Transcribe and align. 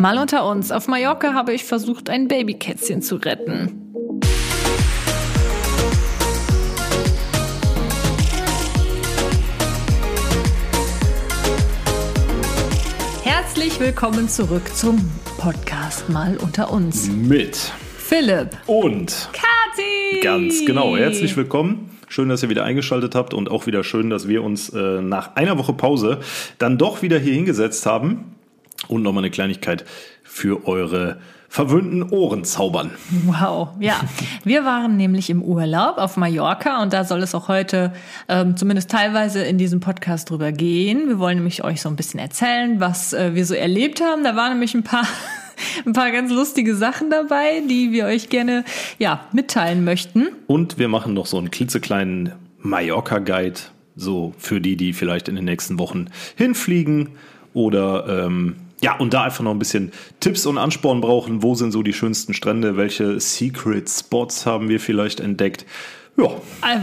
Mal 0.00 0.16
unter 0.18 0.48
uns, 0.48 0.70
auf 0.70 0.86
Mallorca 0.86 1.34
habe 1.34 1.52
ich 1.52 1.64
versucht, 1.64 2.08
ein 2.08 2.28
Babykätzchen 2.28 3.02
zu 3.02 3.16
retten. 3.16 3.92
Herzlich 13.24 13.80
willkommen 13.80 14.28
zurück 14.28 14.72
zum 14.72 15.10
Podcast 15.36 16.08
Mal 16.08 16.36
unter 16.36 16.72
uns. 16.72 17.08
Mit 17.08 17.56
Philipp 17.96 18.56
und 18.66 19.28
Kathi. 19.32 20.20
ganz 20.22 20.64
genau, 20.64 20.96
herzlich 20.96 21.36
willkommen. 21.36 21.90
Schön, 22.06 22.28
dass 22.28 22.44
ihr 22.44 22.50
wieder 22.50 22.62
eingeschaltet 22.62 23.16
habt 23.16 23.34
und 23.34 23.50
auch 23.50 23.66
wieder 23.66 23.82
schön, 23.82 24.10
dass 24.10 24.28
wir 24.28 24.44
uns 24.44 24.70
äh, 24.70 25.02
nach 25.02 25.34
einer 25.34 25.58
Woche 25.58 25.72
Pause 25.72 26.20
dann 26.58 26.78
doch 26.78 27.02
wieder 27.02 27.18
hier 27.18 27.34
hingesetzt 27.34 27.84
haben 27.84 28.37
und 28.86 29.02
nochmal 29.02 29.24
eine 29.24 29.30
Kleinigkeit 29.30 29.84
für 30.22 30.66
eure 30.66 31.18
verwöhnten 31.48 32.02
Ohren 32.10 32.44
zaubern. 32.44 32.90
Wow, 33.24 33.70
ja. 33.80 34.00
Wir 34.44 34.64
waren 34.64 34.96
nämlich 34.96 35.30
im 35.30 35.42
Urlaub 35.42 35.96
auf 35.96 36.16
Mallorca 36.16 36.82
und 36.82 36.92
da 36.92 37.04
soll 37.04 37.22
es 37.22 37.34
auch 37.34 37.48
heute 37.48 37.92
ähm, 38.28 38.56
zumindest 38.56 38.90
teilweise 38.90 39.42
in 39.42 39.56
diesem 39.56 39.80
Podcast 39.80 40.28
drüber 40.28 40.52
gehen. 40.52 41.08
Wir 41.08 41.18
wollen 41.18 41.38
nämlich 41.38 41.64
euch 41.64 41.80
so 41.80 41.88
ein 41.88 41.96
bisschen 41.96 42.20
erzählen, 42.20 42.80
was 42.80 43.14
äh, 43.14 43.34
wir 43.34 43.46
so 43.46 43.54
erlebt 43.54 44.02
haben. 44.02 44.24
Da 44.24 44.36
waren 44.36 44.52
nämlich 44.52 44.74
ein 44.74 44.84
paar 44.84 45.06
ein 45.86 45.94
paar 45.94 46.10
ganz 46.12 46.30
lustige 46.30 46.76
Sachen 46.76 47.10
dabei, 47.10 47.62
die 47.68 47.92
wir 47.92 48.04
euch 48.04 48.28
gerne 48.28 48.64
ja, 48.98 49.26
mitteilen 49.32 49.84
möchten. 49.84 50.28
Und 50.46 50.78
wir 50.78 50.88
machen 50.88 51.14
noch 51.14 51.26
so 51.26 51.38
einen 51.38 51.50
klitzekleinen 51.50 52.32
Mallorca-Guide, 52.60 53.58
so 53.96 54.34
für 54.38 54.60
die, 54.60 54.76
die 54.76 54.92
vielleicht 54.92 55.28
in 55.28 55.36
den 55.36 55.46
nächsten 55.46 55.78
Wochen 55.78 56.06
hinfliegen 56.36 57.10
oder 57.54 58.24
ähm, 58.26 58.56
ja, 58.80 58.96
und 58.96 59.12
da 59.12 59.24
einfach 59.24 59.42
noch 59.42 59.50
ein 59.52 59.58
bisschen 59.58 59.92
Tipps 60.20 60.46
und 60.46 60.58
Ansporn 60.58 61.00
brauchen. 61.00 61.42
Wo 61.42 61.54
sind 61.54 61.72
so 61.72 61.82
die 61.82 61.92
schönsten 61.92 62.34
Strände? 62.34 62.76
Welche 62.76 63.18
Secret 63.20 63.88
Spots 63.88 64.46
haben 64.46 64.68
wir 64.68 64.80
vielleicht 64.80 65.20
entdeckt? 65.20 65.66
Ja. 66.18 66.30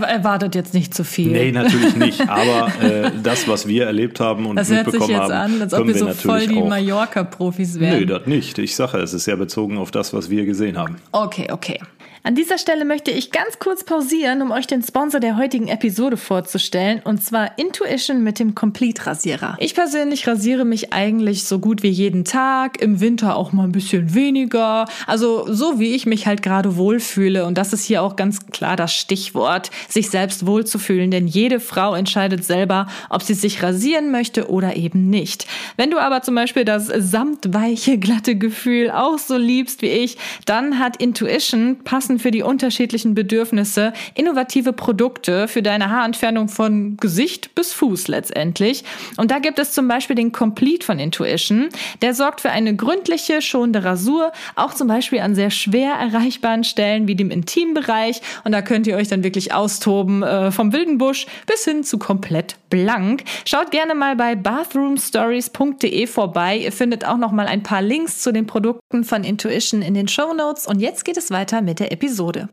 Erwartet 0.08 0.56
jetzt 0.56 0.74
nicht 0.74 0.94
zu 0.94 1.04
viel. 1.04 1.32
Nee, 1.32 1.52
natürlich 1.52 1.96
nicht. 1.98 2.28
Aber 2.30 2.72
äh, 2.82 3.12
das, 3.22 3.48
was 3.48 3.68
wir 3.68 3.86
erlebt 3.86 4.20
haben 4.22 4.46
und 4.46 4.56
das 4.56 4.70
hört 4.70 4.86
mitbekommen 4.88 5.08
sich 5.08 5.18
jetzt 5.18 5.32
haben, 5.32 5.56
an, 5.56 5.62
als 5.62 5.74
ob 5.74 5.88
wir 5.88 5.98
so 5.98 6.08
voll 6.14 6.48
die 6.48 6.62
Mallorca-Profis 6.62 7.80
wären. 7.80 8.00
Nee, 8.00 8.06
das 8.06 8.26
nicht. 8.28 8.58
Ich 8.58 8.76
sage, 8.76 8.98
es 9.00 9.14
ist 9.14 9.26
ja 9.26 9.36
bezogen 9.36 9.78
auf 9.78 9.92
das, 9.92 10.14
was 10.14 10.30
wir 10.30 10.46
gesehen 10.46 10.78
haben. 10.78 10.96
Okay, 11.12 11.48
okay. 11.52 11.80
An 12.26 12.34
dieser 12.34 12.58
Stelle 12.58 12.86
möchte 12.86 13.12
ich 13.12 13.30
ganz 13.30 13.60
kurz 13.60 13.84
pausieren, 13.84 14.42
um 14.42 14.50
euch 14.50 14.66
den 14.66 14.82
Sponsor 14.82 15.20
der 15.20 15.38
heutigen 15.38 15.68
Episode 15.68 16.18
vorzustellen, 16.18 17.00
und 17.04 17.24
zwar 17.24 17.60
Intuition 17.60 18.24
mit 18.24 18.40
dem 18.40 18.56
Complete 18.56 19.06
Rasierer. 19.06 19.58
Ich 19.60 19.76
persönlich 19.76 20.28
rasiere 20.28 20.66
mich 20.66 20.92
eigentlich 20.92 21.44
so 21.44 21.60
gut 21.60 21.84
wie 21.84 21.90
jeden 21.90 22.26
Tag, 22.26 22.82
im 22.82 23.00
Winter 23.00 23.36
auch 23.36 23.52
mal 23.52 23.66
ein 23.66 23.72
bisschen 23.72 24.16
weniger, 24.16 24.88
also 25.06 25.46
so 25.54 25.80
wie 25.80 25.94
ich 25.94 26.08
mich 26.08 26.26
halt 26.26 26.42
gerade 26.42 26.78
wohlfühle. 26.78 27.46
Und 27.46 27.60
das 27.60 27.74
ist 27.74 27.84
hier 27.84 28.02
auch 28.02 28.16
ganz 28.16 28.48
klar 28.48 28.76
das 28.76 28.92
Stichwort, 28.92 29.70
sich 29.88 30.10
selbst 30.10 30.48
wohlzufühlen, 30.48 31.12
denn 31.12 31.28
jede 31.28 31.60
Frau 31.60 31.94
entscheidet 31.94 32.44
selber, 32.44 32.88
ob 33.12 33.22
sie 33.22 33.36
sich 33.36 33.62
rasieren 33.62 34.10
möchte 34.10 34.50
oder 34.50 34.76
eben 34.76 35.12
nicht. 35.12 35.46
Wenn 35.78 35.92
du 35.92 36.00
aber 36.00 36.24
zum 36.24 36.34
Beispiel 36.34 36.66
das 36.66 36.88
samtweiche, 36.88 38.00
glatte 38.00 38.36
Gefühl 38.36 38.90
auch 38.90 39.20
so 39.20 39.38
liebst 39.38 39.84
wie 39.84 39.90
ich, 39.90 40.18
dann 40.48 40.80
hat 40.80 40.98
Intuition 40.98 41.82
passend 41.84 42.15
passend 42.16 42.22
für 42.22 42.32
die 42.32 42.44
unterschiedlichen 42.44 43.14
Bedürfnisse 43.14 43.94
innovative 44.16 44.74
Produkte 44.74 45.48
für 45.48 45.62
deine 45.62 45.90
Haarentfernung 45.90 46.48
von 46.48 46.98
Gesicht 46.98 47.56
bis 47.56 47.74
Fuß 47.74 48.08
letztendlich. 48.08 48.84
Und 49.18 49.32
da 49.32 49.40
gibt 49.40 49.60
es 49.60 49.74
zum 49.74 49.88
Beispiel 49.88 50.16
den 50.16 50.32
Complete 50.32 50.86
von 50.86 51.00
Intuition. 51.00 51.70
Der 52.02 52.14
sorgt 52.14 52.42
für 52.42 52.52
eine 52.52 52.76
gründliche, 52.76 53.42
schonende 53.42 53.84
Rasur, 53.84 54.32
auch 54.56 54.74
zum 54.74 54.88
Beispiel 54.88 55.20
an 55.20 55.36
sehr 55.36 55.52
schwer 55.52 55.94
erreichbaren 55.94 56.64
Stellen 56.64 57.08
wie 57.08 57.16
dem 57.16 57.32
Intimbereich. 57.32 58.22
Und 58.44 58.52
da 58.52 58.62
könnt 58.62 58.88
ihr 58.88 58.96
euch 58.96 59.08
dann 59.08 59.24
wirklich 59.24 59.54
austoben, 59.54 60.24
äh, 60.24 60.52
vom 60.52 60.74
wilden 60.74 60.98
Busch 60.98 61.26
bis 61.48 61.66
hin 61.66 61.84
zu 61.84 61.98
komplett 61.98 62.56
blank. 62.70 63.24
Schaut 63.46 63.72
gerne 63.72 63.96
mal 63.96 64.16
bei 64.16 64.36
bathroomstories.de 64.36 66.08
vorbei. 66.08 66.58
Ihr 66.58 66.72
findet 66.72 67.06
auch 67.06 67.18
noch 67.18 67.32
mal 67.32 67.48
ein 67.48 67.64
paar 67.64 67.82
Links 67.82 68.22
zu 68.22 68.32
den 68.32 68.48
Produkten 68.48 69.04
von 69.04 69.24
Intuition 69.24 69.82
in 69.82 69.94
den 69.94 70.08
Show 70.08 70.34
Notes. 70.34 70.68
Und 70.68 70.80
jetzt 70.80 71.06
geht 71.06 71.18
es 71.18 71.32
weiter 71.32 71.62
mit 71.62 71.80
der 71.80 71.92
Episode. 71.92 72.05
Episode. 72.06 72.50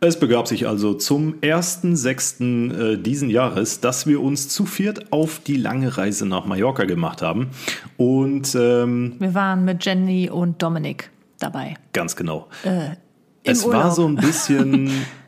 Es 0.00 0.18
begab 0.18 0.48
sich 0.48 0.66
also 0.66 0.94
zum 0.94 1.34
1.6. 1.40 2.94
Äh, 2.94 2.96
diesen 2.96 3.28
Jahres, 3.28 3.80
dass 3.80 4.06
wir 4.06 4.22
uns 4.22 4.48
zu 4.48 4.64
viert 4.64 5.12
auf 5.12 5.38
die 5.38 5.58
lange 5.58 5.98
Reise 5.98 6.24
nach 6.24 6.46
Mallorca 6.46 6.84
gemacht 6.84 7.20
haben. 7.20 7.50
Und 7.98 8.54
ähm, 8.54 9.16
wir 9.18 9.34
waren 9.34 9.66
mit 9.66 9.84
Jenny 9.84 10.30
und 10.30 10.62
Dominik 10.62 11.10
dabei. 11.38 11.74
Ganz 11.92 12.16
genau. 12.16 12.48
Äh, 12.64 12.96
es 13.44 13.66
Urlaub. 13.66 13.82
war 13.82 13.90
so 13.92 14.08
ein 14.08 14.16
bisschen 14.16 14.90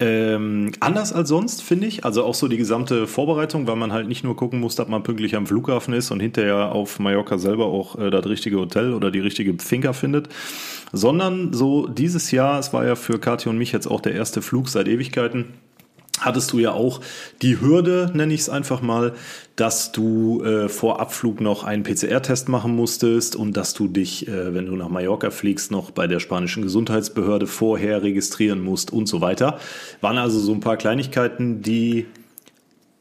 Ähm, 0.00 0.70
anders 0.78 1.12
als 1.12 1.28
sonst, 1.28 1.62
finde 1.62 1.86
ich. 1.88 2.04
Also 2.04 2.24
auch 2.24 2.34
so 2.34 2.46
die 2.46 2.56
gesamte 2.56 3.08
Vorbereitung, 3.08 3.66
weil 3.66 3.74
man 3.74 3.92
halt 3.92 4.06
nicht 4.06 4.22
nur 4.22 4.36
gucken 4.36 4.60
muss, 4.60 4.76
dass 4.76 4.86
man 4.86 5.02
pünktlich 5.02 5.34
am 5.34 5.46
Flughafen 5.46 5.92
ist 5.92 6.12
und 6.12 6.20
hinterher 6.20 6.72
auf 6.72 7.00
Mallorca 7.00 7.36
selber 7.36 7.66
auch 7.66 7.98
äh, 7.98 8.10
das 8.10 8.24
richtige 8.26 8.58
Hotel 8.58 8.94
oder 8.94 9.10
die 9.10 9.18
richtige 9.18 9.56
Finca 9.60 9.92
findet, 9.92 10.28
sondern 10.92 11.52
so 11.52 11.88
dieses 11.88 12.30
Jahr, 12.30 12.60
es 12.60 12.72
war 12.72 12.86
ja 12.86 12.94
für 12.94 13.18
Kathi 13.18 13.48
und 13.48 13.58
mich 13.58 13.72
jetzt 13.72 13.88
auch 13.88 14.00
der 14.00 14.14
erste 14.14 14.40
Flug 14.40 14.68
seit 14.68 14.86
Ewigkeiten, 14.86 15.46
hattest 16.20 16.52
du 16.52 16.58
ja 16.58 16.72
auch 16.72 17.00
die 17.42 17.60
Hürde, 17.60 18.10
nenne 18.14 18.34
ich 18.34 18.40
es 18.40 18.48
einfach 18.48 18.82
mal, 18.82 19.14
dass 19.56 19.90
du 19.90 20.42
äh, 20.44 20.68
vor 20.68 21.00
Abflug 21.00 21.40
noch 21.40 21.64
einen 21.64 21.82
PCR-Test 21.82 22.48
machen 22.48 22.76
musstest 22.76 23.34
und 23.34 23.56
dass 23.56 23.74
du 23.74 23.88
dich, 23.88 24.28
äh, 24.28 24.54
wenn 24.54 24.66
du 24.66 24.76
nach 24.76 24.88
Mallorca 24.88 25.30
fliegst, 25.30 25.70
noch 25.70 25.90
bei 25.90 26.06
der 26.06 26.20
spanischen 26.20 26.62
Gesundheitsbehörde 26.62 27.46
vorher 27.46 28.02
registrieren 28.02 28.62
musst 28.62 28.92
und 28.92 29.06
so 29.06 29.20
weiter. 29.20 29.58
Waren 30.00 30.18
also 30.18 30.38
so 30.38 30.52
ein 30.52 30.60
paar 30.60 30.76
Kleinigkeiten, 30.76 31.60
die 31.62 32.06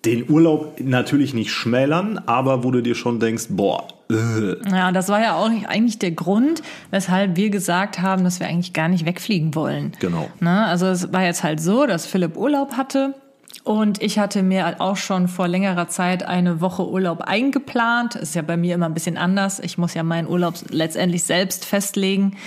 den 0.05 0.29
Urlaub 0.29 0.79
natürlich 0.79 1.33
nicht 1.33 1.51
schmälern, 1.51 2.19
aber 2.25 2.63
wo 2.63 2.71
du 2.71 2.81
dir 2.81 2.95
schon 2.95 3.19
denkst, 3.19 3.47
boah. 3.49 3.87
Äh. 4.09 4.55
Ja, 4.69 4.91
das 4.91 5.09
war 5.09 5.21
ja 5.21 5.35
auch 5.35 5.49
eigentlich 5.67 5.99
der 5.99 6.11
Grund, 6.11 6.61
weshalb 6.91 7.35
wir 7.35 7.49
gesagt 7.49 8.01
haben, 8.01 8.23
dass 8.23 8.39
wir 8.39 8.47
eigentlich 8.47 8.73
gar 8.73 8.87
nicht 8.87 9.05
wegfliegen 9.05 9.55
wollen. 9.55 9.91
Genau. 9.99 10.29
Ne? 10.39 10.65
Also 10.65 10.85
es 10.85 11.11
war 11.11 11.23
jetzt 11.23 11.43
halt 11.43 11.59
so, 11.59 11.85
dass 11.85 12.05
Philipp 12.05 12.37
Urlaub 12.37 12.73
hatte. 12.73 13.15
Und 13.63 14.01
ich 14.01 14.17
hatte 14.17 14.43
mir 14.43 14.79
auch 14.79 14.95
schon 14.95 15.27
vor 15.27 15.49
längerer 15.49 15.89
Zeit 15.89 16.23
eine 16.23 16.61
Woche 16.61 16.87
Urlaub 16.87 17.21
eingeplant. 17.21 18.15
Ist 18.15 18.33
ja 18.33 18.41
bei 18.41 18.55
mir 18.55 18.75
immer 18.75 18.85
ein 18.85 18.93
bisschen 18.93 19.17
anders. 19.17 19.59
Ich 19.59 19.77
muss 19.77 19.93
ja 19.93 20.03
meinen 20.03 20.27
Urlaub 20.27 20.53
letztendlich 20.69 21.23
selbst 21.23 21.65
festlegen. 21.65 22.37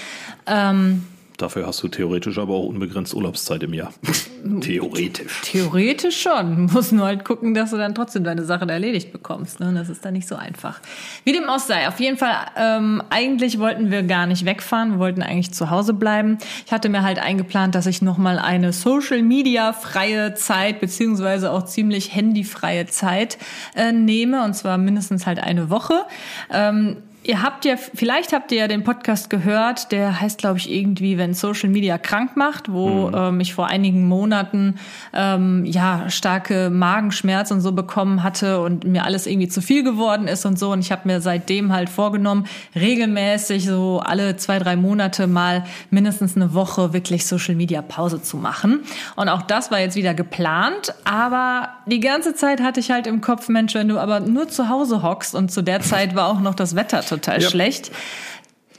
Ähm, 0.47 1.05
Dafür 1.40 1.66
hast 1.66 1.82
du 1.82 1.88
theoretisch 1.88 2.36
aber 2.36 2.52
auch 2.52 2.66
unbegrenzt 2.66 3.14
Urlaubszeit 3.14 3.62
im 3.62 3.72
Jahr. 3.72 3.94
theoretisch. 4.60 5.40
Theoretisch 5.42 6.20
schon. 6.20 6.50
Du 6.70 6.74
musst 6.74 6.92
nur 6.92 7.06
halt 7.06 7.24
gucken, 7.24 7.54
dass 7.54 7.70
du 7.70 7.78
dann 7.78 7.94
trotzdem 7.94 8.24
deine 8.24 8.44
Sachen 8.44 8.68
erledigt 8.68 9.12
bekommst. 9.12 9.60
Ne? 9.60 9.72
Das 9.74 9.88
ist 9.88 10.04
dann 10.04 10.12
nicht 10.12 10.28
so 10.28 10.36
einfach. 10.36 10.80
Wie 11.24 11.32
dem 11.32 11.48
auch 11.48 11.58
sei. 11.58 11.88
Auf 11.88 11.98
jeden 11.98 12.18
Fall, 12.18 12.34
ähm, 12.56 13.02
eigentlich 13.08 13.58
wollten 13.58 13.90
wir 13.90 14.02
gar 14.02 14.26
nicht 14.26 14.44
wegfahren. 14.44 14.92
Wir 14.92 14.98
wollten 14.98 15.22
eigentlich 15.22 15.52
zu 15.52 15.70
Hause 15.70 15.94
bleiben. 15.94 16.38
Ich 16.66 16.72
hatte 16.72 16.88
mir 16.88 17.02
halt 17.02 17.18
eingeplant, 17.18 17.74
dass 17.74 17.86
ich 17.86 18.02
nochmal 18.02 18.38
eine 18.38 18.72
Social 18.72 19.22
Media 19.22 19.72
freie 19.72 20.34
Zeit, 20.34 20.80
beziehungsweise 20.80 21.50
auch 21.52 21.64
ziemlich 21.64 22.14
handyfreie 22.14 22.86
Zeit 22.86 23.38
äh, 23.74 23.92
nehme. 23.92 24.44
Und 24.44 24.54
zwar 24.54 24.76
mindestens 24.76 25.26
halt 25.26 25.38
eine 25.38 25.70
Woche. 25.70 26.04
Ähm, 26.50 26.98
Ihr 27.22 27.42
habt 27.42 27.66
ja, 27.66 27.76
vielleicht 27.76 28.32
habt 28.32 28.50
ihr 28.50 28.58
ja 28.58 28.66
den 28.66 28.82
Podcast 28.82 29.28
gehört, 29.28 29.92
der 29.92 30.22
heißt, 30.22 30.38
glaube 30.38 30.56
ich, 30.56 30.70
irgendwie, 30.70 31.19
wenn 31.19 31.34
Social 31.34 31.69
Media 31.69 31.98
krank 31.98 32.34
macht, 32.34 32.72
wo 32.72 33.08
mhm. 33.08 33.14
ähm, 33.14 33.41
ich 33.41 33.53
vor 33.53 33.66
einigen 33.66 34.08
Monaten 34.08 34.76
ähm, 35.12 35.66
ja 35.66 36.08
starke 36.08 36.70
Magenschmerzen 36.70 37.54
und 37.54 37.60
so 37.60 37.72
bekommen 37.72 38.22
hatte 38.22 38.62
und 38.62 38.84
mir 38.84 39.04
alles 39.04 39.26
irgendwie 39.26 39.48
zu 39.48 39.60
viel 39.60 39.84
geworden 39.84 40.28
ist 40.28 40.47
und 40.47 40.58
so. 40.58 40.72
Und 40.72 40.81
ich 40.81 40.92
habe 40.92 41.03
mir 41.04 41.20
seitdem 41.20 41.75
halt 41.75 41.90
vorgenommen, 41.90 42.46
regelmäßig 42.75 43.67
so 43.67 44.00
alle 44.02 44.38
zwei, 44.38 44.58
drei 44.58 44.76
Monate 44.76 45.26
mal 45.26 45.64
mindestens 45.90 46.37
eine 46.37 46.55
Woche 46.55 46.94
wirklich 46.94 47.26
Social 47.26 47.55
Media 47.55 47.82
Pause 47.82 48.22
zu 48.22 48.38
machen. 48.38 48.81
Und 49.17 49.28
auch 49.28 49.43
das 49.43 49.70
war 49.70 49.78
jetzt 49.78 49.94
wieder 49.94 50.14
geplant, 50.14 50.94
aber 51.05 51.69
die 51.84 52.00
ganze 52.00 52.34
Zeit 52.34 52.62
hatte 52.62 52.81
ich 52.81 52.90
halt 52.90 53.06
im 53.06 53.20
Kopf, 53.20 53.50
Mensch, 53.50 53.75
wenn 53.75 53.88
du 53.88 53.99
aber 53.99 54.20
nur 54.20 54.49
zu 54.49 54.70
Hause 54.70 55.02
hockst 55.02 55.34
und 55.34 55.52
zu 55.52 55.61
der 55.61 55.82
Zeit 55.82 56.14
war 56.14 56.28
auch 56.28 56.40
noch 56.40 56.55
das 56.55 56.75
Wetter 56.75 57.02
total 57.10 57.42
ja. 57.42 57.50
schlecht, 57.50 57.90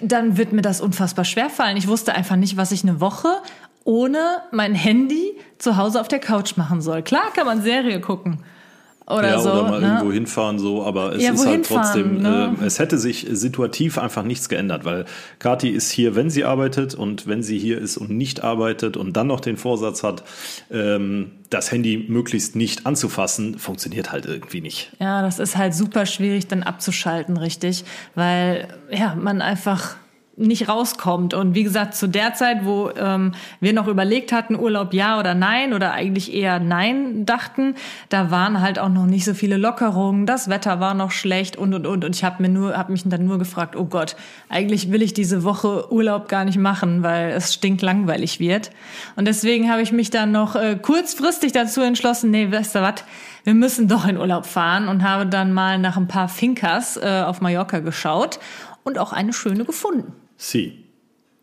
dann 0.02 0.38
wird 0.38 0.52
mir 0.52 0.64
das 0.64 0.82
unfassbar 0.82 1.26
schwer 1.26 1.50
fallen. 1.50 1.78
Ich 1.78 1.88
wusste 1.88 2.16
einfach 2.16 2.36
nicht, 2.36 2.58
was 2.58 2.72
ich 2.72 2.84
eine 2.84 3.00
Woche 3.00 3.30
ohne 3.84 4.44
mein 4.52 4.76
Handy 4.76 5.38
zu 5.58 5.78
Hause 5.78 6.02
auf 6.02 6.08
der 6.08 6.20
Couch 6.20 6.58
machen 6.58 6.82
soll. 6.82 7.02
Klar 7.02 7.32
kann 7.34 7.46
man 7.46 7.62
Serie 7.62 8.00
gucken. 8.00 8.44
Oder 9.08 9.30
ja, 9.30 9.40
so. 9.40 9.52
Oder 9.52 9.64
mal 9.64 9.82
ne? 9.82 9.88
irgendwo 9.88 10.12
hinfahren, 10.12 10.60
so, 10.60 10.84
aber 10.86 11.16
es 11.16 11.24
Ja, 11.24 11.34
ist 11.34 11.46
halt 11.46 11.66
trotzdem, 11.66 12.22
ne? 12.22 12.56
äh, 12.62 12.66
es 12.66 12.80
hätte 12.80 12.98
sich 12.98 13.28
situativ 13.32 13.98
einfach 13.98 14.24
nichts 14.24 14.48
geändert, 14.48 14.86
weil 14.86 15.06
Kathi 15.40 15.70
ist 15.70 15.92
hier, 15.92 16.16
wenn 16.16 16.30
sie 16.30 16.44
arbeitet 16.46 16.94
und 16.94 17.28
wenn 17.28 17.44
sie 17.44 17.58
hier 17.58 17.80
ist 17.80 17.98
und 17.98 18.12
nicht 18.12 18.44
arbeitet 18.44 18.98
und 18.98 19.14
dann 19.18 19.28
noch 19.28 19.40
den 19.40 19.58
Vorsatz 19.58 20.04
hat, 20.04 20.24
ähm, 20.72 21.32
das 21.50 21.72
Handy 21.72 22.06
möglichst 22.08 22.56
nicht 22.56 22.86
anzufassen, 22.86 23.58
funktioniert 23.58 24.12
halt 24.12 24.26
irgendwie 24.26 24.62
nicht. 24.62 24.92
Ja, 25.00 25.22
das 25.22 25.40
ist 25.40 25.58
halt 25.58 25.74
super 25.74 26.06
schwierig 26.06 26.48
dann 26.48 26.64
abzuschalten, 26.64 27.38
richtig, 27.38 27.84
weil 28.16 28.68
ja, 28.90 29.16
man 29.16 29.42
einfach 29.42 29.96
nicht 30.42 30.68
rauskommt. 30.68 31.34
Und 31.34 31.56
wie 31.56 31.64
gesagt, 31.64 31.96
zu 31.96 32.08
der 32.08 32.34
Zeit, 32.34 32.66
wo 32.66 32.90
ähm, 32.98 33.34
wir 33.60 33.74
noch 33.74 33.88
überlegt 33.88 34.32
hatten, 34.32 34.56
Urlaub 34.56 34.94
ja 34.94 35.20
oder 35.20 35.34
nein 35.34 35.74
oder 35.74 35.94
eigentlich 35.94 36.34
eher 36.34 36.60
nein 36.60 37.26
dachten, 37.26 37.76
da 38.10 38.32
waren 38.32 38.62
halt 38.62 38.80
auch 38.80 38.90
noch 38.90 39.06
nicht 39.06 39.26
so 39.26 39.34
viele 39.34 39.58
Lockerungen, 39.58 40.26
das 40.26 40.50
Wetter 40.50 40.80
war 40.80 40.94
noch 40.94 41.12
schlecht 41.12 41.56
und 41.56 41.74
und 41.74 41.86
und. 41.86 42.04
Und 42.06 42.16
ich 42.16 42.24
habe 42.24 42.42
mir 42.42 42.50
nur, 42.50 42.78
habe 42.78 42.92
mich 42.92 43.04
dann 43.06 43.26
nur 43.26 43.40
gefragt, 43.40 43.76
oh 43.76 43.86
Gott, 43.86 44.16
eigentlich 44.50 44.92
will 44.92 45.02
ich 45.02 45.14
diese 45.14 45.44
Woche 45.44 45.92
Urlaub 45.92 46.28
gar 46.28 46.46
nicht 46.46 46.58
machen, 46.58 47.04
weil 47.04 47.32
es 47.32 47.54
stinklangweilig 47.54 48.40
wird. 48.40 48.72
Und 49.16 49.26
deswegen 49.26 49.72
habe 49.72 49.82
ich 49.82 49.92
mich 49.92 50.10
dann 50.10 50.32
noch 50.32 50.56
äh, 50.56 50.78
kurzfristig 50.82 51.52
dazu 51.52 51.82
entschlossen, 51.82 52.32
nee, 52.32 52.52
weißt 52.52 52.76
du 52.76 52.82
was, 52.82 53.04
wir 53.44 53.54
müssen 53.54 53.88
doch 53.88 54.08
in 54.08 54.18
Urlaub 54.18 54.46
fahren 54.46 54.88
und 54.88 55.04
habe 55.04 55.26
dann 55.26 55.54
mal 55.54 55.80
nach 55.80 55.98
ein 55.98 56.08
paar 56.08 56.30
Finkers 56.30 56.98
äh, 56.98 57.24
auf 57.26 57.42
Mallorca 57.42 57.80
geschaut 57.80 58.40
und 58.84 58.98
auch 58.98 59.14
eine 59.14 59.34
schöne 59.34 59.66
gefunden. 59.66 60.14
Sie. 60.42 60.86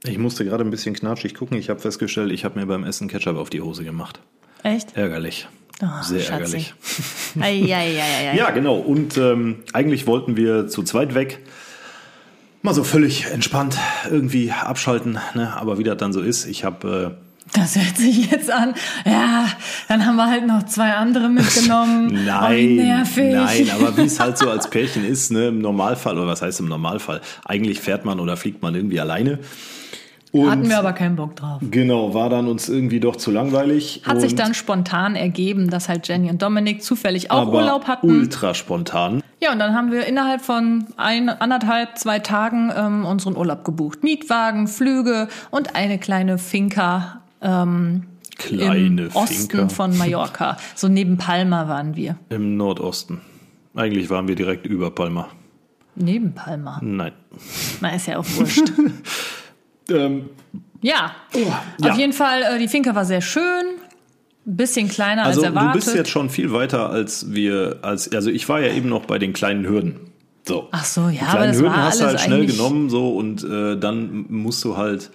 Ich 0.04 0.18
musste 0.18 0.44
gerade 0.44 0.64
ein 0.64 0.70
bisschen 0.70 0.92
knatschig 0.92 1.34
gucken. 1.34 1.56
Ich 1.56 1.70
habe 1.70 1.78
festgestellt, 1.78 2.32
ich 2.32 2.44
habe 2.44 2.58
mir 2.58 2.66
beim 2.66 2.82
Essen 2.82 3.06
Ketchup 3.06 3.36
auf 3.36 3.48
die 3.48 3.60
Hose 3.60 3.84
gemacht. 3.84 4.18
Echt? 4.64 4.96
Ärgerlich. 4.96 5.46
Oh, 5.80 5.86
Sehr 6.02 6.18
Schatzi. 6.18 6.32
ärgerlich. 6.32 6.74
Ei, 7.40 7.62
ei, 7.62 7.72
ei, 7.72 8.00
ei, 8.00 8.30
ei. 8.30 8.36
Ja, 8.36 8.50
genau. 8.50 8.76
Und 8.76 9.16
ähm, 9.16 9.62
eigentlich 9.72 10.08
wollten 10.08 10.36
wir 10.36 10.66
zu 10.66 10.82
zweit 10.82 11.14
weg. 11.14 11.38
Mal 12.62 12.74
so 12.74 12.82
völlig 12.82 13.26
entspannt 13.26 13.78
irgendwie 14.10 14.50
abschalten. 14.50 15.18
Ne? 15.34 15.56
Aber 15.56 15.78
wie 15.78 15.84
das 15.84 15.96
dann 15.98 16.12
so 16.12 16.20
ist, 16.20 16.46
ich 16.46 16.64
habe... 16.64 17.18
Äh, 17.20 17.27
Das 17.52 17.76
hört 17.76 17.96
sich 17.96 18.30
jetzt 18.30 18.50
an. 18.50 18.74
Ja, 19.04 19.46
dann 19.88 20.04
haben 20.04 20.16
wir 20.16 20.26
halt 20.26 20.46
noch 20.46 20.64
zwei 20.64 20.92
andere 20.92 21.28
mitgenommen. 21.28 22.08
oh, 22.12 22.20
Nein, 22.26 22.76
nervig. 22.76 23.32
nein, 23.34 23.70
aber 23.74 23.96
wie 23.96 24.02
es 24.02 24.20
halt 24.20 24.38
so 24.38 24.50
als 24.50 24.68
Pärchen 24.70 25.04
ist, 25.04 25.30
ne, 25.30 25.48
im 25.48 25.60
Normalfall, 25.60 26.16
oder 26.18 26.26
was 26.26 26.42
heißt 26.42 26.60
im 26.60 26.68
Normalfall? 26.68 27.20
Eigentlich 27.44 27.80
fährt 27.80 28.04
man 28.04 28.20
oder 28.20 28.36
fliegt 28.36 28.62
man 28.62 28.74
irgendwie 28.74 29.00
alleine. 29.00 29.38
Und 30.30 30.50
Hatten 30.50 30.68
wir 30.68 30.78
aber 30.78 30.92
keinen 30.92 31.16
Bock 31.16 31.36
drauf. 31.36 31.62
genau, 31.70 32.12
war 32.12 32.28
dann 32.28 32.48
uns 32.48 32.68
irgendwie 32.68 33.00
doch 33.00 33.16
zu 33.16 33.30
langweilig. 33.30 34.02
Hat 34.04 34.20
sich 34.20 34.34
dann 34.34 34.52
spontan 34.52 35.16
ergeben, 35.16 35.70
dass 35.70 35.88
halt 35.88 36.06
Jenny 36.06 36.28
und 36.28 36.42
Dominik 36.42 36.82
zufällig 36.82 37.30
auch 37.30 37.50
Urlaub 37.50 37.86
hatten. 37.86 38.10
Ultra 38.10 38.52
spontan. 38.52 39.22
Ja, 39.40 39.52
und 39.52 39.58
dann 39.58 39.74
haben 39.74 39.90
wir 39.90 40.04
innerhalb 40.06 40.42
von 40.42 40.84
ein, 40.98 41.30
anderthalb, 41.30 41.96
zwei 41.96 42.18
Tagen 42.18 42.70
ähm, 42.76 43.06
unseren 43.06 43.36
Urlaub 43.36 43.64
gebucht. 43.64 44.02
Mietwagen, 44.04 44.68
Flüge 44.68 45.28
und 45.50 45.74
eine 45.74 45.98
kleine 45.98 46.36
Finca 46.36 47.22
ähm, 47.40 48.04
Kleine 48.36 49.02
im 49.06 49.16
Osten 49.16 49.50
Finca. 49.50 49.68
von 49.68 49.96
Mallorca. 49.98 50.56
So 50.76 50.88
neben 50.88 51.16
Palma 51.18 51.68
waren 51.68 51.96
wir. 51.96 52.16
Im 52.28 52.56
Nordosten. 52.56 53.20
Eigentlich 53.74 54.10
waren 54.10 54.28
wir 54.28 54.36
direkt 54.36 54.66
über 54.66 54.90
Palma. 54.90 55.28
Neben 55.96 56.32
Palma. 56.34 56.78
Nein. 56.82 57.12
Na, 57.80 57.90
ist 57.90 58.06
ja 58.06 58.18
auch 58.18 58.26
wurscht. 58.36 58.72
Ähm, 59.90 60.28
ja, 60.82 61.12
ja. 61.34 61.90
auf 61.90 61.96
jeden 61.96 62.12
Fall, 62.12 62.42
äh, 62.42 62.58
die 62.58 62.68
Finca 62.68 62.94
war 62.94 63.06
sehr 63.06 63.22
schön. 63.22 63.42
Ein 64.46 64.56
bisschen 64.56 64.88
kleiner 64.88 65.24
also 65.24 65.40
als 65.40 65.50
du 65.50 65.56
erwartet. 65.56 65.84
bist 65.84 65.96
jetzt 65.96 66.10
schon 66.10 66.28
viel 66.28 66.52
weiter 66.52 66.90
als 66.90 67.32
wir, 67.32 67.78
als 67.80 68.12
also 68.12 68.28
ich 68.30 68.46
war 68.50 68.60
ja 68.60 68.70
eben 68.72 68.90
noch 68.90 69.06
bei 69.06 69.18
den 69.18 69.32
kleinen 69.32 69.66
Hürden. 69.66 70.00
So. 70.46 70.68
Ach 70.72 70.84
so, 70.84 71.08
ja, 71.08 71.10
Die 71.10 71.20
aber 71.20 71.30
kleinen 71.30 71.52
das 71.52 71.56
Hürden 71.62 71.72
war 71.74 71.84
hast 71.84 72.00
du 72.00 72.04
halt 72.04 72.20
schnell 72.20 72.44
genommen 72.46 72.90
so 72.90 73.16
und 73.16 73.44
äh, 73.44 73.78
dann 73.78 74.26
musst 74.28 74.62
du 74.64 74.76
halt, 74.76 75.10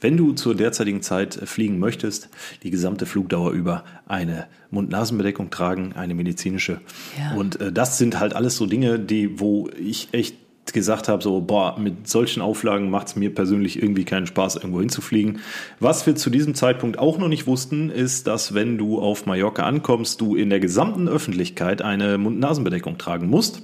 wenn 0.00 0.16
du 0.16 0.32
zur 0.32 0.54
derzeitigen 0.54 1.02
Zeit 1.02 1.36
äh, 1.36 1.46
fliegen 1.46 1.78
möchtest, 1.78 2.28
die 2.62 2.70
gesamte 2.70 3.06
Flugdauer 3.06 3.52
über 3.52 3.84
eine 4.06 4.46
Mund-Nasen-Bedeckung 4.70 5.50
tragen, 5.50 5.92
eine 5.94 6.14
medizinische. 6.14 6.80
Ja. 7.18 7.36
Und 7.36 7.60
äh, 7.60 7.72
das 7.72 7.98
sind 7.98 8.20
halt 8.20 8.34
alles 8.34 8.56
so 8.56 8.66
Dinge, 8.66 8.98
die, 8.98 9.40
wo 9.40 9.68
ich 9.78 10.08
echt 10.12 10.36
gesagt 10.72 11.08
habe, 11.08 11.22
so, 11.22 11.40
boah, 11.40 11.78
mit 11.78 12.08
solchen 12.08 12.42
Auflagen 12.42 12.90
macht 12.90 13.08
es 13.08 13.16
mir 13.16 13.34
persönlich 13.34 13.80
irgendwie 13.80 14.04
keinen 14.04 14.26
Spaß, 14.26 14.56
irgendwo 14.56 14.80
hinzufliegen. 14.80 15.40
Was 15.80 16.06
wir 16.06 16.16
zu 16.16 16.28
diesem 16.28 16.54
Zeitpunkt 16.54 16.98
auch 16.98 17.18
noch 17.18 17.28
nicht 17.28 17.46
wussten, 17.46 17.88
ist, 17.88 18.26
dass 18.26 18.52
wenn 18.52 18.76
du 18.76 19.00
auf 19.00 19.26
Mallorca 19.26 19.62
ankommst, 19.62 20.20
du 20.20 20.34
in 20.34 20.50
der 20.50 20.60
gesamten 20.60 21.08
Öffentlichkeit 21.08 21.82
eine 21.82 22.18
Mund-Nasen-Bedeckung 22.18 22.98
tragen 22.98 23.28
musst. 23.28 23.62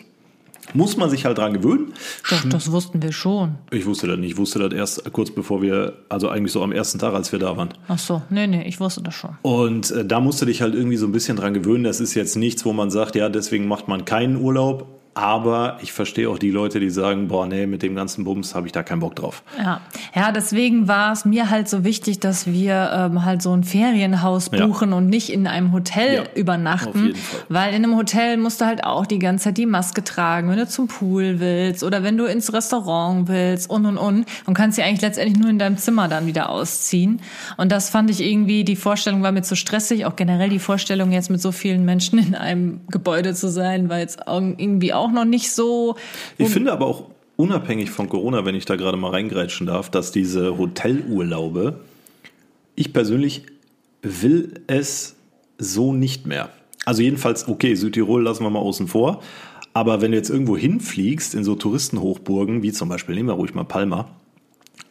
Muss 0.74 0.96
man 0.96 1.10
sich 1.10 1.24
halt 1.24 1.38
dran 1.38 1.52
gewöhnen. 1.52 1.92
Doch, 2.30 2.48
das 2.48 2.72
wussten 2.72 3.02
wir 3.02 3.12
schon. 3.12 3.56
Ich 3.70 3.84
wusste 3.84 4.06
das 4.06 4.18
nicht. 4.18 4.32
Ich 4.32 4.36
wusste 4.38 4.58
das 4.58 4.72
erst 4.72 5.12
kurz 5.12 5.30
bevor 5.30 5.60
wir, 5.60 5.94
also 6.08 6.28
eigentlich 6.28 6.52
so 6.52 6.62
am 6.62 6.72
ersten 6.72 6.98
Tag, 6.98 7.14
als 7.14 7.32
wir 7.32 7.38
da 7.38 7.56
waren. 7.56 7.70
Ach 7.88 7.98
so, 7.98 8.22
nee, 8.30 8.46
nee, 8.46 8.62
ich 8.66 8.80
wusste 8.80 9.02
das 9.02 9.14
schon. 9.14 9.36
Und 9.42 9.90
äh, 9.90 10.04
da 10.04 10.20
musst 10.20 10.40
du 10.40 10.46
dich 10.46 10.62
halt 10.62 10.74
irgendwie 10.74 10.96
so 10.96 11.06
ein 11.06 11.12
bisschen 11.12 11.36
dran 11.36 11.52
gewöhnen. 11.54 11.84
Das 11.84 12.00
ist 12.00 12.14
jetzt 12.14 12.36
nichts, 12.36 12.64
wo 12.64 12.72
man 12.72 12.90
sagt, 12.90 13.16
ja, 13.16 13.28
deswegen 13.28 13.66
macht 13.68 13.88
man 13.88 14.04
keinen 14.04 14.36
Urlaub. 14.36 15.01
Aber 15.14 15.76
ich 15.82 15.92
verstehe 15.92 16.30
auch 16.30 16.38
die 16.38 16.50
Leute, 16.50 16.80
die 16.80 16.88
sagen, 16.88 17.28
boah, 17.28 17.46
nee, 17.46 17.66
mit 17.66 17.82
dem 17.82 17.94
ganzen 17.94 18.24
Bums 18.24 18.54
habe 18.54 18.66
ich 18.66 18.72
da 18.72 18.82
keinen 18.82 19.00
Bock 19.00 19.14
drauf. 19.14 19.42
Ja, 19.58 19.80
ja, 20.14 20.32
deswegen 20.32 20.88
war 20.88 21.12
es 21.12 21.26
mir 21.26 21.50
halt 21.50 21.68
so 21.68 21.84
wichtig, 21.84 22.18
dass 22.20 22.46
wir 22.46 22.90
ähm, 22.94 23.24
halt 23.24 23.42
so 23.42 23.52
ein 23.54 23.62
Ferienhaus 23.62 24.50
Ja. 24.52 24.66
buchen 24.66 24.94
und 24.94 25.08
nicht 25.10 25.28
in 25.30 25.46
einem 25.46 25.72
Hotel 25.72 26.14
Ja, 26.14 26.22
übernachten, 26.34 27.12
weil 27.50 27.74
in 27.74 27.84
einem 27.84 27.96
Hotel 27.96 28.38
musst 28.38 28.62
du 28.62 28.64
halt 28.64 28.84
auch 28.84 29.04
die 29.04 29.18
ganze 29.18 29.44
Zeit 29.44 29.58
die 29.58 29.66
Maske 29.66 30.02
tragen, 30.02 30.48
wenn 30.48 30.56
du 30.56 30.66
zum 30.66 30.88
Pool 30.88 31.40
willst 31.40 31.82
oder 31.84 32.02
wenn 32.02 32.16
du 32.16 32.24
ins 32.24 32.52
Restaurant 32.54 33.28
willst 33.28 33.68
und 33.68 33.84
und 33.84 33.98
und 33.98 34.24
und 34.46 34.54
kannst 34.54 34.76
sie 34.76 34.82
eigentlich 34.82 35.02
letztendlich 35.02 35.38
nur 35.38 35.50
in 35.50 35.58
deinem 35.58 35.76
Zimmer 35.76 36.08
dann 36.08 36.26
wieder 36.26 36.48
ausziehen. 36.48 37.20
Und 37.58 37.70
das 37.70 37.90
fand 37.90 38.08
ich 38.08 38.22
irgendwie, 38.22 38.64
die 38.64 38.76
Vorstellung 38.76 39.22
war 39.22 39.32
mir 39.32 39.42
zu 39.42 39.56
stressig, 39.56 40.06
auch 40.06 40.16
generell 40.16 40.48
die 40.48 40.58
Vorstellung 40.58 41.12
jetzt 41.12 41.28
mit 41.28 41.42
so 41.42 41.52
vielen 41.52 41.84
Menschen 41.84 42.18
in 42.18 42.34
einem 42.34 42.80
Gebäude 42.88 43.34
zu 43.34 43.50
sein, 43.50 43.90
war 43.90 43.98
jetzt 43.98 44.20
irgendwie 44.26 44.94
auch 44.94 45.01
noch 45.10 45.25
nicht 45.25 45.50
so. 45.50 45.96
Ich 46.38 46.49
finde 46.49 46.72
aber 46.72 46.87
auch 46.87 47.10
unabhängig 47.37 47.90
von 47.90 48.08
Corona, 48.08 48.44
wenn 48.44 48.54
ich 48.54 48.64
da 48.64 48.76
gerade 48.76 48.96
mal 48.96 49.10
reingrätschen 49.10 49.66
darf, 49.66 49.90
dass 49.90 50.12
diese 50.12 50.58
Hotelurlaube, 50.58 51.81
ich 52.76 52.93
persönlich 52.93 53.46
will 54.02 54.60
es 54.66 55.16
so 55.58 55.93
nicht 55.93 56.26
mehr. 56.26 56.50
Also 56.84 57.02
jedenfalls, 57.02 57.49
okay, 57.49 57.75
Südtirol 57.75 58.22
lassen 58.22 58.44
wir 58.44 58.50
mal 58.50 58.58
außen 58.58 58.88
vor. 58.88 59.22
Aber 59.75 60.02
wenn 60.02 60.10
du 60.10 60.16
jetzt 60.16 60.31
irgendwo 60.31 60.56
hinfliegst 60.56 61.34
in 61.34 61.44
so 61.44 61.55
Touristenhochburgen, 61.55 62.62
wie 62.62 62.72
zum 62.72 62.88
Beispiel, 62.88 63.14
nehmen 63.14 63.28
wir 63.28 63.34
ruhig 63.34 63.55
mal 63.55 63.64
Palma, 63.64 64.10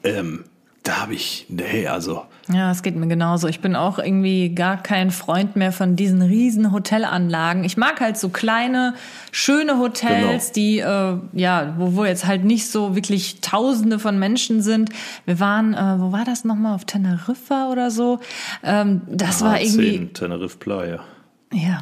ähm, 0.04 0.46
da 0.84 1.02
habe 1.02 1.14
ich, 1.14 1.46
nee, 1.50 1.86
also 1.88 2.26
Ja, 2.52 2.72
es 2.72 2.82
geht 2.82 2.96
mir 2.96 3.08
genauso. 3.08 3.48
Ich 3.48 3.60
bin 3.62 3.76
auch 3.76 4.00
irgendwie 4.00 4.50
gar 4.50 4.82
kein 4.82 5.12
Freund 5.12 5.56
mehr 5.56 5.72
von 5.72 5.96
diesen 5.96 6.22
riesen 6.24 6.72
Hotelanlagen. 6.72 7.64
Ich 7.64 7.78
mag 7.78 8.02
halt 8.02 8.18
so 8.18 8.30
kleine, 8.30 8.96
schöne 9.32 9.78
Hotels, 9.78 10.52
Genau. 10.52 10.54
die, 10.56 10.80
äh, 10.80 11.18
ja, 11.40 11.76
wo, 11.78 11.96
wo 11.98 12.06
jetzt 12.06 12.26
halt 12.26 12.44
nicht 12.44 12.68
so 12.70 12.96
wirklich 12.96 13.42
Tausende 13.42 14.00
von 14.00 14.18
Menschen 14.18 14.62
sind. 14.64 14.90
Wir 15.26 15.40
waren, 15.40 15.76
äh, 15.76 16.00
wo 16.00 16.12
war 16.12 16.26
das 16.26 16.46
nochmal? 16.46 16.74
Auf 16.74 16.86
Teneriffa 16.86 17.70
oder 17.72 17.92
so. 17.92 18.20
Ähm, 18.64 19.02
das 19.08 19.44
war 19.44 19.62
irgendwie. 19.62 20.00
A10, 20.00 20.14
Tenerife 20.14 20.58
Playa. 20.58 21.00
Ja, 21.54 21.82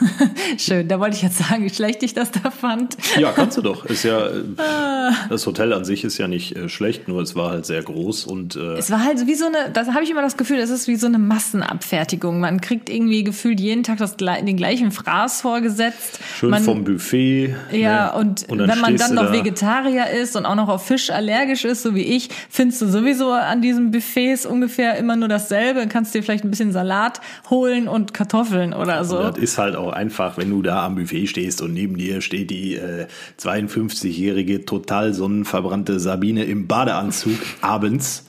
schön. 0.58 0.88
Da 0.88 0.98
wollte 0.98 1.16
ich 1.16 1.22
jetzt 1.22 1.38
sagen, 1.38 1.64
wie 1.64 1.70
schlecht 1.70 2.02
ich 2.02 2.12
das 2.12 2.32
da 2.32 2.50
fand. 2.50 2.96
Ja, 3.18 3.30
kannst 3.30 3.56
du 3.56 3.62
doch. 3.62 3.84
Ist 3.84 4.02
ja, 4.02 4.26
äh, 4.28 5.12
das 5.28 5.46
Hotel 5.46 5.72
an 5.72 5.84
sich 5.84 6.02
ist 6.02 6.18
ja 6.18 6.26
nicht 6.26 6.56
äh, 6.56 6.68
schlecht, 6.68 7.06
nur 7.06 7.22
es 7.22 7.36
war 7.36 7.50
halt 7.50 7.66
sehr 7.66 7.82
groß 7.82 8.24
und 8.24 8.56
äh, 8.56 8.74
Es 8.74 8.90
war 8.90 9.04
halt 9.04 9.26
wie 9.26 9.34
so 9.34 9.46
eine, 9.46 9.70
das 9.72 9.88
habe 9.88 10.02
ich 10.02 10.10
immer 10.10 10.22
das 10.22 10.36
Gefühl, 10.36 10.58
das 10.58 10.70
ist 10.70 10.88
wie 10.88 10.96
so 10.96 11.06
eine 11.06 11.18
Massenabfertigung. 11.18 12.40
Man 12.40 12.60
kriegt 12.60 12.90
irgendwie 12.90 13.22
gefühlt 13.22 13.60
jeden 13.60 13.84
Tag 13.84 13.98
das, 13.98 14.16
den 14.16 14.56
gleichen 14.56 14.90
Fraß 14.90 15.42
vorgesetzt. 15.42 16.18
schön 16.36 16.50
man, 16.50 16.64
vom 16.64 16.82
Buffet. 16.82 17.54
Ja, 17.70 18.06
ne? 18.06 18.12
und, 18.18 18.50
dann 18.50 18.68
wenn 18.68 18.80
man 18.80 18.96
dann 18.96 19.10
du 19.10 19.14
noch 19.14 19.26
da. 19.26 19.32
Vegetarier 19.32 20.10
ist 20.10 20.36
und 20.36 20.46
auch 20.46 20.56
noch 20.56 20.68
auf 20.68 20.84
Fisch 20.84 21.10
allergisch 21.10 21.64
ist, 21.64 21.82
so 21.82 21.94
wie 21.94 22.02
ich, 22.02 22.28
findest 22.50 22.82
du 22.82 22.88
sowieso 22.88 23.30
an 23.30 23.62
diesen 23.62 23.92
Buffets 23.92 24.46
ungefähr 24.46 24.96
immer 24.96 25.14
nur 25.16 25.28
dasselbe. 25.28 25.80
Dann 25.80 25.88
kannst 25.88 26.12
dir 26.14 26.24
vielleicht 26.24 26.44
ein 26.44 26.50
bisschen 26.50 26.72
Salat 26.72 27.20
holen 27.50 27.86
und 27.86 28.12
Kartoffeln 28.12 28.72
oder 28.72 28.95
so. 29.04 29.18
Das 29.18 29.38
ist 29.38 29.58
halt 29.58 29.76
auch 29.76 29.92
einfach, 29.92 30.36
wenn 30.36 30.50
du 30.50 30.62
da 30.62 30.84
am 30.84 30.96
Buffet 30.96 31.26
stehst 31.26 31.62
und 31.62 31.72
neben 31.72 31.96
dir 31.96 32.20
steht 32.20 32.50
die 32.50 32.76
äh, 32.76 33.06
52-jährige, 33.40 34.64
total 34.64 35.14
sonnenverbrannte 35.14 36.00
Sabine 36.00 36.44
im 36.44 36.66
Badeanzug 36.66 37.38
abends 37.60 38.24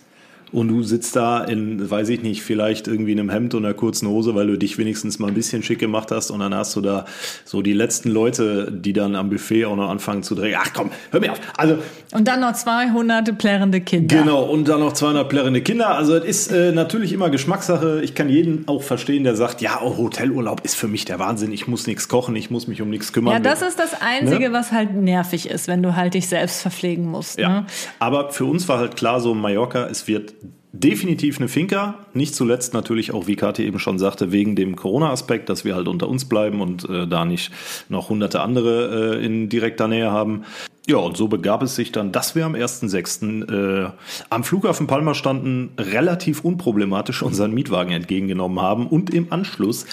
und 0.52 0.70
du 0.70 0.84
sitzt 0.84 1.16
da 1.16 1.44
in, 1.44 1.90
weiß 1.90 2.10
ich 2.10 2.22
nicht, 2.22 2.42
vielleicht 2.42 2.88
irgendwie 2.88 3.12
in 3.12 3.20
einem 3.20 3.30
Hemd 3.30 3.54
und 3.54 3.66
einer 3.66 3.74
kurzen 3.74 4.08
Hose, 4.08 4.36
weil 4.36 4.48
du 4.48 4.58
dich 4.58 4.78
wenigstens 4.78 5.20
mal 5.20 5.28
ein 5.28 5.34
bisschen 5.34 5.64
schick 5.64 5.80
gemacht 5.80 6.12
hast 6.12 6.32
und 6.32 6.40
dann 6.40 6.56
hast 6.56 6.76
du 6.76 6.82
da 6.82 7.06
so 7.44 7.62
die 7.62 7.74
letzten 7.74 8.10
Leute, 8.10 8.72
die 8.72 8.94
dann 8.94 9.16
am 9.16 9.30
Buffet 9.30 9.66
auch 9.66 9.76
noch 9.76 9.90
anfangen 9.90 10.24
zu 10.24 10.36
drehen. 10.36 10.56
Ach 10.58 10.72
komm, 10.74 10.92
hör 11.12 11.20
mir 11.20 11.34
auf. 11.34 11.40
Also, 11.58 11.78
und 12.14 12.28
dann 12.28 12.40
noch 12.40 12.54
200 12.54 13.38
plärrende 13.38 13.82
Kinder. 13.82 14.20
Genau, 14.20 14.44
und 14.44 14.68
dann 14.68 14.80
noch 14.80 14.94
200 14.94 15.28
plärrende 15.28 15.62
Kinder. 15.62 15.90
Also 15.90 16.16
es 16.16 16.48
ist 16.48 16.52
äh, 16.52 16.72
natürlich 16.72 17.12
immer 17.12 17.30
Geschmackssache. 17.30 18.02
Ich 18.04 18.16
kann 18.16 18.30
jeden 18.30 18.68
auch 18.68 18.84
verstehen, 18.84 19.24
der 19.24 19.36
sagt, 19.36 19.62
ja, 19.62 19.80
oh, 19.84 19.98
Hotelurlaub 19.98 20.62
ist 20.64 20.76
für 20.76 20.88
mich 20.88 21.06
der 21.06 21.20
Wahnsinn. 21.20 21.52
Ich 21.52 21.68
muss 21.68 21.88
nichts 21.88 22.08
kochen, 22.08 22.36
ich 22.36 22.50
muss 22.50 22.68
mich 22.68 22.82
um 22.82 22.90
nichts 22.90 23.12
kümmern. 23.12 23.34
Ja, 23.34 23.40
das 23.40 23.62
ist 23.62 23.80
das 23.80 24.02
Einzige, 24.02 24.50
ne? 24.50 24.54
was 24.54 24.72
halt 24.72 24.94
nervig 24.96 25.50
ist, 25.50 25.68
wenn 25.68 25.84
du 25.84 25.96
halt 25.96 26.14
dich 26.14 26.28
selbst 26.28 26.62
verpflegen 26.62 27.06
musst. 27.06 27.38
Ja. 27.38 27.50
Ne? 27.50 27.66
Aber 28.00 28.32
für 28.32 28.46
uns 28.46 28.68
war 28.68 28.80
halt 28.80 28.96
klar 28.96 29.20
so, 29.20 29.34
Mallorca, 29.34 29.88
es 29.88 30.08
wird 30.08 30.34
definitiv 30.74 31.40
eine 31.40 31.48
Finca. 31.48 32.06
Nicht 32.14 32.36
zuletzt 32.36 32.74
natürlich 32.74 33.14
auch, 33.14 33.28
wie 33.28 33.36
Kathi 33.36 33.64
eben 33.64 33.80
schon 33.80 34.00
sagte, 34.00 34.32
wegen 34.32 34.56
dem 34.56 34.76
Corona-Aspekt, 34.76 35.50
dass 35.50 35.66
wir 35.66 35.76
halt 35.76 35.88
unter 35.88 36.10
uns 36.10 36.26
bleiben 36.26 36.62
und 36.62 36.88
äh, 36.90 37.08
da 37.08 37.26
nicht 37.26 37.52
noch 37.90 38.10
hunderte 38.10 38.42
andere 38.42 39.18
äh, 39.18 39.26
in 39.26 39.50
direkter 39.50 39.88
Nähe 39.88 40.12
haben. 40.12 40.44
Ja, 40.88 40.98
und 40.98 41.18
so 41.18 41.28
begab 41.28 41.64
es 41.64 41.76
sich 41.76 41.92
dann, 41.92 42.12
dass 42.12 42.36
wir 42.36 42.46
am 42.46 42.56
1.6. 42.56 43.86
Äh, 43.88 43.92
am 44.30 44.44
Flughafen 44.44 44.88
Palma 44.88 45.14
standen, 45.14 45.72
relativ 45.78 46.46
unproblematisch 46.46 47.24
unseren 47.24 47.54
Mietwagen 47.54 47.92
entgegengenommen 47.92 48.62
haben 48.62 48.88
und 48.88 49.14
im 49.14 49.32
Anschluss 49.32 49.86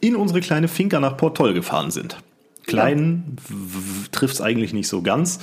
in 0.00 0.16
unsere 0.16 0.40
kleine 0.40 0.68
Finca 0.68 1.00
nach 1.00 1.16
Port 1.16 1.36
Toll 1.36 1.52
gefahren 1.54 1.90
sind. 1.90 2.16
Klein 2.66 3.36
ja. 3.36 3.56
trifft 4.12 4.34
es 4.34 4.40
eigentlich 4.40 4.72
nicht 4.72 4.88
so 4.88 5.02
ganz. 5.02 5.38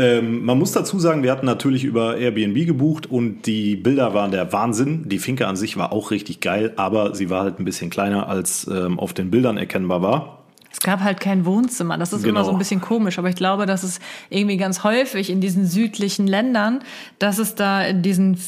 Ähm, 0.00 0.44
man 0.44 0.58
muss 0.58 0.70
dazu 0.70 1.00
sagen, 1.00 1.24
wir 1.24 1.32
hatten 1.32 1.46
natürlich 1.46 1.82
über 1.82 2.16
Airbnb 2.16 2.66
gebucht 2.66 3.10
und 3.10 3.46
die 3.46 3.74
Bilder 3.74 4.14
waren 4.14 4.30
der 4.30 4.52
Wahnsinn. 4.52 5.08
Die 5.08 5.18
Finke 5.18 5.48
an 5.48 5.56
sich 5.56 5.76
war 5.76 5.92
auch 5.92 6.12
richtig 6.12 6.40
geil, 6.40 6.72
aber 6.76 7.16
sie 7.16 7.30
war 7.30 7.42
halt 7.42 7.58
ein 7.58 7.64
bisschen 7.64 7.90
kleiner, 7.90 8.28
als 8.28 8.68
ähm, 8.68 9.00
auf 9.00 9.12
den 9.12 9.30
Bildern 9.30 9.56
erkennbar 9.56 10.00
war. 10.00 10.44
Es 10.70 10.80
gab 10.80 11.00
halt 11.00 11.18
kein 11.18 11.44
Wohnzimmer. 11.44 11.98
Das 11.98 12.12
ist 12.12 12.22
genau. 12.22 12.40
immer 12.40 12.44
so 12.44 12.52
ein 12.52 12.58
bisschen 12.58 12.80
komisch, 12.80 13.18
aber 13.18 13.28
ich 13.28 13.34
glaube, 13.34 13.66
dass 13.66 13.82
es 13.82 13.98
irgendwie 14.30 14.56
ganz 14.56 14.84
häufig 14.84 15.30
in 15.30 15.40
diesen 15.40 15.66
südlichen 15.66 16.28
Ländern, 16.28 16.80
dass 17.18 17.38
es 17.38 17.56
da 17.56 17.82
in 17.82 18.02
diesen 18.02 18.38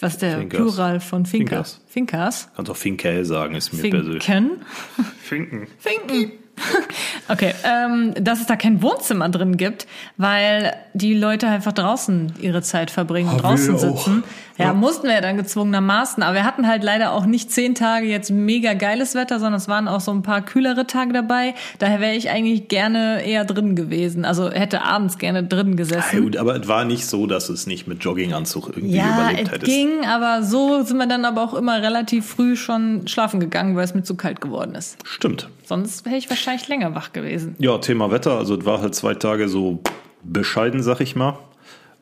was 0.00 0.14
ist 0.14 0.22
der 0.22 0.38
Finkers. 0.38 0.60
Plural 0.60 1.00
von 1.00 1.24
Finkers? 1.24 1.80
Finkers. 1.86 2.50
Kannst 2.54 2.70
auch 2.70 2.76
Finkel 2.76 3.24
sagen, 3.24 3.54
ist 3.54 3.72
mir 3.72 3.80
Finken. 3.80 3.98
persönlich. 3.98 4.24
Finken. 5.22 5.66
Finken. 5.78 6.32
Okay, 7.28 7.54
ähm, 7.64 8.14
dass 8.20 8.40
es 8.40 8.46
da 8.46 8.54
kein 8.54 8.82
Wohnzimmer 8.82 9.28
drin 9.28 9.56
gibt, 9.56 9.88
weil 10.16 10.74
die 10.94 11.12
Leute 11.12 11.48
einfach 11.48 11.72
draußen 11.72 12.34
ihre 12.40 12.62
Zeit 12.62 12.92
verbringen 12.92 13.30
und 13.30 13.42
draußen 13.42 13.76
sitzen. 13.78 14.22
Ja, 14.58 14.66
ja, 14.66 14.72
mussten 14.72 15.08
wir 15.08 15.14
ja 15.14 15.20
dann 15.20 15.36
gezwungenermaßen. 15.36 16.22
Aber 16.22 16.34
wir 16.34 16.44
hatten 16.44 16.68
halt 16.68 16.84
leider 16.84 17.12
auch 17.12 17.26
nicht 17.26 17.50
zehn 17.50 17.74
Tage 17.74 18.06
jetzt 18.06 18.30
mega 18.30 18.74
geiles 18.74 19.14
Wetter, 19.14 19.40
sondern 19.40 19.58
es 19.58 19.66
waren 19.66 19.88
auch 19.88 20.00
so 20.00 20.12
ein 20.12 20.22
paar 20.22 20.40
kühlere 20.40 20.86
Tage 20.86 21.12
dabei. 21.12 21.54
Daher 21.78 22.00
wäre 22.00 22.14
ich 22.14 22.30
eigentlich 22.30 22.68
gerne 22.68 23.22
eher 23.24 23.44
drin 23.44 23.74
gewesen. 23.74 24.24
Also 24.24 24.50
hätte 24.50 24.82
abends 24.82 25.18
gerne 25.18 25.42
drin 25.42 25.76
gesessen. 25.76 26.16
Ja, 26.16 26.20
gut, 26.20 26.36
aber 26.36 26.56
es 26.60 26.68
war 26.68 26.84
nicht 26.84 27.06
so, 27.06 27.26
dass 27.26 27.48
es 27.48 27.66
nicht 27.66 27.88
mit 27.88 28.04
Jogginganzug 28.04 28.68
irgendwie 28.68 28.96
ja, 28.96 29.14
überlebt 29.14 29.50
hättest. 29.50 29.72
Ja, 29.72 29.76
ging, 29.76 30.06
aber 30.06 30.44
so 30.44 30.82
sind 30.84 30.96
wir 30.96 31.08
dann 31.08 31.24
aber 31.24 31.42
auch 31.42 31.54
immer 31.54 31.82
relativ 31.82 32.24
früh 32.24 32.56
schon 32.56 33.08
schlafen 33.08 33.40
gegangen, 33.40 33.74
weil 33.76 33.84
es 33.84 33.94
mir 33.94 34.04
zu 34.04 34.14
kalt 34.14 34.40
geworden 34.40 34.76
ist. 34.76 34.96
Stimmt. 35.04 35.48
Sonst 35.66 36.06
wäre 36.06 36.16
ich 36.16 36.30
wahrscheinlich 36.30 36.68
länger 36.68 36.94
wach 36.94 37.12
gewesen. 37.12 37.56
Ja, 37.58 37.78
Thema 37.78 38.12
Wetter. 38.12 38.38
Also 38.38 38.56
es 38.56 38.64
war 38.64 38.80
halt 38.80 38.94
zwei 38.94 39.14
Tage 39.14 39.48
so 39.48 39.80
bescheiden, 40.22 40.80
sag 40.80 41.00
ich 41.00 41.16
mal. 41.16 41.40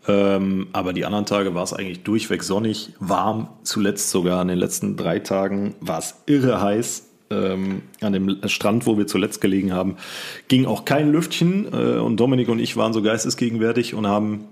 Ähm, 0.07 0.67
aber 0.73 0.93
die 0.93 1.07
anderen 1.07 1.25
Tage 1.25 1.55
war 1.55 1.63
es 1.63 1.73
eigentlich 1.73 2.03
durchweg 2.03 2.43
sonnig, 2.43 2.93
warm. 3.01 3.49
Zuletzt 3.63 4.11
sogar 4.11 4.41
an 4.41 4.49
den 4.49 4.59
letzten 4.59 4.97
drei 4.97 5.19
Tagen 5.19 5.75
war 5.81 5.99
es 5.99 6.15
irre 6.27 6.61
heiß. 6.61 7.09
Ähm, 7.31 7.81
an 8.03 8.13
dem 8.13 8.37
Strand, 8.49 8.87
wo 8.87 8.99
wir 8.99 9.07
zuletzt 9.07 9.41
gelegen 9.41 9.73
haben, 9.73 9.97
ging 10.49 10.67
auch 10.67 10.85
kein 10.85 11.11
Lüftchen. 11.11 11.67
Äh, 11.73 11.99
und 12.01 12.19
Dominik 12.19 12.51
und 12.51 12.59
ich 12.59 12.77
waren 12.77 12.93
so 12.93 13.01
geistesgegenwärtig 13.01 13.95
und 13.95 14.07
haben 14.07 14.45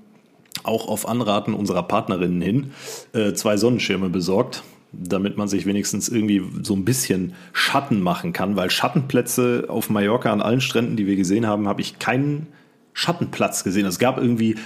auch 0.62 0.88
auf 0.88 1.06
Anraten 1.06 1.52
unserer 1.52 1.82
Partnerinnen 1.82 2.40
hin 2.40 2.72
äh, 3.12 3.34
zwei 3.34 3.58
Sonnenschirme 3.58 4.08
besorgt 4.08 4.62
damit 4.92 5.36
man 5.36 5.48
sich 5.48 5.66
wenigstens 5.66 6.08
irgendwie 6.08 6.42
so 6.62 6.74
ein 6.74 6.84
bisschen 6.84 7.34
Schatten 7.52 8.00
machen 8.00 8.32
kann, 8.32 8.56
weil 8.56 8.70
Schattenplätze 8.70 9.64
auf 9.68 9.90
Mallorca 9.90 10.32
an 10.32 10.42
allen 10.42 10.60
Stränden, 10.60 10.96
die 10.96 11.06
wir 11.06 11.16
gesehen 11.16 11.46
haben, 11.46 11.66
habe 11.66 11.80
ich 11.80 11.98
keinen 11.98 12.48
Schattenplatz 12.92 13.64
gesehen. 13.64 13.86
Es 13.86 13.98
gab 13.98 14.18
irgendwie 14.18 14.56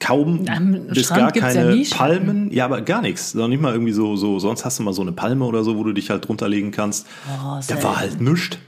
kaum 0.00 0.46
Am 0.48 0.86
bis 0.88 1.06
Strand 1.06 1.34
gar 1.34 1.50
keine 1.50 1.74
ja 1.74 1.96
Palmen, 1.96 2.50
ja, 2.50 2.64
aber 2.64 2.82
gar 2.82 3.02
nichts, 3.02 3.34
noch 3.34 3.48
nicht 3.48 3.62
mal 3.62 3.72
irgendwie 3.72 3.92
so 3.92 4.16
so 4.16 4.40
sonst 4.40 4.64
hast 4.64 4.78
du 4.78 4.82
mal 4.82 4.92
so 4.92 5.02
eine 5.02 5.12
Palme 5.12 5.44
oder 5.44 5.62
so, 5.62 5.76
wo 5.76 5.84
du 5.84 5.92
dich 5.92 6.10
halt 6.10 6.26
drunter 6.26 6.48
legen 6.48 6.72
kannst. 6.72 7.06
Oh, 7.28 7.60
da 7.66 7.82
war 7.82 8.00
halt 8.00 8.20
nichts. 8.20 8.58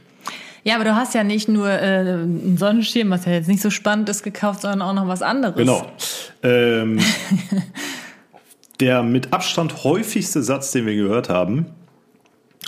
Ja, 0.62 0.76
aber 0.76 0.84
du 0.84 0.96
hast 0.96 1.12
ja 1.14 1.24
nicht 1.24 1.46
nur 1.46 1.68
äh, 1.68 1.98
einen 1.98 2.56
Sonnenschirm, 2.56 3.10
was 3.10 3.26
ja 3.26 3.32
jetzt 3.32 3.48
nicht 3.48 3.60
so 3.60 3.68
spannend 3.68 4.08
ist, 4.08 4.22
gekauft, 4.22 4.62
sondern 4.62 4.80
auch 4.80 4.94
noch 4.94 5.06
was 5.06 5.20
anderes. 5.20 5.56
Genau. 5.56 5.86
Ähm, 6.42 6.98
der 8.80 9.02
mit 9.02 9.32
Abstand 9.32 9.84
häufigste 9.84 10.42
Satz, 10.42 10.72
den 10.72 10.86
wir 10.86 10.94
gehört 10.94 11.28
haben, 11.28 11.66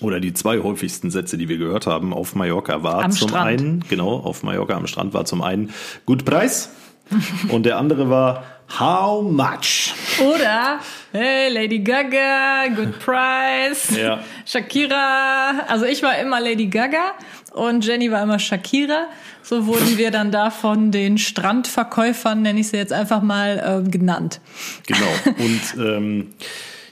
oder 0.02 0.20
die 0.20 0.34
zwei 0.34 0.62
häufigsten 0.62 1.10
Sätze, 1.10 1.38
die 1.38 1.48
wir 1.48 1.58
gehört 1.58 1.86
haben 1.86 2.12
auf 2.12 2.34
Mallorca 2.34 2.82
war 2.82 3.04
am 3.04 3.12
zum 3.12 3.28
Strand. 3.28 3.46
einen, 3.46 3.84
genau, 3.88 4.10
auf 4.10 4.42
Mallorca 4.42 4.74
am 4.74 4.86
Strand 4.86 5.14
war 5.14 5.24
zum 5.24 5.42
einen 5.42 5.72
Gut 6.04 6.24
Preis 6.24 6.70
und 7.48 7.64
der 7.64 7.78
andere 7.78 8.10
war 8.10 8.44
How 8.80 9.22
much? 9.22 9.94
Oder 10.20 10.80
Hey 11.12 11.50
Lady 11.52 11.78
Gaga, 11.78 12.66
Good 12.74 12.98
Price, 13.04 13.96
ja. 13.96 14.18
Shakira. 14.44 15.64
Also 15.68 15.84
ich 15.84 16.02
war 16.02 16.18
immer 16.18 16.40
Lady 16.40 16.66
Gaga 16.66 17.12
und 17.56 17.84
Jenny 17.84 18.10
war 18.10 18.22
immer 18.22 18.38
Shakira. 18.38 19.06
So 19.42 19.66
wurden 19.66 19.96
wir 19.96 20.10
dann 20.10 20.30
da 20.30 20.50
von 20.50 20.90
den 20.90 21.18
Strandverkäufern, 21.18 22.42
nenne 22.42 22.60
ich 22.60 22.68
sie 22.68 22.76
jetzt 22.76 22.92
einfach 22.92 23.22
mal, 23.22 23.82
äh, 23.86 23.90
genannt. 23.90 24.40
Genau. 24.86 25.34
Und 25.38 25.62
ähm, 25.78 26.28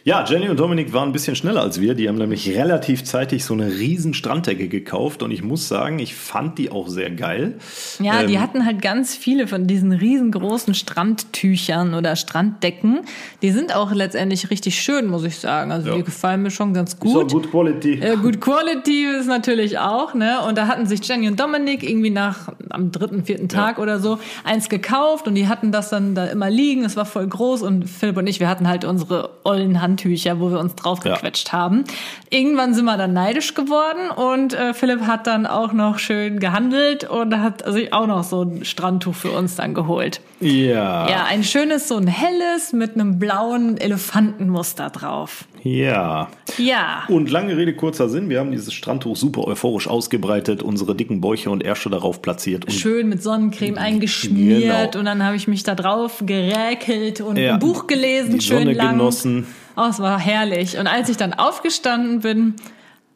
ja, 0.07 0.23
Jenny 0.29 0.51
und 0.51 0.61
Dominik 0.61 0.93
waren 0.93 1.09
ein 1.09 1.13
bisschen 1.13 1.35
schneller 1.35 1.63
als 1.63 1.81
wir. 1.81 1.95
Die 1.95 2.11
haben 2.11 2.19
nämlich 2.19 2.47
relativ 2.55 3.05
zeitig 3.05 3.43
so 3.43 3.55
eine 3.55 3.71
riesen 3.71 4.13
Stranddecke 4.13 4.69
gekauft 4.69 5.23
und 5.23 5.31
ich 5.31 5.43
muss 5.43 5.67
sagen, 5.67 5.99
ich 5.99 6.15
fand 6.15 6.59
die 6.59 6.71
auch 6.71 6.89
sehr 6.89 7.11
geil. 7.11 7.55
Ja, 8.01 8.21
ähm, 8.21 8.29
die 8.29 8.39
hatten 8.39 8.67
halt 8.67 8.83
ganz 8.83 9.17
viele 9.17 9.49
von 9.49 9.67
diesen 9.67 9.93
riesengroßen 9.93 10.75
Strandtüchern 10.75 11.95
oder 11.95 12.17
Stranddecken. 12.17 13.01
Die 13.41 13.51
sind 13.51 13.75
auch 13.75 13.93
letztendlich 13.93 14.51
richtig 14.51 14.79
schön, 14.79 15.07
muss 15.07 15.25
ich 15.25 15.39
sagen. 15.39 15.73
Also 15.73 15.89
ja. 15.89 15.97
die 15.97 16.03
gefallen 16.03 16.43
mir 16.43 16.51
schon 16.51 16.75
ganz 16.75 16.99
gut. 16.99 17.31
So, 17.31 17.39
good 17.39 17.51
quality. 17.51 17.95
Äh, 17.95 18.17
good 18.17 18.43
quality 18.43 19.07
ist 19.19 19.27
natürlich 19.27 19.79
auch, 19.79 20.13
ne? 20.13 20.43
Und 20.47 20.59
da 20.59 20.67
hatten 20.67 20.85
sich 20.85 21.01
Jenny 21.09 21.29
und 21.29 21.41
Dominik 21.41 21.83
irgendwie 21.83 22.11
nach 22.11 22.53
am 22.69 22.93
dritten, 22.93 23.25
vierten 23.25 23.49
Tag 23.49 23.79
ja. 23.79 23.83
oder 23.83 24.01
so 24.01 24.19
eins 24.45 24.69
gekauft 24.69 25.27
und 25.29 25.35
die 25.35 25.49
hatten 25.49 25.73
das 25.73 25.89
dann 25.89 26.15
da 26.15 26.27
immer 26.27 26.51
liegen. 26.51 26.85
Es 26.85 26.95
war 26.95 27.07
voll 27.07 27.27
groß 27.27 27.63
und 27.63 27.89
Philipp 27.89 28.19
und 28.19 28.27
ich, 28.27 28.39
wir 28.39 28.51
hatten 28.51 28.69
halt 28.69 28.85
unsere 28.85 29.31
ollen 29.45 29.81
Hand 29.81 29.94
Handtücher, 29.95 30.41
wo 30.41 30.51
wir 30.51 30.59
uns 30.59 30.75
draufgequetscht 30.75 31.49
ja. 31.49 31.53
haben. 31.53 31.85
Irgendwann 32.31 32.75
sind 32.75 32.85
wir 32.85 32.97
dann 32.97 33.13
neidisch 33.13 33.55
geworden 33.55 34.11
und 34.11 34.55
äh, 34.55 34.75
Philipp 34.75 35.03
hat 35.03 35.27
dann 35.27 35.47
auch 35.47 35.73
noch 35.73 35.99
schön 35.99 36.41
gehandelt 36.41 37.05
und 37.05 37.41
hat 37.41 37.63
sich 37.73 37.93
auch 37.93 38.07
noch 38.07 38.25
so 38.25 38.43
ein 38.43 38.65
Strandtuch 38.65 39.15
für 39.15 39.31
uns 39.31 39.55
dann 39.57 39.75
geholt. 39.75 40.21
Ja. 40.41 41.09
Ja, 41.09 41.25
ein 41.29 41.45
schönes, 41.45 41.89
so 41.89 41.97
ein 41.97 42.09
helles 42.09 42.73
mit 42.73 42.95
einem 42.95 43.19
blauen 43.19 43.77
Elefantenmuster 43.77 44.91
drauf. 44.91 45.45
Ja. 45.63 46.29
Ja. 46.59 47.05
Und 47.09 47.31
lange 47.31 47.57
Rede, 47.57 47.75
kurzer 47.75 48.11
Sinn. 48.11 48.29
Wir 48.29 48.39
haben 48.41 48.51
dieses 48.51 48.75
Strandtuch 48.75 49.17
super 49.17 49.47
euphorisch 49.47 49.89
ausgebreitet, 49.89 50.63
unsere 50.63 50.95
dicken 50.95 51.23
Bäuche 51.23 51.51
und 51.51 51.63
Ärsche 51.63 51.89
darauf 51.89 52.21
platziert. 52.21 52.71
Schön 52.71 53.09
mit 53.09 53.23
Sonnencreme 53.23 53.79
eingeschmiert 53.79 54.93
genau. 54.93 54.99
und 54.99 55.07
dann 55.07 55.25
habe 55.25 55.37
ich 55.37 55.49
mich 55.49 55.63
da 55.63 55.75
drauf 55.75 56.23
geräkelt 56.27 57.23
und 57.23 57.39
ja. 57.39 57.55
ein 57.55 57.61
Buch 57.61 57.87
gelesen, 57.87 58.35
Die 58.35 58.41
schön 58.43 58.59
Sonne 58.59 58.73
lang. 58.75 58.99
genossen. 58.99 59.47
Oh, 59.77 59.87
es 59.89 59.99
war 59.99 60.19
herrlich. 60.19 60.79
Und 60.79 60.87
als 60.87 61.09
ich 61.09 61.17
dann 61.17 61.35
aufgestanden 61.35 62.21
bin, 62.21 62.55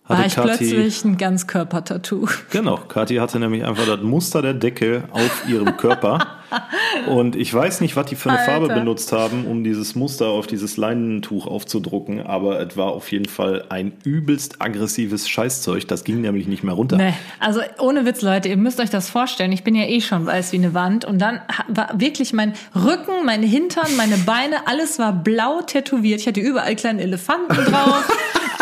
war 0.07 0.25
ich 0.25 0.35
Kathi, 0.35 0.49
plötzlich 0.49 1.05
ein 1.05 1.17
Ganzkörper-Tattoo. 1.19 2.29
Genau, 2.51 2.77
Kathi 2.77 3.17
hatte 3.17 3.39
nämlich 3.39 3.65
einfach 3.65 3.87
das 3.87 4.01
Muster 4.01 4.43
der 4.43 4.55
Decke 4.55 5.05
auf 5.13 5.45
ihrem 5.49 5.77
Körper. 5.77 6.19
Und 7.07 7.37
ich 7.37 7.53
weiß 7.53 7.81
nicht, 7.81 7.97
was 7.97 8.07
die 8.07 8.17
für 8.17 8.31
eine 8.31 8.39
Alter. 8.39 8.53
Farbe 8.53 8.69
benutzt 8.69 9.13
haben, 9.13 9.47
um 9.47 9.65
dieses 9.65 9.95
Muster 9.95 10.29
auf 10.29 10.47
dieses 10.47 10.77
Leinentuch 10.77 11.47
aufzudrucken, 11.47 12.23
aber 12.25 12.61
es 12.61 12.77
war 12.77 12.93
auf 12.93 13.11
jeden 13.13 13.27
Fall 13.27 13.65
ein 13.69 13.93
übelst 14.05 14.61
aggressives 14.61 15.29
Scheißzeug. 15.29 15.87
Das 15.89 16.05
ging 16.05 16.21
nämlich 16.21 16.47
nicht 16.47 16.65
mehr 16.65 16.75
runter. 16.75 16.97
Nee, 16.97 17.15
also 17.41 17.61
ohne 17.79 18.05
Witz, 18.05 18.23
Leute, 18.23 18.49
ihr 18.49 18.57
müsst 18.57 18.81
euch 18.81 18.91
das 18.91 19.11
vorstellen. 19.11 19.53
Ich 19.53 19.65
bin 19.65 19.75
ja 19.75 19.85
eh 19.85 20.01
schon 20.01 20.27
weiß 20.27 20.53
wie 20.53 20.57
eine 20.57 20.75
Wand 20.75 21.05
und 21.05 21.19
dann 21.19 21.41
war 21.69 21.91
wirklich 21.99 22.33
mein 22.33 22.55
Rücken, 22.75 23.25
meine 23.25 23.47
Hintern, 23.47 23.97
meine 23.97 24.17
Beine, 24.19 24.67
alles 24.67 24.99
war 24.99 25.13
blau 25.13 25.63
tätowiert. 25.63 26.21
Ich 26.21 26.27
hatte 26.27 26.41
überall 26.41 26.77
kleine 26.77 27.03
Elefanten 27.03 27.55
drauf. 27.55 28.09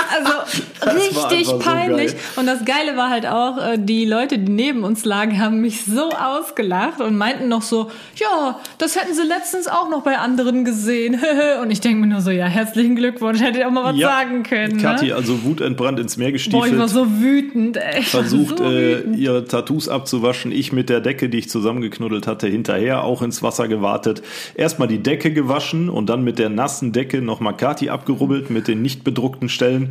Also 0.09 0.93
richtig 0.95 1.47
so 1.47 1.59
peinlich. 1.59 2.13
Geil. 2.13 2.21
Und 2.37 2.47
das 2.47 2.65
Geile 2.65 2.97
war 2.97 3.11
halt 3.11 3.27
auch, 3.27 3.59
äh, 3.59 3.79
die 3.79 4.05
Leute, 4.05 4.39
die 4.39 4.51
neben 4.51 4.85
uns 4.85 5.05
lagen, 5.05 5.41
haben 5.41 5.61
mich 5.61 5.85
so 5.85 6.11
ausgelacht 6.11 7.01
und 7.01 7.17
meinten 7.17 7.49
noch 7.49 7.63
so, 7.63 7.76
ja, 8.17 8.61
das 8.79 8.97
hätten 8.97 9.15
sie 9.15 9.23
letztens 9.23 9.69
auch 9.69 9.89
noch 9.91 10.03
bei 10.03 10.19
anderen 10.19 10.65
gesehen. 10.65 11.21
und 11.63 11.71
ich 11.71 11.81
denke 11.81 12.01
mir 12.01 12.07
nur 12.07 12.21
so, 12.21 12.31
ja, 12.31 12.47
herzlichen 12.47 12.97
Glückwunsch, 12.97 13.41
hättet 13.41 13.57
ihr 13.57 13.69
auch 13.69 13.73
mal 13.73 13.85
was 13.85 13.97
ja, 13.97 14.09
sagen 14.09 14.43
können. 14.43 14.77
Ne? 14.77 14.83
Kathi, 14.83 15.13
also 15.13 15.45
wutentbrannt 15.45 15.99
ins 16.01 16.17
Meer 16.17 16.33
gestiefelt. 16.33 16.63
Boah, 16.63 16.69
ich 16.69 16.79
war 16.79 16.89
so 16.89 17.21
wütend, 17.21 17.77
ey. 17.77 18.03
Versucht, 18.03 18.59
so 18.59 18.65
äh, 18.65 19.03
ihre 19.15 19.45
Tattoos 19.47 19.89
abzuwaschen. 19.89 20.53
Ich 20.53 20.73
mit 20.73 20.89
der 20.89 21.01
Decke, 21.01 21.29
die 21.29 21.39
ich 21.39 21.49
zusammengeknuddelt 21.49 22.27
hatte, 22.27 22.47
hinterher 22.47 23.05
auch 23.05 23.23
ins 23.23 23.43
Wasser 23.43 23.69
gewartet. 23.69 24.23
Erstmal 24.55 24.89
die 24.89 25.03
Decke 25.03 25.33
gewaschen 25.33 25.89
und 25.89 26.09
dann 26.09 26.25
mit 26.25 26.39
der 26.39 26.49
nassen 26.49 26.93
Decke 26.93 27.23
nochmal 27.23 27.57
Kathi 27.57 27.91
abgerubbelt 27.91 28.51
mit 28.51 28.69
den 28.69 28.83
nicht 28.83 29.05
bedruckten 29.05 29.49
Stellen. 29.49 29.91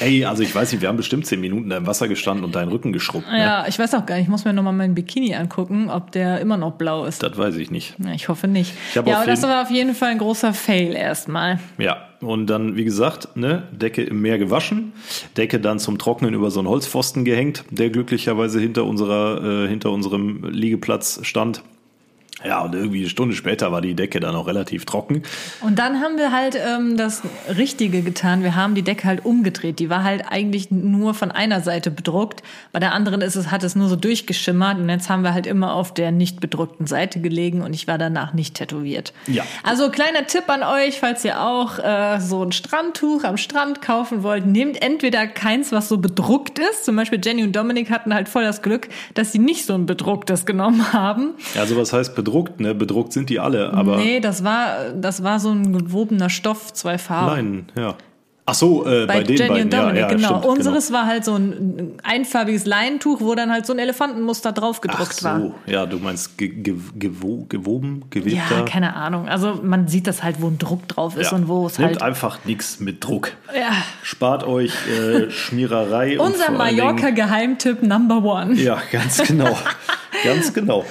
Ey, 0.00 0.24
also 0.24 0.42
ich 0.42 0.54
weiß 0.54 0.72
nicht, 0.72 0.80
wir 0.80 0.88
haben 0.88 0.96
bestimmt 0.96 1.26
zehn 1.26 1.40
Minuten 1.40 1.70
da 1.70 1.76
im 1.76 1.86
Wasser 1.86 2.08
gestanden 2.08 2.44
und 2.44 2.54
deinen 2.54 2.68
Rücken 2.68 2.92
geschrubbt. 2.92 3.30
Ne? 3.30 3.38
Ja, 3.38 3.66
ich 3.66 3.78
weiß 3.78 3.94
auch 3.94 4.06
gar 4.06 4.16
nicht. 4.16 4.24
Ich 4.24 4.30
muss 4.30 4.44
mir 4.44 4.52
nochmal 4.52 4.72
meinen 4.72 4.94
Bikini 4.94 5.34
angucken, 5.34 5.90
ob 5.90 6.12
der 6.12 6.40
immer 6.40 6.56
noch 6.56 6.72
blau 6.72 7.04
ist. 7.04 7.19
Das 7.20 7.36
weiß 7.36 7.56
ich 7.56 7.70
nicht. 7.70 7.94
Ja, 8.02 8.12
ich 8.12 8.28
hoffe 8.28 8.48
nicht. 8.48 8.72
Ich 8.88 8.94
ja, 8.94 9.02
aber 9.02 9.26
das 9.26 9.42
war 9.42 9.62
auf 9.62 9.70
jeden 9.70 9.94
Fall 9.94 10.08
ein 10.08 10.18
großer 10.18 10.54
Fail 10.54 10.94
erstmal. 10.94 11.60
Ja, 11.76 12.08
und 12.20 12.46
dann, 12.46 12.76
wie 12.76 12.84
gesagt, 12.84 13.36
ne, 13.36 13.64
Decke 13.72 14.02
im 14.02 14.22
Meer 14.22 14.38
gewaschen, 14.38 14.92
Decke 15.36 15.60
dann 15.60 15.78
zum 15.78 15.98
Trocknen 15.98 16.32
über 16.32 16.50
so 16.50 16.60
einen 16.60 16.68
Holzpfosten 16.68 17.26
gehängt, 17.26 17.64
der 17.70 17.90
glücklicherweise 17.90 18.58
hinter 18.58 18.86
unserer, 18.86 19.64
äh, 19.64 19.68
hinter 19.68 19.90
unserem 19.90 20.44
Liegeplatz 20.44 21.20
stand. 21.22 21.62
Ja, 22.44 22.62
und 22.62 22.74
irgendwie 22.74 23.00
eine 23.00 23.08
Stunde 23.08 23.34
später 23.34 23.70
war 23.70 23.82
die 23.82 23.94
Decke 23.94 24.18
dann 24.18 24.34
auch 24.34 24.46
relativ 24.46 24.86
trocken. 24.86 25.22
Und 25.60 25.78
dann 25.78 26.00
haben 26.00 26.16
wir 26.16 26.32
halt 26.32 26.56
ähm, 26.56 26.96
das 26.96 27.22
Richtige 27.56 28.00
getan. 28.00 28.42
Wir 28.42 28.56
haben 28.56 28.74
die 28.74 28.82
Decke 28.82 29.04
halt 29.06 29.24
umgedreht. 29.24 29.78
Die 29.78 29.90
war 29.90 30.04
halt 30.04 30.24
eigentlich 30.30 30.70
nur 30.70 31.12
von 31.12 31.30
einer 31.30 31.60
Seite 31.60 31.90
bedruckt. 31.90 32.42
Bei 32.72 32.78
der 32.78 32.94
anderen 32.94 33.20
ist 33.20 33.36
es, 33.36 33.50
hat 33.50 33.62
es 33.62 33.76
nur 33.76 33.88
so 33.88 33.96
durchgeschimmert. 33.96 34.78
Und 34.78 34.88
jetzt 34.88 35.10
haben 35.10 35.22
wir 35.22 35.34
halt 35.34 35.46
immer 35.46 35.74
auf 35.74 35.92
der 35.92 36.12
nicht 36.12 36.40
bedruckten 36.40 36.86
Seite 36.86 37.20
gelegen 37.20 37.60
und 37.60 37.74
ich 37.74 37.86
war 37.86 37.98
danach 37.98 38.32
nicht 38.32 38.54
tätowiert. 38.54 39.12
Ja. 39.26 39.44
Also 39.62 39.90
kleiner 39.90 40.26
Tipp 40.26 40.48
an 40.48 40.62
euch, 40.62 40.98
falls 40.98 41.24
ihr 41.24 41.42
auch 41.42 41.78
äh, 41.78 42.20
so 42.20 42.42
ein 42.42 42.52
Strandtuch 42.52 43.24
am 43.24 43.36
Strand 43.36 43.82
kaufen 43.82 44.22
wollt, 44.22 44.46
nehmt 44.46 44.82
entweder 44.82 45.26
keins, 45.26 45.72
was 45.72 45.88
so 45.88 45.98
bedruckt 45.98 46.58
ist. 46.58 46.86
Zum 46.86 46.96
Beispiel 46.96 47.20
Jenny 47.22 47.42
und 47.42 47.54
Dominik 47.54 47.90
hatten 47.90 48.14
halt 48.14 48.30
voll 48.30 48.44
das 48.44 48.62
Glück, 48.62 48.88
dass 49.12 49.32
sie 49.32 49.38
nicht 49.38 49.66
so 49.66 49.74
ein 49.74 49.84
bedrucktes 49.84 50.46
genommen 50.46 50.92
haben. 50.94 51.34
Ja, 51.54 51.60
also 51.60 51.76
was 51.76 51.92
heißt 51.92 52.14
bedruckt? 52.14 52.29
Bedruckt, 52.30 52.60
ne? 52.60 52.74
Bedruckt 52.74 53.12
sind 53.12 53.30
die 53.30 53.40
alle, 53.40 53.72
aber. 53.72 53.96
Nee, 53.96 54.20
das 54.20 54.44
war, 54.44 54.90
das 54.94 55.22
war 55.22 55.40
so 55.40 55.50
ein 55.50 55.72
gewobener 55.72 56.30
Stoff, 56.30 56.72
zwei 56.72 56.98
Farben. 56.98 57.66
Nein, 57.74 57.84
ja. 57.84 57.94
Ach 58.46 58.54
so, 58.54 58.84
äh, 58.84 59.06
bei, 59.06 59.18
bei 59.18 59.22
den 59.22 59.36
Jenny 59.36 59.48
beiden, 59.48 59.64
und 59.64 59.72
Dominic, 59.72 59.94
ja, 59.94 60.08
ja, 60.08 60.14
genau. 60.14 60.28
Stimmt, 60.28 60.44
Unseres 60.46 60.86
genau. 60.88 60.98
war 60.98 61.06
halt 61.06 61.24
so 61.24 61.36
ein 61.36 61.92
einfarbiges 62.02 62.66
Leinentuch, 62.66 63.20
wo 63.20 63.36
dann 63.36 63.52
halt 63.52 63.64
so 63.64 63.72
ein 63.72 63.78
Elefantenmuster 63.78 64.50
drauf 64.50 64.80
gedruckt 64.80 65.08
Ach 65.08 65.12
so, 65.12 65.24
war. 65.24 65.54
ja, 65.66 65.86
du 65.86 65.98
meinst 65.98 66.36
ge 66.36 66.48
ge 66.48 66.74
gewo 66.96 67.44
gewoben, 67.48 68.04
gewebter? 68.10 68.58
Ja, 68.58 68.62
keine 68.62 68.96
Ahnung. 68.96 69.28
Also 69.28 69.60
man 69.62 69.86
sieht 69.86 70.08
das 70.08 70.24
halt, 70.24 70.42
wo 70.42 70.48
ein 70.48 70.58
Druck 70.58 70.88
drauf 70.88 71.16
ist 71.16 71.30
ja. 71.30 71.36
und 71.36 71.46
wo 71.46 71.66
es 71.66 71.78
Nehmt 71.78 71.90
halt... 71.90 72.02
einfach 72.02 72.44
nichts 72.44 72.80
mit 72.80 73.04
Druck. 73.04 73.32
Ja. 73.54 73.70
Spart 74.02 74.42
euch 74.42 74.72
äh, 74.88 75.30
Schmiererei. 75.30 76.18
Unser 76.18 76.50
Mallorca-Geheimtipp 76.50 77.84
Number 77.84 78.24
One. 78.24 78.54
Ja, 78.54 78.82
ganz 78.90 79.22
genau. 79.22 79.56
ganz 80.24 80.52
genau. 80.52 80.84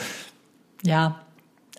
Ja, 0.84 1.16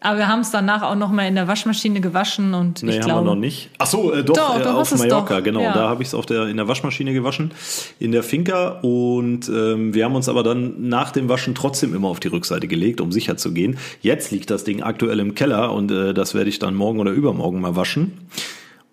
aber 0.02 0.16
wir 0.16 0.28
haben 0.28 0.40
es 0.40 0.50
danach 0.50 0.82
auch 0.82 0.94
noch 0.94 1.10
mal 1.10 1.28
in 1.28 1.34
der 1.34 1.46
Waschmaschine 1.46 2.00
gewaschen 2.00 2.54
und 2.54 2.82
nee, 2.82 2.92
ich 2.92 3.00
glaube... 3.00 3.12
haben 3.12 3.26
wir 3.26 3.34
noch 3.34 3.40
nicht. 3.40 3.68
Ach 3.76 3.86
so, 3.86 4.14
äh, 4.14 4.24
doch, 4.24 4.34
doch, 4.34 4.60
äh, 4.60 4.68
auf 4.68 4.96
Mallorca, 4.96 5.36
doch. 5.36 5.44
genau. 5.44 5.60
Ja. 5.60 5.74
Da 5.74 5.88
habe 5.90 6.02
ich 6.02 6.10
es 6.10 6.30
in 6.30 6.56
der 6.56 6.68
Waschmaschine 6.68 7.12
gewaschen, 7.12 7.50
in 7.98 8.10
der 8.10 8.22
Finca. 8.22 8.80
Und 8.80 9.50
ähm, 9.50 9.92
wir 9.92 10.06
haben 10.06 10.14
uns 10.14 10.30
aber 10.30 10.42
dann 10.42 10.88
nach 10.88 11.10
dem 11.10 11.28
Waschen 11.28 11.54
trotzdem 11.54 11.94
immer 11.94 12.08
auf 12.08 12.18
die 12.18 12.28
Rückseite 12.28 12.66
gelegt, 12.66 13.02
um 13.02 13.12
sicher 13.12 13.36
zu 13.36 13.52
gehen. 13.52 13.76
Jetzt 14.00 14.30
liegt 14.30 14.48
das 14.50 14.64
Ding 14.64 14.82
aktuell 14.82 15.20
im 15.20 15.34
Keller 15.34 15.70
und 15.72 15.90
äh, 15.90 16.14
das 16.14 16.34
werde 16.34 16.48
ich 16.48 16.58
dann 16.58 16.74
morgen 16.74 16.98
oder 16.98 17.10
übermorgen 17.10 17.60
mal 17.60 17.76
waschen. 17.76 18.26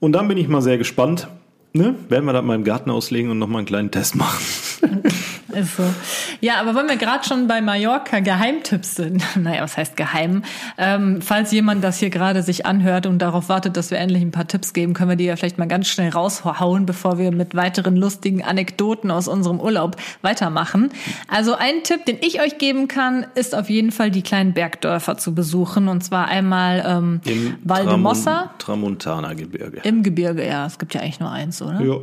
Und 0.02 0.12
dann 0.12 0.28
bin 0.28 0.38
ich 0.38 0.50
mal 0.50 0.62
sehr 0.62 0.78
gespannt. 0.78 1.30
Ne? 1.72 1.96
Werden 2.10 2.26
wir 2.26 2.34
das 2.34 2.44
mal 2.44 2.56
im 2.56 2.66
Garten 2.66 2.90
auslegen 2.90 3.32
und 3.32 3.40
noch 3.40 3.48
mal 3.48 3.60
einen 3.60 3.68
kleinen 3.68 3.92
Test 3.92 4.16
machen. 4.16 4.44
Ist 5.58 5.76
so. 5.76 5.84
Ja, 6.40 6.60
aber 6.62 6.76
wenn 6.76 6.88
wir 6.88 6.98
gerade 6.98 7.28
schon 7.28 7.48
bei 7.48 7.62
Mallorca 7.62 8.20
Geheimtipps 8.20 8.96
sind, 8.96 9.24
naja, 9.36 9.64
was 9.64 9.76
heißt 9.76 9.98
geheim? 9.98 10.44
Ähm, 10.78 11.20
falls 11.22 11.52
jemand 11.52 11.84
das 11.84 11.98
hier 11.98 12.12
gerade 12.12 12.44
sich 12.44 12.68
anhört 12.68 13.08
und 13.08 13.20
darauf 13.20 13.50
wartet, 13.50 13.76
dass 13.76 13.90
wir 13.90 13.98
endlich 13.98 14.22
ein 14.22 14.30
paar 14.30 14.48
Tipps 14.48 14.74
geben, 14.74 14.94
können 14.94 15.10
wir 15.10 15.16
die 15.16 15.26
ja 15.26 15.36
vielleicht 15.36 15.58
mal 15.58 15.68
ganz 15.68 15.88
schnell 15.88 16.10
raushauen, 16.12 16.86
bevor 16.86 17.18
wir 17.18 17.32
mit 17.32 17.56
weiteren 17.56 17.96
lustigen 17.96 18.44
Anekdoten 18.44 19.10
aus 19.10 19.28
unserem 19.28 19.60
Urlaub 19.60 19.96
weitermachen. 20.22 20.92
Also 21.28 21.56
ein 21.56 21.82
Tipp, 21.84 22.06
den 22.06 22.18
ich 22.22 22.40
euch 22.40 22.60
geben 22.60 22.88
kann, 22.88 23.26
ist 23.34 23.56
auf 23.56 23.70
jeden 23.70 23.92
Fall 23.92 24.12
die 24.12 24.22
kleinen 24.22 24.54
Bergdörfer 24.54 25.18
zu 25.18 25.34
besuchen. 25.34 25.88
Und 25.88 26.04
zwar 26.04 26.28
einmal 26.28 26.84
ähm, 26.86 27.22
Im 27.26 27.56
Valdemossa. 27.64 28.52
Tramontana-Gebirge. 28.60 29.82
Im 29.84 30.04
Gebirge, 30.04 30.46
ja. 30.46 30.68
Es 30.68 30.78
gibt 30.78 30.94
ja 30.94 31.02
eigentlich 31.02 31.20
nur 31.20 31.32
eins, 31.32 31.64
oder? 31.64 31.82
Ja. 31.82 31.96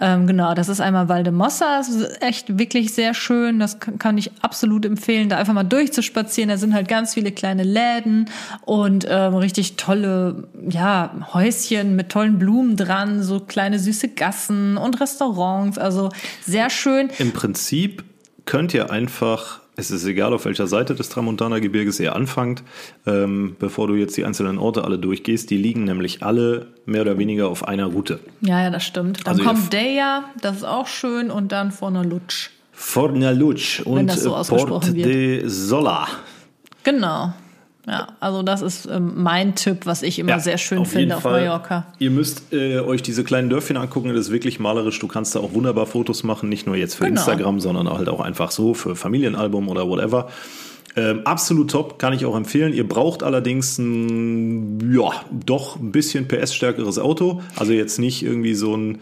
Ähm, 0.00 0.26
genau, 0.26 0.54
das 0.54 0.68
ist 0.68 0.80
einmal 0.80 1.08
Valdemossa, 1.08 1.78
das 1.78 1.88
ist 1.88 2.22
echt 2.22 2.58
wirklich 2.58 2.94
sehr 2.94 3.14
schön. 3.14 3.58
Das 3.58 3.78
kann 3.80 4.18
ich 4.18 4.30
absolut 4.42 4.84
empfehlen, 4.84 5.28
da 5.28 5.36
einfach 5.36 5.54
mal 5.54 5.64
durchzuspazieren. 5.64 6.48
Da 6.48 6.56
sind 6.56 6.74
halt 6.74 6.88
ganz 6.88 7.14
viele 7.14 7.32
kleine 7.32 7.62
Läden 7.62 8.30
und 8.62 9.06
ähm, 9.08 9.34
richtig 9.34 9.76
tolle 9.76 10.48
ja, 10.68 11.14
Häuschen 11.32 11.96
mit 11.96 12.10
tollen 12.10 12.38
Blumen 12.38 12.76
dran, 12.76 13.22
so 13.22 13.40
kleine 13.40 13.78
süße 13.78 14.08
Gassen 14.08 14.76
und 14.76 15.00
Restaurants. 15.00 15.78
Also 15.78 16.10
sehr 16.44 16.70
schön. 16.70 17.10
Im 17.18 17.32
Prinzip 17.32 18.04
könnt 18.44 18.74
ihr 18.74 18.90
einfach 18.90 19.63
es 19.76 19.90
ist 19.90 20.04
egal, 20.04 20.32
auf 20.32 20.44
welcher 20.44 20.66
Seite 20.66 20.94
des 20.94 21.08
Tramontana-Gebirges 21.08 21.98
ihr 22.00 22.14
anfangt, 22.14 22.62
ähm, 23.06 23.56
bevor 23.58 23.88
du 23.88 23.94
jetzt 23.94 24.16
die 24.16 24.24
einzelnen 24.24 24.58
Orte 24.58 24.84
alle 24.84 24.98
durchgehst. 24.98 25.50
Die 25.50 25.56
liegen 25.56 25.84
nämlich 25.84 26.22
alle 26.22 26.68
mehr 26.86 27.02
oder 27.02 27.18
weniger 27.18 27.48
auf 27.48 27.66
einer 27.66 27.86
Route. 27.86 28.20
Ja, 28.40 28.62
ja, 28.62 28.70
das 28.70 28.84
stimmt. 28.84 29.26
Dann 29.26 29.32
also 29.32 29.44
kommt 29.44 29.72
Deja, 29.72 30.24
das 30.40 30.58
ist 30.58 30.64
auch 30.64 30.86
schön, 30.86 31.30
und 31.30 31.50
dann 31.52 31.72
Fornalutsch. 31.72 32.50
Fornalutsch 32.72 33.80
und 33.80 34.10
so 34.10 34.30
Port 34.30 34.96
de 34.96 35.46
Sola. 35.46 36.08
Genau. 36.82 37.32
Ja, 37.86 38.08
also 38.18 38.42
das 38.42 38.62
ist 38.62 38.86
ähm, 38.86 39.12
mein 39.16 39.54
Tipp, 39.54 39.84
was 39.84 40.02
ich 40.02 40.18
immer 40.18 40.30
ja, 40.30 40.38
sehr 40.38 40.56
schön 40.56 40.78
auf 40.78 40.90
finde 40.90 41.16
auf 41.16 41.22
Fall. 41.22 41.42
Mallorca. 41.42 41.86
Ihr 41.98 42.10
müsst 42.10 42.52
äh, 42.52 42.78
euch 42.80 43.02
diese 43.02 43.24
kleinen 43.24 43.50
Dörfchen 43.50 43.76
angucken, 43.76 44.08
das 44.08 44.26
ist 44.26 44.32
wirklich 44.32 44.58
malerisch. 44.58 44.98
Du 44.98 45.06
kannst 45.06 45.34
da 45.34 45.40
auch 45.40 45.52
wunderbar 45.52 45.86
Fotos 45.86 46.22
machen, 46.22 46.48
nicht 46.48 46.66
nur 46.66 46.76
jetzt 46.76 46.94
für 46.94 47.04
genau. 47.04 47.20
Instagram, 47.20 47.60
sondern 47.60 47.90
halt 47.90 48.08
auch 48.08 48.20
einfach 48.20 48.50
so 48.50 48.72
für 48.72 48.96
Familienalbum 48.96 49.68
oder 49.68 49.86
whatever. 49.86 50.28
Ähm, 50.96 51.22
absolut 51.24 51.72
top, 51.72 51.98
kann 51.98 52.12
ich 52.12 52.24
auch 52.24 52.36
empfehlen. 52.36 52.72
Ihr 52.72 52.86
braucht 52.86 53.24
allerdings 53.24 53.78
ein, 53.78 54.92
ja, 54.94 55.10
doch 55.32 55.76
ein 55.76 55.90
bisschen 55.90 56.28
PS-stärkeres 56.28 56.98
Auto. 56.98 57.42
Also 57.56 57.72
jetzt 57.72 57.98
nicht 57.98 58.22
irgendwie 58.22 58.54
so 58.54 58.76
ein 58.76 59.00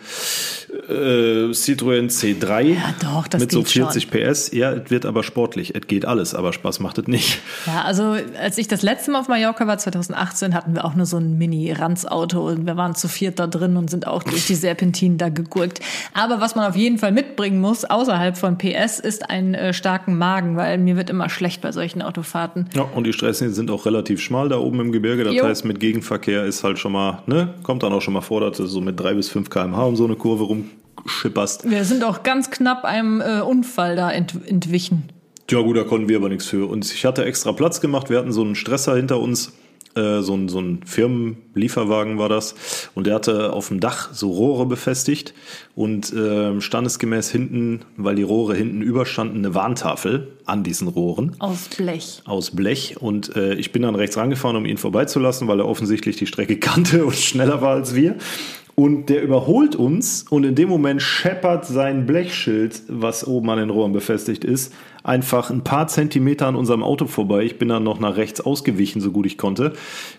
äh, 0.88 1.52
Citroën 1.52 2.10
C3 2.10 2.62
ja, 2.62 2.94
doch, 3.00 3.28
das 3.28 3.40
mit 3.40 3.52
so 3.52 3.62
40 3.62 4.04
schon. 4.04 4.10
PS. 4.10 4.50
Ja, 4.52 4.72
es 4.72 4.90
wird 4.90 5.06
aber 5.06 5.22
sportlich. 5.22 5.74
Es 5.74 5.86
geht 5.86 6.04
alles, 6.04 6.34
aber 6.34 6.52
Spaß 6.52 6.80
macht 6.80 6.98
es 6.98 7.06
nicht. 7.06 7.40
Ja, 7.66 7.82
also 7.82 8.16
als 8.40 8.58
ich 8.58 8.68
das 8.68 8.82
letzte 8.82 9.10
Mal 9.10 9.20
auf 9.20 9.28
Mallorca 9.28 9.66
war, 9.66 9.78
2018, 9.78 10.54
hatten 10.54 10.74
wir 10.74 10.84
auch 10.84 10.94
nur 10.94 11.06
so 11.06 11.18
ein 11.18 11.38
Mini-Ranz-Auto 11.38 12.46
und 12.46 12.66
wir 12.66 12.76
waren 12.76 12.94
zu 12.94 13.08
viert 13.08 13.38
da 13.38 13.46
drin 13.46 13.76
und 13.76 13.90
sind 13.90 14.06
auch 14.06 14.22
durch 14.22 14.46
die 14.46 14.54
Serpentinen 14.54 15.18
da 15.18 15.28
gegurkt. 15.28 15.80
Aber 16.14 16.40
was 16.40 16.56
man 16.56 16.68
auf 16.68 16.76
jeden 16.76 16.98
Fall 16.98 17.12
mitbringen 17.12 17.60
muss, 17.60 17.84
außerhalb 17.84 18.36
von 18.36 18.58
PS, 18.58 18.98
ist 18.98 19.30
einen 19.30 19.54
äh, 19.54 19.72
starken 19.72 20.18
Magen, 20.18 20.56
weil 20.56 20.78
mir 20.78 20.96
wird 20.96 21.10
immer 21.10 21.28
schlecht 21.28 21.62
bei 21.62 21.72
solchen 21.72 22.02
Autofahrten. 22.02 22.68
Ja, 22.74 22.82
und 22.82 23.04
die 23.04 23.12
Straßen 23.12 23.52
sind 23.52 23.70
auch 23.70 23.86
relativ 23.86 24.20
schmal 24.20 24.48
da 24.48 24.58
oben 24.58 24.80
im 24.80 24.92
Gebirge. 24.92 25.24
Das 25.24 25.34
jo. 25.34 25.44
heißt, 25.44 25.64
mit 25.64 25.80
Gegenverkehr 25.80 26.44
ist 26.44 26.64
halt 26.64 26.78
schon 26.78 26.92
mal, 26.92 27.22
ne, 27.26 27.54
kommt 27.62 27.82
dann 27.82 27.92
auch 27.92 28.02
schon 28.02 28.14
mal 28.14 28.20
vor, 28.20 28.40
dass 28.40 28.56
du 28.56 28.66
so 28.66 28.80
mit 28.80 28.98
drei 28.98 29.14
bis 29.14 29.28
fünf 29.28 29.50
km/h 29.50 29.82
um 29.84 29.96
so 29.96 30.04
eine 30.04 30.16
Kurve 30.16 30.44
rumschipperst. 30.98 31.68
Wir 31.68 31.84
sind 31.84 32.04
auch 32.04 32.22
ganz 32.22 32.50
knapp 32.50 32.84
einem 32.84 33.20
äh, 33.20 33.40
Unfall 33.40 33.96
da 33.96 34.10
ent 34.10 34.34
entwichen. 34.46 35.10
Ja 35.50 35.60
gut, 35.60 35.76
da 35.76 35.84
konnten 35.84 36.08
wir 36.08 36.16
aber 36.16 36.28
nichts 36.28 36.46
für. 36.46 36.68
Und 36.68 36.90
ich 36.90 37.04
hatte 37.04 37.24
extra 37.24 37.52
Platz 37.52 37.80
gemacht. 37.80 38.10
Wir 38.10 38.18
hatten 38.18 38.32
so 38.32 38.42
einen 38.42 38.54
Stresser 38.54 38.96
hinter 38.96 39.20
uns 39.20 39.52
äh, 39.94 40.22
so 40.22 40.34
ein, 40.34 40.48
so 40.48 40.58
ein 40.58 40.80
Firmenlieferwagen 40.84 42.18
war 42.18 42.28
das. 42.28 42.54
Und 42.94 43.06
der 43.06 43.14
hatte 43.14 43.52
auf 43.52 43.68
dem 43.68 43.80
Dach 43.80 44.10
so 44.12 44.30
Rohre 44.30 44.66
befestigt 44.66 45.34
und 45.74 46.12
äh, 46.12 46.60
standesgemäß 46.60 47.30
hinten, 47.30 47.80
weil 47.96 48.14
die 48.14 48.22
Rohre 48.22 48.54
hinten 48.54 48.80
überstanden, 48.80 49.38
eine 49.38 49.54
Warntafel 49.54 50.32
an 50.46 50.62
diesen 50.62 50.88
Rohren. 50.88 51.36
Aus 51.40 51.68
Blech. 51.76 52.22
Aus 52.24 52.52
Blech. 52.52 52.96
Und 53.00 53.36
äh, 53.36 53.54
ich 53.54 53.72
bin 53.72 53.82
dann 53.82 53.94
rechts 53.94 54.16
rangefahren, 54.16 54.56
um 54.56 54.64
ihn 54.64 54.78
vorbeizulassen, 54.78 55.46
weil 55.48 55.60
er 55.60 55.68
offensichtlich 55.68 56.16
die 56.16 56.26
Strecke 56.26 56.56
kannte 56.60 57.04
und 57.04 57.16
schneller 57.16 57.60
war 57.60 57.74
als 57.74 57.94
wir. 57.94 58.16
Und 58.74 59.10
der 59.10 59.22
überholt 59.22 59.76
uns 59.76 60.22
und 60.22 60.44
in 60.44 60.54
dem 60.54 60.68
Moment 60.68 61.02
scheppert 61.02 61.66
sein 61.66 62.06
Blechschild, 62.06 62.82
was 62.88 63.26
oben 63.26 63.50
an 63.50 63.58
den 63.58 63.70
Rohren 63.70 63.92
befestigt 63.92 64.44
ist, 64.44 64.72
einfach 65.04 65.50
ein 65.50 65.64
paar 65.64 65.88
Zentimeter 65.88 66.46
an 66.46 66.56
unserem 66.56 66.82
Auto 66.82 67.06
vorbei. 67.06 67.42
Ich 67.42 67.58
bin 67.58 67.68
dann 67.68 67.82
noch 67.82 67.98
nach 67.98 68.16
rechts 68.16 68.40
ausgewichen, 68.40 69.00
so 69.00 69.10
gut 69.10 69.26
ich 69.26 69.36
konnte. 69.36 69.72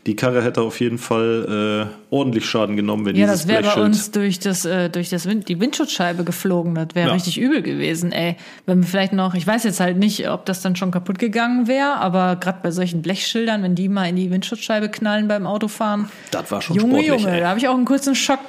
Die 0.06 0.15
Karre 0.15 0.43
hätte 0.43 0.62
auf 0.62 0.80
jeden 0.80 0.98
Fall 0.98 1.89
äh, 1.89 2.13
ordentlich 2.13 2.46
Schaden 2.46 2.76
genommen, 2.76 3.06
wenn 3.06 3.15
ja, 3.15 3.26
dieses 3.26 3.41
das 3.41 3.48
wäre 3.48 3.63
bei 3.63 3.82
uns 3.82 4.12
durch 4.12 4.39
das 4.39 4.65
äh, 4.65 4.89
durch 4.89 5.10
das 5.10 5.26
Wind, 5.26 5.48
die 5.48 5.60
Windschutzscheibe 5.60 6.24
geflogen. 6.24 6.76
Das 6.76 6.89
wäre 6.93 7.08
ja. 7.08 7.13
richtig 7.13 7.39
übel 7.39 7.62
gewesen, 7.62 8.12
ey. 8.12 8.36
Wenn 8.65 8.82
wir 8.82 8.88
vielleicht 8.88 9.13
noch, 9.13 9.36
ich 9.36 9.48
weiß 9.48 9.63
jetzt 9.63 9.80
halt 9.80 9.98
nicht, 9.98 10.30
ob 10.30 10.46
das 10.46 10.62
dann 10.62 10.76
schon 10.76 10.91
kaputt 10.91 11.19
gegangen 11.19 11.67
wäre, 11.67 11.96
aber 11.96 12.36
gerade 12.36 12.60
bei 12.62 12.72
solchen 12.72 13.02
Blechschildern, 13.02 13.63
wenn 13.63 13.76
die 13.76 13.88
mal 13.89 14.10
in 14.10 14.15
die 14.15 14.32
Windschutzscheibe 14.32 14.89
knallen 14.89 15.28
beim 15.28 15.48
Autofahren. 15.48 16.10
Das 16.32 16.52
war 16.52 16.62
schon 16.62 16.76
Junge, 16.76 17.06
Junge, 17.06 17.32
ey. 17.32 17.41
da 17.41 17.50
habe 17.50 17.60
ich 17.60 17.67
auch 17.67 17.76
einen 17.76 17.86
kurzen 17.86 18.15
Schock 18.15 18.39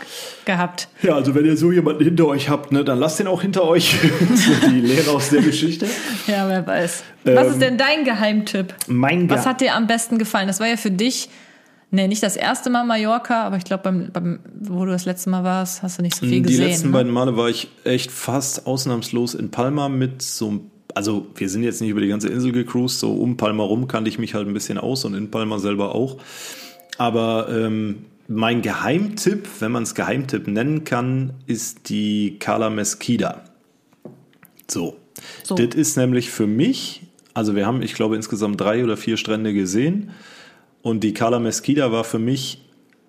gehabt. 0.45 0.89
Ja, 1.03 1.15
also 1.15 1.35
wenn 1.35 1.45
ihr 1.45 1.57
so 1.57 1.71
jemanden 1.71 2.03
hinter 2.05 2.27
euch 2.27 2.49
habt, 2.49 2.73
ne, 2.73 2.85
dann 2.85 2.99
lasst 2.99 3.19
den 3.19 3.27
auch 3.27 3.43
hinter 3.43 3.65
euch. 3.65 3.97
die 4.71 4.81
Lehre 4.81 5.11
aus 5.11 5.31
der 5.31 5.43
Geschichte. 5.43 5.87
Ja, 6.27 6.49
wer 6.49 6.67
weiß. 6.67 7.05
Was 7.25 7.49
ist 7.49 7.61
denn 7.61 7.79
dein 7.79 8.05
Geheimtipp? 8.05 8.75
Mein 8.87 9.29
Was 9.29 9.47
hat 9.47 9.61
dir 9.61 9.75
am 9.75 9.87
besten 9.87 10.19
gefallen? 10.19 10.47
Das 10.47 10.61
war 10.61 10.67
ja 10.67 10.77
für 10.77 10.91
dich, 10.91 11.29
nee, 11.91 12.09
nicht 12.09 12.23
das 12.23 12.37
erste 12.37 12.71
Mal 12.71 12.85
Mallorca, 12.85 13.43
aber 13.43 13.57
ich 13.57 13.65
glaube, 13.65 13.83
beim, 13.85 14.11
beim, 14.13 14.39
wo 14.61 14.85
du 14.85 14.93
das 14.93 15.05
letzte 15.05 15.31
Mal 15.31 15.45
warst, 15.45 15.83
hast 15.83 15.99
du 15.99 16.03
nicht 16.03 16.15
so 16.15 16.27
viel 16.27 16.37
Die 16.37 16.43
gesehen. 16.43 16.69
letzten 16.69 16.87
ne? 16.89 16.93
beiden 16.93 17.13
Male 17.13 17.37
war 17.37 17.49
ich 17.49 17.69
echt 17.85 18.11
fast 18.11 18.67
ausnahmslos 18.67 19.35
in 19.35 19.51
Palma 19.51 19.89
mit 19.89 20.23
so 20.23 20.49
einem 20.49 20.61
also 20.95 21.27
wir 21.35 21.49
sind 21.49 21.65
jetzt 21.65 21.81
nicht 21.81 21.91
über 21.91 22.01
die 22.01 22.07
ganze 22.09 22.29
Insel 22.29 22.53
gecruised, 22.53 23.01
so 23.01 23.13
um 23.15 23.37
Palma 23.37 23.65
rum 23.65 23.89
kannte 23.89 24.09
ich 24.09 24.19
mich 24.19 24.35
halt 24.35 24.47
ein 24.47 24.55
bisschen 24.55 24.79
aus 24.79 25.05
und 25.05 25.15
in 25.15 25.29
Palma 25.31 25.59
selber 25.59 25.93
auch. 25.93 26.19
Aber 26.99 27.49
ähm, 27.51 28.05
mein 28.29 28.63
Geheimtipp, 28.63 29.49
wenn 29.59 29.73
man 29.73 29.83
es 29.83 29.95
Geheimtipp 29.95 30.47
nennen 30.47 30.85
kann, 30.85 31.35
ist 31.47 31.89
die 31.89 32.37
Cala 32.39 32.71
Mesquida. 32.71 33.43
So. 34.71 34.97
So. 35.43 35.55
Das 35.55 35.75
ist 35.75 35.97
nämlich 35.97 36.31
für 36.31 36.47
mich, 36.47 37.03
also 37.35 37.55
wir 37.55 37.67
haben, 37.67 37.83
ich 37.83 37.95
glaube, 37.95 38.17
insgesamt 38.17 38.61
drei 38.61 38.83
oder 38.83 38.97
vier 38.97 39.17
Strände 39.17 39.53
gesehen 39.53 40.11
und 40.83 41.05
die 41.05 41.15
Cala 41.15 41.39
Mesquida 41.39 41.93
war 41.93 42.05
für 42.05 42.19
mich 42.19 42.61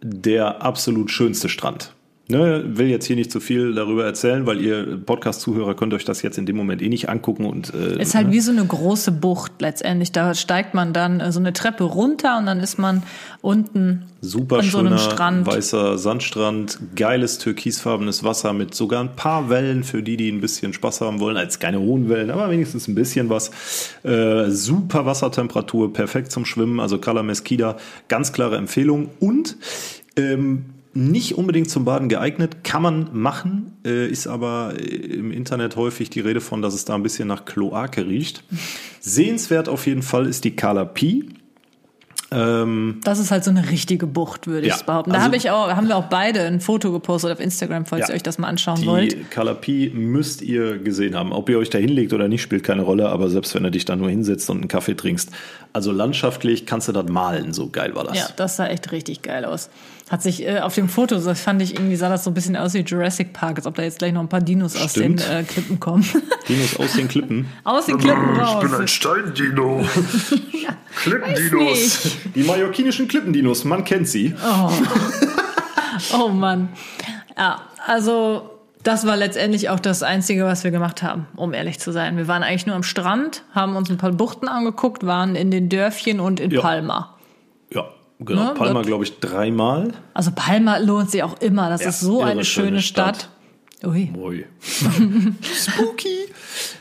der 0.02 0.62
absolut 0.62 1.10
schönste 1.10 1.50
Strand. 1.50 1.95
Ne, 2.28 2.64
will 2.66 2.88
jetzt 2.88 3.06
hier 3.06 3.16
nicht 3.16 3.32
zu 3.32 3.40
viel 3.40 3.76
darüber 3.76 4.04
erzählen, 4.04 4.48
weil 4.48 4.60
ihr 4.60 4.98
Podcast-Zuhörer 4.98 5.76
könnt 5.76 5.94
euch 5.94 6.06
das 6.06 6.24
jetzt 6.24 6.40
in 6.40 6.48
dem 6.48 6.56
Moment 6.56 6.82
eh 6.82 6.90
nicht 6.90 7.08
angucken 7.08 7.46
und 7.46 7.72
äh, 7.76 8.02
Ist 8.02 8.16
halt 8.16 8.32
wie 8.32 8.40
so 8.40 8.52
eine 8.52 8.66
große 8.66 9.12
Bucht 9.12 9.52
letztendlich. 9.60 10.12
Da 10.12 10.34
steigt 10.34 10.74
man 10.74 10.92
dann 10.92 11.20
äh, 11.20 11.32
so 11.32 11.40
eine 11.40 11.54
Treppe 11.54 11.84
runter 11.84 12.40
und 12.40 12.48
dann 12.48 12.62
ist 12.62 12.80
man 12.80 13.04
unten 13.42 14.06
super 14.22 14.58
an 14.58 14.66
so 14.66 14.80
einem 14.80 14.98
Strand. 14.98 15.46
weißer 15.46 16.00
Sandstrand, 16.00 16.80
geiles 16.96 17.38
türkisfarbenes 17.38 18.24
Wasser 18.24 18.54
mit 18.54 18.74
sogar 18.74 19.04
ein 19.04 19.16
paar 19.16 19.52
Wellen 19.52 19.84
für 19.84 20.02
die, 20.02 20.18
die 20.18 20.32
ein 20.32 20.42
bisschen 20.42 20.74
Spaß 20.74 21.02
haben 21.02 21.20
wollen. 21.20 21.38
Als 21.38 21.60
keine 21.60 21.80
hohen 21.80 22.10
Wellen, 22.10 22.32
aber 22.32 22.50
wenigstens 22.50 22.88
ein 22.88 22.96
bisschen 22.96 23.30
was. 23.30 23.52
Äh, 24.02 24.50
super 24.50 25.06
Wassertemperatur, 25.06 25.94
perfekt 25.94 26.32
zum 26.32 26.46
Schwimmen. 26.46 26.80
Also 26.80 26.98
Cala 26.98 27.22
Mesquida, 27.22 27.78
ganz 28.08 28.34
klare 28.34 28.58
Empfehlung 28.58 29.12
und 29.20 29.58
ähm, 30.18 30.66
nicht 30.98 31.38
unbedingt 31.38 31.70
zum 31.70 31.84
Baden 31.86 32.08
geeignet, 32.10 32.64
kann 32.64 32.82
man 32.82 33.10
machen, 33.12 33.74
äh, 33.86 34.08
ist 34.08 34.28
aber 34.28 34.74
im 34.80 35.32
Internet 35.32 35.76
häufig 35.76 36.10
die 36.10 36.22
Rede 36.22 36.40
von, 36.42 36.62
dass 36.62 36.74
es 36.74 36.86
da 36.86 36.96
ein 36.96 37.04
bisschen 37.04 37.28
nach 37.28 37.46
Kloake 37.46 38.08
riecht. 38.08 38.44
Sehenswert 39.02 39.68
auf 39.70 39.86
jeden 39.88 40.02
Fall 40.02 40.26
ist 40.26 40.46
die 40.46 40.56
Kala 40.56 40.86
Pi. 40.86 41.30
Ähm, 42.32 43.02
Das 43.04 43.20
ist 43.20 43.30
halt 43.30 43.44
so 43.44 43.52
eine 43.52 43.70
richtige 43.70 44.08
Bucht, 44.08 44.48
würde 44.48 44.68
Ja, 44.68 44.76
ich 44.76 44.82
behaupten. 44.84 45.12
Da 45.12 45.18
also- 45.18 45.26
habe 45.28 45.38
ich 45.38 45.52
auch, 45.52 45.70
haben 45.76 45.88
wir 45.88 45.96
auch 45.96 46.06
beide 46.06 46.42
ein 46.42 46.60
Foto 46.60 46.92
gepostet 46.92 47.32
auf 47.32 47.40
Instagram, 47.40 47.86
falls 47.86 48.08
Ja. 48.08 48.14
ihr 48.14 48.16
euch 48.16 48.24
das 48.24 48.40
mal 48.40 48.48
anschauen 48.48 48.82
die 48.82 48.88
wollt. 48.88 49.30
Kala 49.32 49.54
Pi 49.54 49.92
müsst 49.94 50.42
ihr 50.42 50.80
gesehen 50.80 51.16
haben. 51.16 51.32
Ob 51.34 51.50
ihr 51.50 51.60
euch 51.60 51.70
da 51.70 51.78
hinlegt 51.78 52.14
oder 52.14 52.28
nicht, 52.28 52.42
spielt 52.42 52.64
keine 52.64 52.82
Rolle, 52.82 53.10
aber 53.10 53.30
selbst 53.30 53.54
wenn 53.54 53.64
du 53.64 53.70
dich 53.72 53.86
da 53.86 53.96
nur 53.96 54.10
hinsetzt 54.10 54.50
und 54.50 54.58
einen 54.58 54.68
Kaffee 54.68 54.96
trinkst. 54.96 55.30
Also 55.72 55.92
landschaftlich 55.92 56.66
kannst 56.66 56.88
du 56.88 56.94
das 56.94 57.06
malen, 57.08 57.54
so 57.54 57.70
geil 57.70 57.94
war 57.96 58.06
das. 58.06 58.18
Ja, 58.18 58.28
das 58.36 58.56
sah 58.56 58.68
echt 58.68 58.92
richtig 58.92 59.22
geil 59.22 59.46
aus. 59.46 59.70
Hat 60.10 60.22
sich 60.22 60.44
äh, 60.46 60.60
auf 60.60 60.76
dem 60.76 60.88
Foto, 60.88 61.16
das 61.20 61.42
fand 61.42 61.62
ich 61.64 61.74
irgendwie, 61.74 61.96
sah 61.96 62.10
das 62.10 62.24
so 62.24 62.30
ein 62.30 62.36
bisschen 62.36 62.56
aus 62.56 62.76
wie 62.76 62.82
Jurassic 62.82 63.34
Park, 63.34 63.58
als 63.58 63.66
ob 63.66 63.74
da 63.74 63.82
jetzt 63.82 63.98
gleich 63.98 64.14
noch 64.14 64.22
ein 64.22 64.30
paar 64.30 64.42
Dinos 64.42 64.76
aus 64.76 64.94
den 64.94 65.18
Stimmt. 65.18 65.30
äh, 65.30 65.44
Klippen 65.44 65.80
kommen. 65.80 66.08
Dinos 66.48 66.78
aus 66.80 66.94
den 66.94 67.08
Klippen. 67.08 67.48
aus 67.64 67.88
den 67.88 67.98
Klippen 67.98 68.40
raus. 68.40 68.64
Ich 68.64 68.70
bin 68.70 68.80
ein 68.82 68.88
Steindino. 68.88 69.86
Klippendinos. 71.04 71.72
Nicht. 72.06 72.36
Die 72.36 72.44
mallorquinischen 72.44 73.08
Klippendinos, 73.08 73.64
man 73.64 73.84
kennt 73.84 74.08
sie. 74.08 74.34
Oh 76.14 76.28
Mann. 76.30 76.70
Ja, 77.38 77.62
also 77.88 78.50
das 78.84 79.06
war 79.08 79.18
letztendlich 79.18 79.70
auch 79.70 79.80
das 79.80 80.04
Einzige, 80.04 80.46
was 80.46 80.64
wir 80.64 80.72
gemacht 80.72 81.02
haben, 81.02 81.26
um 81.36 81.54
ehrlich 81.54 81.80
zu 81.80 81.92
sein. 81.92 82.18
Wir 82.18 82.28
waren 82.28 82.44
eigentlich 82.44 82.68
nur 82.68 82.76
am 82.76 82.84
Strand, 82.84 83.44
haben 83.54 83.76
uns 83.76 83.90
ein 83.90 83.98
paar 83.98 84.12
Buchten 84.12 84.48
angeguckt, 84.48 85.06
waren 85.06 85.36
in 85.36 85.50
den 85.52 85.70
Dörfchen 85.70 86.20
und 86.20 86.40
in 86.40 86.52
Ja. 86.52 86.62
Palma. 86.62 87.16
Ja, 87.74 87.86
genau. 88.20 88.50
Ne, 88.50 88.54
Palma, 88.56 88.82
glaube 88.82 89.04
ich, 89.04 89.20
dreimal. 89.20 89.94
Also 90.14 90.32
Palma 90.36 90.78
lohnt 90.78 91.12
sich 91.12 91.24
auch 91.24 91.40
immer. 91.42 91.70
Das 91.70 91.82
Ja, 91.82 91.90
ist 91.90 92.00
so 92.00 92.22
eine 92.22 92.46
schöne 92.46 92.82
Stadt. 92.82 93.18
Stadt. 93.18 93.30
Ui. 93.86 94.12
Ui. 94.18 94.46
Spooky. 95.42 96.08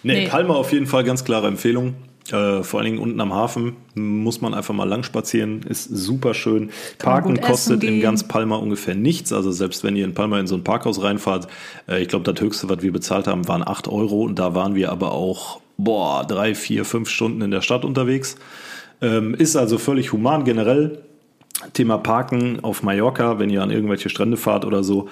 Nee, 0.03 0.25
Nee. 0.25 0.29
Palma 0.29 0.55
auf 0.55 0.73
jeden 0.73 0.87
Fall 0.87 1.05
ganz 1.05 1.25
klare 1.25 1.49
Empfehlung. 1.49 1.95
Äh, 2.31 2.63
vor 2.63 2.81
allen 2.81 2.87
Dingen 2.87 2.99
unten 2.99 3.21
am 3.21 3.35
Hafen 3.35 3.77
muss 3.95 4.41
man 4.41 4.55
einfach 4.55 4.73
mal 4.73 4.89
lang 4.89 5.03
spazieren. 5.03 5.63
Ist 5.63 5.85
super 5.85 6.33
schön. 6.33 6.71
Parken 6.99 7.39
kostet 7.39 7.85
in 7.85 8.01
ganz 8.01 8.27
Palma 8.27 8.57
ungefähr 8.57 8.95
nichts. 8.95 9.33
Also 9.33 9.53
selbst 9.53 9.85
wenn 9.85 9.95
ihr 9.95 10.07
in 10.07 10.15
Palma 10.15 10.41
in 10.41 10.47
so 10.47 10.55
ein 10.55 10.65
Parkhaus 10.65 11.03
reinfahrt, 11.03 11.49
äh, 11.87 12.01
ich 12.01 12.09
glaube, 12.09 12.31
das 12.33 12.43
höchste, 12.43 12.71
was 12.71 12.81
wir 12.81 12.93
bezahlt 12.93 13.27
haben, 13.27 13.47
waren 13.47 13.67
8 13.67 13.89
Euro. 13.89 14.23
Und 14.23 14.39
da 14.39 14.55
waren 14.55 14.75
wir 14.75 14.91
aber 14.91 15.13
auch, 15.13 15.61
boah, 15.77 16.25
drei, 16.27 16.55
vier, 16.55 16.87
fünf 16.87 17.11
Stunden 17.11 17.43
in 17.43 17.51
der 17.51 17.61
Stadt 17.61 17.85
unterwegs. 17.85 18.37
Ähm, 19.03 19.35
ist 19.35 19.57
also 19.57 19.77
völlig 19.77 20.13
human 20.13 20.45
generell. 20.45 21.03
Thema 21.73 21.99
Parken 21.99 22.59
auf 22.63 22.83
Mallorca, 22.83 23.39
wenn 23.39 23.51
ihr 23.51 23.63
an 23.63 23.71
irgendwelche 23.71 24.09
Strände 24.09 24.37
fahrt 24.37 24.65
oder 24.65 24.83
so. 24.85 25.09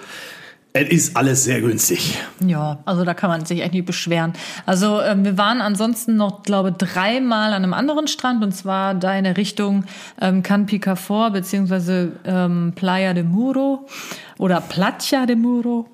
Es 0.74 0.88
ist 0.88 1.16
alles 1.18 1.44
sehr 1.44 1.60
günstig. 1.60 2.18
Ja, 2.46 2.78
also 2.86 3.04
da 3.04 3.12
kann 3.12 3.28
man 3.28 3.44
sich 3.44 3.60
echt 3.60 3.74
nicht 3.74 3.84
beschweren. 3.84 4.32
Also 4.64 5.02
ähm, 5.02 5.22
wir 5.22 5.36
waren 5.36 5.60
ansonsten 5.60 6.16
noch, 6.16 6.44
glaube 6.44 6.72
dreimal 6.72 7.52
an 7.52 7.62
einem 7.62 7.74
anderen 7.74 8.08
Strand 8.08 8.42
und 8.42 8.52
zwar 8.52 8.94
da 8.94 9.14
in 9.14 9.24
der 9.24 9.36
Richtung 9.36 9.84
ähm, 10.18 10.42
Can 10.42 10.64
Picafor 10.64 11.30
beziehungsweise 11.30 12.12
ähm, 12.24 12.72
Playa 12.74 13.12
de 13.12 13.22
Muro 13.22 13.86
oder 14.38 14.62
Platja 14.62 15.26
de 15.26 15.36
Muro. 15.36 15.88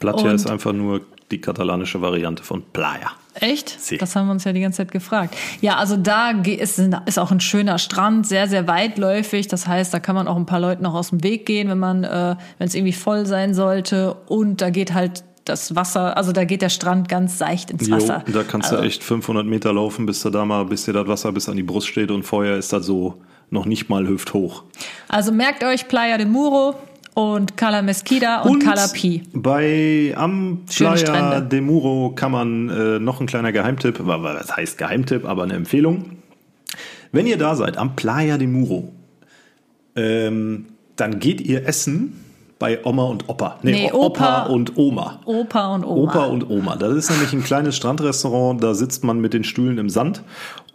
Platja 0.00 0.30
Und- 0.30 0.34
ist 0.34 0.50
einfach 0.50 0.72
nur 0.72 1.02
die 1.30 1.40
katalanische 1.40 2.00
Variante 2.02 2.42
von 2.42 2.62
Playa. 2.72 3.12
Echt? 3.40 3.80
Sie. 3.80 3.98
Das 3.98 4.14
haben 4.14 4.26
wir 4.26 4.32
uns 4.32 4.44
ja 4.44 4.52
die 4.52 4.60
ganze 4.60 4.78
Zeit 4.78 4.92
gefragt. 4.92 5.36
Ja, 5.60 5.76
also 5.76 5.96
da 5.96 6.30
ist, 6.30 6.78
ist 6.78 7.18
auch 7.18 7.30
ein 7.30 7.40
schöner 7.40 7.78
Strand, 7.78 8.26
sehr, 8.26 8.48
sehr 8.48 8.66
weitläufig. 8.66 9.48
Das 9.48 9.66
heißt, 9.66 9.92
da 9.92 10.00
kann 10.00 10.14
man 10.14 10.28
auch 10.28 10.36
ein 10.36 10.46
paar 10.46 10.60
Leuten 10.60 10.82
noch 10.82 10.94
aus 10.94 11.10
dem 11.10 11.22
Weg 11.22 11.46
gehen, 11.46 11.68
wenn 11.68 11.78
man, 11.78 12.04
äh, 12.04 12.36
wenn 12.58 12.66
es 12.66 12.74
irgendwie 12.74 12.92
voll 12.92 13.26
sein 13.26 13.54
sollte. 13.54 14.14
Und 14.26 14.60
da 14.60 14.70
geht 14.70 14.94
halt 14.94 15.24
das 15.44 15.76
Wasser, 15.76 16.16
also 16.16 16.32
da 16.32 16.44
geht 16.44 16.62
der 16.62 16.70
Strand 16.70 17.08
ganz 17.08 17.38
seicht 17.38 17.70
ins 17.70 17.86
Jo, 17.86 17.96
Wasser. 17.96 18.24
da 18.26 18.42
kannst 18.44 18.70
also, 18.70 18.82
du 18.82 18.88
echt 18.88 19.04
500 19.04 19.44
Meter 19.46 19.72
laufen, 19.72 20.06
bis 20.06 20.22
du 20.22 20.30
da 20.30 20.44
mal, 20.44 20.64
bis 20.64 20.86
dir 20.86 20.94
das 20.94 21.06
Wasser 21.06 21.32
bis 21.32 21.48
an 21.48 21.56
die 21.56 21.62
Brust 21.62 21.88
steht 21.88 22.10
und 22.10 22.22
vorher 22.22 22.56
ist 22.56 22.72
das 22.72 22.86
so 22.86 23.22
noch 23.50 23.66
nicht 23.66 23.90
mal 23.90 24.08
hüfthoch. 24.08 24.64
Also 25.08 25.32
merkt 25.32 25.62
euch 25.62 25.86
Playa 25.86 26.16
de 26.16 26.26
Muro 26.26 26.76
und 27.14 27.56
Cala 27.56 27.82
Mesquida 27.82 28.42
und, 28.42 28.62
Cala 28.62 28.88
Pi. 28.88 29.22
bei 29.32 30.12
am 30.16 30.64
Playa 30.66 31.40
de 31.40 31.60
Muro 31.60 32.12
kann 32.14 32.32
man 32.32 32.68
äh, 32.68 32.98
noch 32.98 33.20
ein 33.20 33.26
kleiner 33.26 33.52
Geheimtipp, 33.52 34.00
was 34.00 34.56
heißt 34.56 34.78
Geheimtipp, 34.78 35.24
aber 35.24 35.44
eine 35.44 35.54
Empfehlung. 35.54 36.16
Wenn 37.12 37.26
ihr 37.26 37.38
da 37.38 37.54
seid, 37.54 37.76
am 37.76 37.94
Playa 37.94 38.36
de 38.36 38.48
Muro, 38.48 38.92
ähm, 39.94 40.66
dann 40.96 41.20
geht 41.20 41.40
ihr 41.40 41.66
essen 41.66 42.20
bei 42.58 42.84
Oma 42.84 43.04
und 43.04 43.28
Opa. 43.28 43.58
Nee, 43.62 43.90
Opa 43.92 44.44
Opa. 44.44 44.52
und 44.52 44.76
Oma. 44.76 45.20
Opa 45.24 45.74
und 45.74 45.84
Oma. 45.84 46.02
Opa 46.02 46.24
und 46.26 46.50
Oma. 46.50 46.76
Das 46.76 46.94
ist 46.94 47.10
nämlich 47.10 47.32
ein 47.32 47.44
kleines 47.44 47.76
Strandrestaurant, 47.76 48.62
da 48.62 48.74
sitzt 48.74 49.04
man 49.04 49.20
mit 49.20 49.34
den 49.34 49.44
Stühlen 49.44 49.78
im 49.78 49.88
Sand 49.88 50.22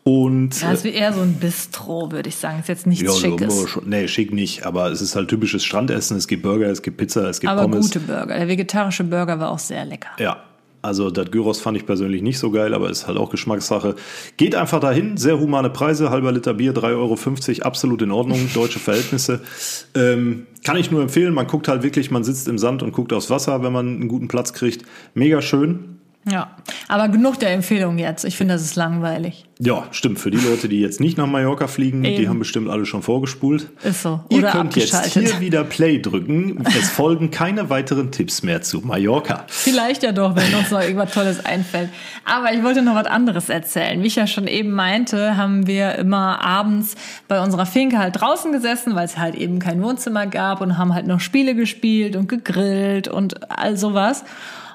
und 0.03 0.49
das 0.63 0.79
ist 0.79 0.83
wie 0.85 0.89
eher 0.89 1.13
so 1.13 1.21
ein 1.21 1.33
Bistro, 1.35 2.11
würde 2.11 2.29
ich 2.29 2.35
sagen. 2.35 2.59
Ist 2.59 2.67
jetzt 2.69 2.87
nichts 2.87 3.03
ja, 3.03 3.11
so, 3.11 3.19
Schickes. 3.19 3.69
schon- 3.69 3.89
nee, 3.89 4.07
schick 4.07 4.33
nicht, 4.33 4.65
aber 4.65 4.91
es 4.91 5.01
ist 5.01 5.15
halt 5.15 5.27
typisches 5.29 5.63
Strandessen. 5.63 6.17
Es 6.17 6.27
gibt 6.27 6.43
Burger, 6.43 6.67
es 6.67 6.81
gibt 6.81 6.97
Pizza, 6.97 7.29
es 7.29 7.39
gibt 7.39 7.51
Aber 7.51 7.63
Pommes. 7.63 7.87
gute 7.87 7.99
Burger. 7.99 8.37
Der 8.37 8.47
vegetarische 8.47 9.03
Burger 9.03 9.39
war 9.39 9.51
auch 9.51 9.59
sehr 9.59 9.85
lecker. 9.85 10.09
Ja, 10.17 10.43
also 10.81 11.09
das 11.11 11.29
Gyros 11.29 11.59
fand 11.59 11.75
ich 11.77 11.85
persönlich 11.85 12.21
nicht 12.21 12.39
so 12.39 12.51
geil, 12.51 12.73
aber 12.73 12.89
ist 12.89 13.05
halt 13.05 13.17
auch 13.17 13.29
Geschmackssache. 13.29 13.95
Geht 14.37 14.55
einfach 14.55 14.79
dahin, 14.79 15.17
sehr 15.17 15.37
humane 15.39 15.69
Preise, 15.69 16.09
halber 16.09 16.31
Liter 16.31 16.53
Bier, 16.53 16.73
3,50 16.73 17.59
Euro, 17.59 17.67
absolut 17.67 18.01
in 18.01 18.11
Ordnung, 18.11 18.49
deutsche 18.53 18.79
Verhältnisse. 18.79 19.41
Ähm, 19.95 20.45
kann 20.63 20.77
ich 20.77 20.91
nur 20.91 21.01
empfehlen, 21.01 21.33
man 21.33 21.47
guckt 21.47 21.67
halt 21.67 21.81
wirklich, 21.83 22.11
man 22.11 22.23
sitzt 22.23 22.47
im 22.47 22.59
Sand 22.59 22.83
und 22.83 22.91
guckt 22.91 23.11
aufs 23.11 23.29
Wasser, 23.31 23.63
wenn 23.63 23.73
man 23.73 23.87
einen 23.87 24.07
guten 24.07 24.27
Platz 24.27 24.53
kriegt. 24.53 24.85
Mega 25.15 25.41
schön. 25.41 25.98
Ja, 26.29 26.57
aber 26.87 27.07
genug 27.07 27.39
der 27.39 27.53
Empfehlung 27.53 27.97
jetzt. 27.97 28.25
Ich 28.25 28.35
finde, 28.35 28.53
das 28.53 28.61
ist 28.63 28.75
langweilig. 28.75 29.45
Ja, 29.61 29.85
stimmt. 29.91 30.19
Für 30.19 30.31
die 30.31 30.37
Leute, 30.37 30.69
die 30.69 30.79
jetzt 30.79 30.99
nicht 30.99 31.17
nach 31.17 31.27
Mallorca 31.27 31.67
fliegen, 31.67 32.03
Eben. 32.03 32.17
die 32.17 32.29
haben 32.29 32.39
bestimmt 32.39 32.69
alle 32.69 32.85
schon 32.85 33.01
vorgespult. 33.01 33.69
Ist 33.83 34.03
so. 34.03 34.21
Ihr 34.29 34.39
Oder 34.39 34.51
könnt 34.51 34.75
jetzt 34.75 35.05
hier 35.07 35.39
wieder 35.39 35.63
Play 35.63 35.99
drücken. 35.99 36.63
Es 36.65 36.89
folgen 36.89 37.31
keine 37.31 37.69
weiteren 37.69 38.11
Tipps 38.11 38.43
mehr 38.43 38.61
zu 38.61 38.79
Mallorca. 38.79 39.45
Vielleicht 39.47 40.03
ja 40.03 40.11
doch, 40.11 40.35
wenn 40.35 40.53
uns 40.55 40.71
noch 40.71 40.81
irgendwas 40.81 41.13
Tolles 41.13 41.45
einfällt. 41.45 41.89
Aber 42.25 42.53
ich 42.53 42.63
wollte 42.63 42.81
noch 42.81 42.95
was 42.95 43.07
anderes 43.07 43.49
erzählen. 43.49 44.01
Wie 44.01 44.07
ich 44.07 44.15
ja 44.15 44.27
schon 44.27 44.47
eben 44.47 44.71
meinte, 44.71 45.35
haben 45.35 45.67
wir 45.67 45.95
immer 45.95 46.43
abends 46.43 46.95
bei 47.27 47.41
unserer 47.41 47.65
Finke 47.65 47.97
halt 47.97 48.19
draußen 48.19 48.51
gesessen, 48.51 48.95
weil 48.95 49.05
es 49.05 49.17
halt 49.17 49.35
eben 49.35 49.59
kein 49.59 49.81
Wohnzimmer 49.81 50.27
gab 50.27 50.61
und 50.61 50.77
haben 50.77 50.93
halt 50.93 51.07
noch 51.07 51.19
Spiele 51.19 51.55
gespielt 51.55 52.15
und 52.15 52.29
gegrillt 52.29 53.07
und 53.07 53.51
all 53.51 53.77
sowas. 53.77 54.23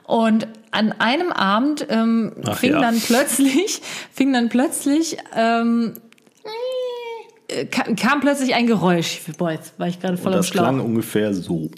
Und 0.07 0.47
an 0.71 0.93
einem 0.93 1.33
Abend 1.33 1.87
ähm, 1.89 2.33
fing 2.55 2.73
ja. 2.73 2.81
dann 2.81 3.01
plötzlich, 3.01 3.81
fing 4.13 4.33
dann 4.33 4.49
plötzlich 4.49 5.17
ähm, 5.35 5.95
äh, 7.49 7.67
kam, 7.67 7.97
kam 7.97 8.21
plötzlich 8.21 8.55
ein 8.55 8.67
Geräusch. 8.67 9.21
Boah, 9.39 9.53
jetzt 9.53 9.79
war 9.79 9.89
ich 9.89 10.01
gerade 10.01 10.17
voll 10.17 10.33
Und 10.33 10.39
das 10.39 10.51
klang 10.51 10.81
ungefähr 10.81 11.33
so. 11.33 11.71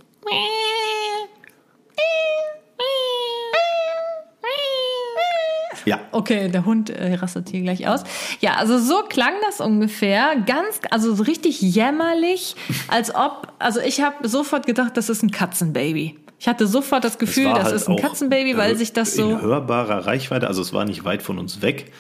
Ja. 5.87 6.01
Okay, 6.11 6.49
der 6.49 6.65
Hund 6.65 6.91
äh, 6.91 7.15
rastet 7.15 7.49
hier 7.49 7.63
gleich 7.63 7.87
aus. 7.87 8.03
Ja, 8.41 8.55
also 8.57 8.77
so 8.79 9.05
klang 9.09 9.35
das 9.47 9.61
ungefähr. 9.61 10.35
Ganz, 10.45 10.81
also 10.91 11.15
so 11.15 11.23
richtig 11.23 11.61
jämmerlich, 11.63 12.57
als 12.89 13.15
ob, 13.15 13.53
also 13.61 13.79
ich 13.81 14.01
habe 14.01 14.27
sofort 14.29 14.67
gedacht, 14.67 14.97
das 14.97 15.09
ist 15.09 15.23
ein 15.23 15.31
Katzenbaby. 15.31 16.19
Ich 16.39 16.49
hatte 16.49 16.67
sofort 16.67 17.05
das 17.05 17.19
Gefühl, 17.19 17.53
das 17.55 17.65
halt 17.65 17.75
ist 17.75 17.89
ein 17.89 17.97
Katzenbaby, 17.97 18.57
weil 18.57 18.77
sich 18.77 18.93
das 18.93 19.15
so. 19.15 19.31
In 19.31 19.41
hörbarer 19.41 20.07
Reichweite, 20.07 20.49
also 20.49 20.61
es 20.63 20.73
war 20.73 20.85
nicht 20.85 21.05
weit 21.05 21.23
von 21.23 21.39
uns 21.39 21.63
weg. 21.63 21.93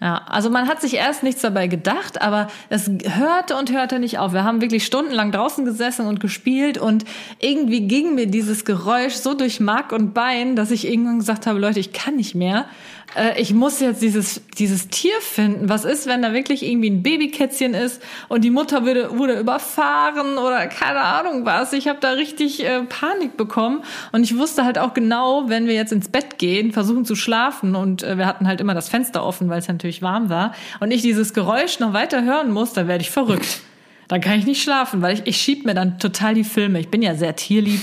Ja, 0.00 0.22
also 0.26 0.50
man 0.50 0.68
hat 0.68 0.80
sich 0.80 0.94
erst 0.94 1.22
nichts 1.22 1.40
dabei 1.40 1.66
gedacht, 1.66 2.20
aber 2.20 2.48
es 2.68 2.90
hörte 3.04 3.56
und 3.56 3.72
hörte 3.72 3.98
nicht 3.98 4.18
auf. 4.18 4.32
Wir 4.32 4.44
haben 4.44 4.60
wirklich 4.60 4.84
stundenlang 4.84 5.32
draußen 5.32 5.64
gesessen 5.64 6.06
und 6.06 6.20
gespielt 6.20 6.78
und 6.78 7.04
irgendwie 7.38 7.82
ging 7.82 8.14
mir 8.14 8.26
dieses 8.26 8.64
Geräusch 8.64 9.14
so 9.14 9.34
durch 9.34 9.60
Mark 9.60 9.92
und 9.92 10.12
Bein, 10.12 10.56
dass 10.56 10.72
ich 10.72 10.86
irgendwann 10.86 11.20
gesagt 11.20 11.46
habe, 11.46 11.58
Leute, 11.58 11.80
ich 11.80 11.92
kann 11.92 12.16
nicht 12.16 12.34
mehr 12.34 12.66
äh, 13.16 13.40
ich 13.40 13.54
muss 13.54 13.80
jetzt 13.80 14.02
dieses, 14.02 14.42
dieses 14.58 14.88
Tier 14.88 15.14
finden. 15.20 15.68
Was 15.68 15.84
ist, 15.84 16.06
wenn 16.06 16.22
da 16.22 16.32
wirklich 16.32 16.64
irgendwie 16.64 16.90
ein 16.90 17.02
Babykätzchen 17.02 17.74
ist 17.74 18.02
und 18.28 18.42
die 18.44 18.50
Mutter 18.50 18.84
würde, 18.84 19.16
wurde 19.18 19.38
überfahren 19.38 20.38
oder 20.38 20.66
keine 20.66 21.00
Ahnung 21.00 21.44
was. 21.44 21.72
Ich 21.72 21.88
habe 21.88 21.98
da 22.00 22.10
richtig 22.10 22.64
äh, 22.64 22.82
Panik 22.82 23.36
bekommen 23.36 23.82
und 24.12 24.22
ich 24.22 24.36
wusste 24.36 24.64
halt 24.64 24.78
auch 24.78 24.94
genau, 24.94 25.48
wenn 25.48 25.66
wir 25.66 25.74
jetzt 25.74 25.92
ins 25.92 26.08
Bett 26.08 26.38
gehen, 26.38 26.72
versuchen 26.72 27.04
zu 27.04 27.16
schlafen 27.16 27.74
und 27.74 28.02
äh, 28.02 28.18
wir 28.18 28.26
hatten 28.26 28.46
halt 28.46 28.60
immer 28.60 28.74
das 28.74 28.88
Fenster 28.88 29.24
offen, 29.24 29.48
weil 29.48 29.58
es 29.58 29.68
natürlich 29.68 30.02
warm 30.02 30.28
war 30.28 30.54
und 30.80 30.90
ich 30.90 31.02
dieses 31.02 31.34
Geräusch 31.34 31.78
noch 31.80 31.92
weiter 31.92 32.24
hören 32.24 32.50
muss, 32.50 32.72
dann 32.72 32.88
werde 32.88 33.02
ich 33.02 33.10
verrückt. 33.10 33.60
Dann 34.08 34.20
kann 34.20 34.38
ich 34.38 34.46
nicht 34.46 34.62
schlafen, 34.62 35.02
weil 35.02 35.14
ich, 35.14 35.22
ich 35.26 35.36
schieb 35.36 35.64
mir 35.64 35.74
dann 35.74 35.98
total 35.98 36.34
die 36.34 36.44
Filme. 36.44 36.80
Ich 36.80 36.88
bin 36.88 37.02
ja 37.02 37.14
sehr 37.14 37.36
tierlieb 37.36 37.80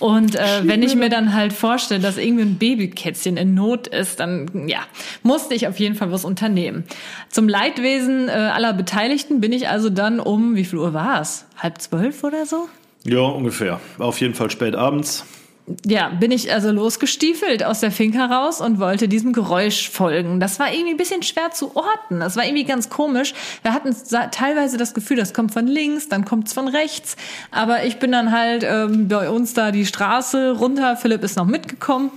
und 0.00 0.34
äh, 0.34 0.62
wenn 0.62 0.82
ich 0.82 0.96
mir 0.96 1.10
dann 1.10 1.34
halt 1.34 1.52
vorstelle, 1.52 2.00
dass 2.00 2.16
irgendwie 2.16 2.44
ein 2.44 2.56
Babykätzchen 2.56 3.36
in 3.36 3.54
Not 3.54 3.86
ist, 3.86 4.18
dann 4.18 4.66
ja, 4.66 4.78
musste 5.22 5.54
ich 5.54 5.68
auf 5.68 5.78
jeden 5.78 5.94
Fall 5.94 6.10
was 6.10 6.24
unternehmen. 6.24 6.84
Zum 7.28 7.48
Leidwesen 7.48 8.28
äh, 8.28 8.32
aller 8.32 8.72
Beteiligten 8.72 9.40
bin 9.40 9.52
ich 9.52 9.68
also 9.68 9.90
dann 9.90 10.18
um, 10.18 10.56
wie 10.56 10.64
viel 10.64 10.78
Uhr 10.78 10.94
war 10.94 11.20
es? 11.20 11.44
Halb 11.58 11.80
zwölf 11.82 12.24
oder 12.24 12.46
so? 12.46 12.68
Ja, 13.04 13.20
ungefähr. 13.20 13.78
Auf 13.98 14.20
jeden 14.20 14.34
Fall 14.34 14.50
spät 14.50 14.74
abends 14.74 15.26
ja, 15.86 16.08
bin 16.08 16.30
ich 16.32 16.52
also 16.52 16.70
losgestiefelt 16.70 17.64
aus 17.64 17.80
der 17.80 17.90
Finca 17.90 18.26
raus 18.26 18.60
und 18.60 18.78
wollte 18.80 19.08
diesem 19.08 19.32
Geräusch 19.32 19.90
folgen. 19.90 20.40
Das 20.40 20.58
war 20.58 20.72
irgendwie 20.72 20.90
ein 20.92 20.96
bisschen 20.96 21.22
schwer 21.22 21.50
zu 21.52 21.76
orten. 21.76 22.20
Das 22.20 22.36
war 22.36 22.44
irgendwie 22.44 22.64
ganz 22.64 22.88
komisch. 22.90 23.34
Wir 23.62 23.72
hatten 23.72 23.94
teilweise 24.32 24.76
das 24.76 24.94
Gefühl, 24.94 25.16
das 25.16 25.32
kommt 25.32 25.52
von 25.52 25.66
links, 25.66 26.08
dann 26.08 26.24
kommt 26.24 26.48
es 26.48 26.52
von 26.52 26.68
rechts. 26.68 27.16
Aber 27.50 27.84
ich 27.84 27.98
bin 27.98 28.12
dann 28.12 28.32
halt 28.32 28.64
ähm, 28.64 29.08
bei 29.08 29.30
uns 29.30 29.54
da 29.54 29.70
die 29.70 29.86
Straße 29.86 30.52
runter. 30.52 30.96
Philipp 30.96 31.22
ist 31.22 31.36
noch 31.36 31.46
mitgekommen. 31.46 32.10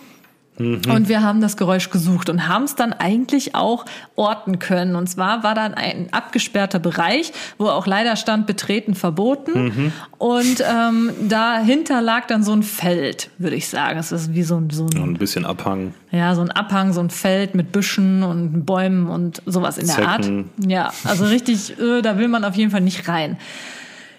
Mhm. 0.57 0.81
Und 0.89 1.09
wir 1.09 1.21
haben 1.21 1.41
das 1.41 1.57
Geräusch 1.57 1.89
gesucht 1.89 2.29
und 2.29 2.47
haben 2.47 2.63
es 2.63 2.75
dann 2.75 2.93
eigentlich 2.93 3.55
auch 3.55 3.85
orten 4.15 4.59
können. 4.59 4.95
Und 4.95 5.07
zwar 5.07 5.43
war 5.43 5.55
dann 5.55 5.73
ein 5.73 6.07
abgesperrter 6.11 6.79
Bereich, 6.79 7.33
wo 7.57 7.67
auch 7.67 7.87
leider 7.87 8.15
stand 8.15 8.45
betreten 8.45 8.93
verboten. 8.93 9.63
Mhm. 9.65 9.91
Und 10.17 10.61
ähm, 10.61 11.11
dahinter 11.27 12.01
lag 12.01 12.27
dann 12.27 12.43
so 12.43 12.53
ein 12.53 12.63
Feld, 12.63 13.29
würde 13.37 13.55
ich 13.55 13.67
sagen. 13.67 13.97
Es 13.97 14.11
ist 14.11 14.33
wie 14.33 14.43
so 14.43 14.57
ein, 14.57 14.69
so 14.69 14.85
ein, 14.85 14.91
ja, 14.95 15.03
ein 15.03 15.15
bisschen 15.15 15.45
Abhang. 15.45 15.93
Ja, 16.11 16.35
so 16.35 16.41
ein 16.41 16.51
Abhang, 16.51 16.93
so 16.93 17.01
ein 17.01 17.09
Feld 17.09 17.55
mit 17.55 17.71
Büschen 17.71 18.23
und 18.23 18.65
Bäumen 18.65 19.07
und 19.07 19.41
sowas 19.45 19.77
in 19.77 19.87
der 19.87 19.95
Zecken. 19.95 20.09
Art. 20.09 20.69
Ja, 20.69 20.93
also 21.03 21.25
richtig, 21.25 21.79
äh, 21.79 22.01
da 22.01 22.17
will 22.17 22.27
man 22.27 22.45
auf 22.45 22.55
jeden 22.55 22.71
Fall 22.71 22.81
nicht 22.81 23.07
rein. 23.07 23.37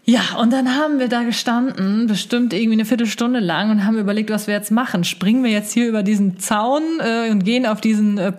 Ja, 0.06 0.36
und 0.38 0.52
dann 0.52 0.76
haben 0.76 0.98
wir 0.98 1.08
da 1.08 1.22
gestanden, 1.22 2.06
bestimmt 2.06 2.52
irgendwie 2.52 2.74
eine 2.74 2.84
Viertelstunde 2.84 3.40
lang 3.40 3.70
und 3.70 3.86
haben 3.86 3.98
überlegt, 3.98 4.28
was 4.30 4.46
wir 4.46 4.54
jetzt 4.54 4.70
machen. 4.70 5.04
Springen 5.04 5.42
wir 5.42 5.50
jetzt 5.50 5.72
hier 5.72 5.88
über 5.88 6.02
diesen 6.02 6.38
Zaun 6.38 6.82
äh, 7.00 7.30
und 7.30 7.42
gehen 7.44 7.64
auf 7.64 7.80
diesen 7.80 8.18
äh, 8.18 8.32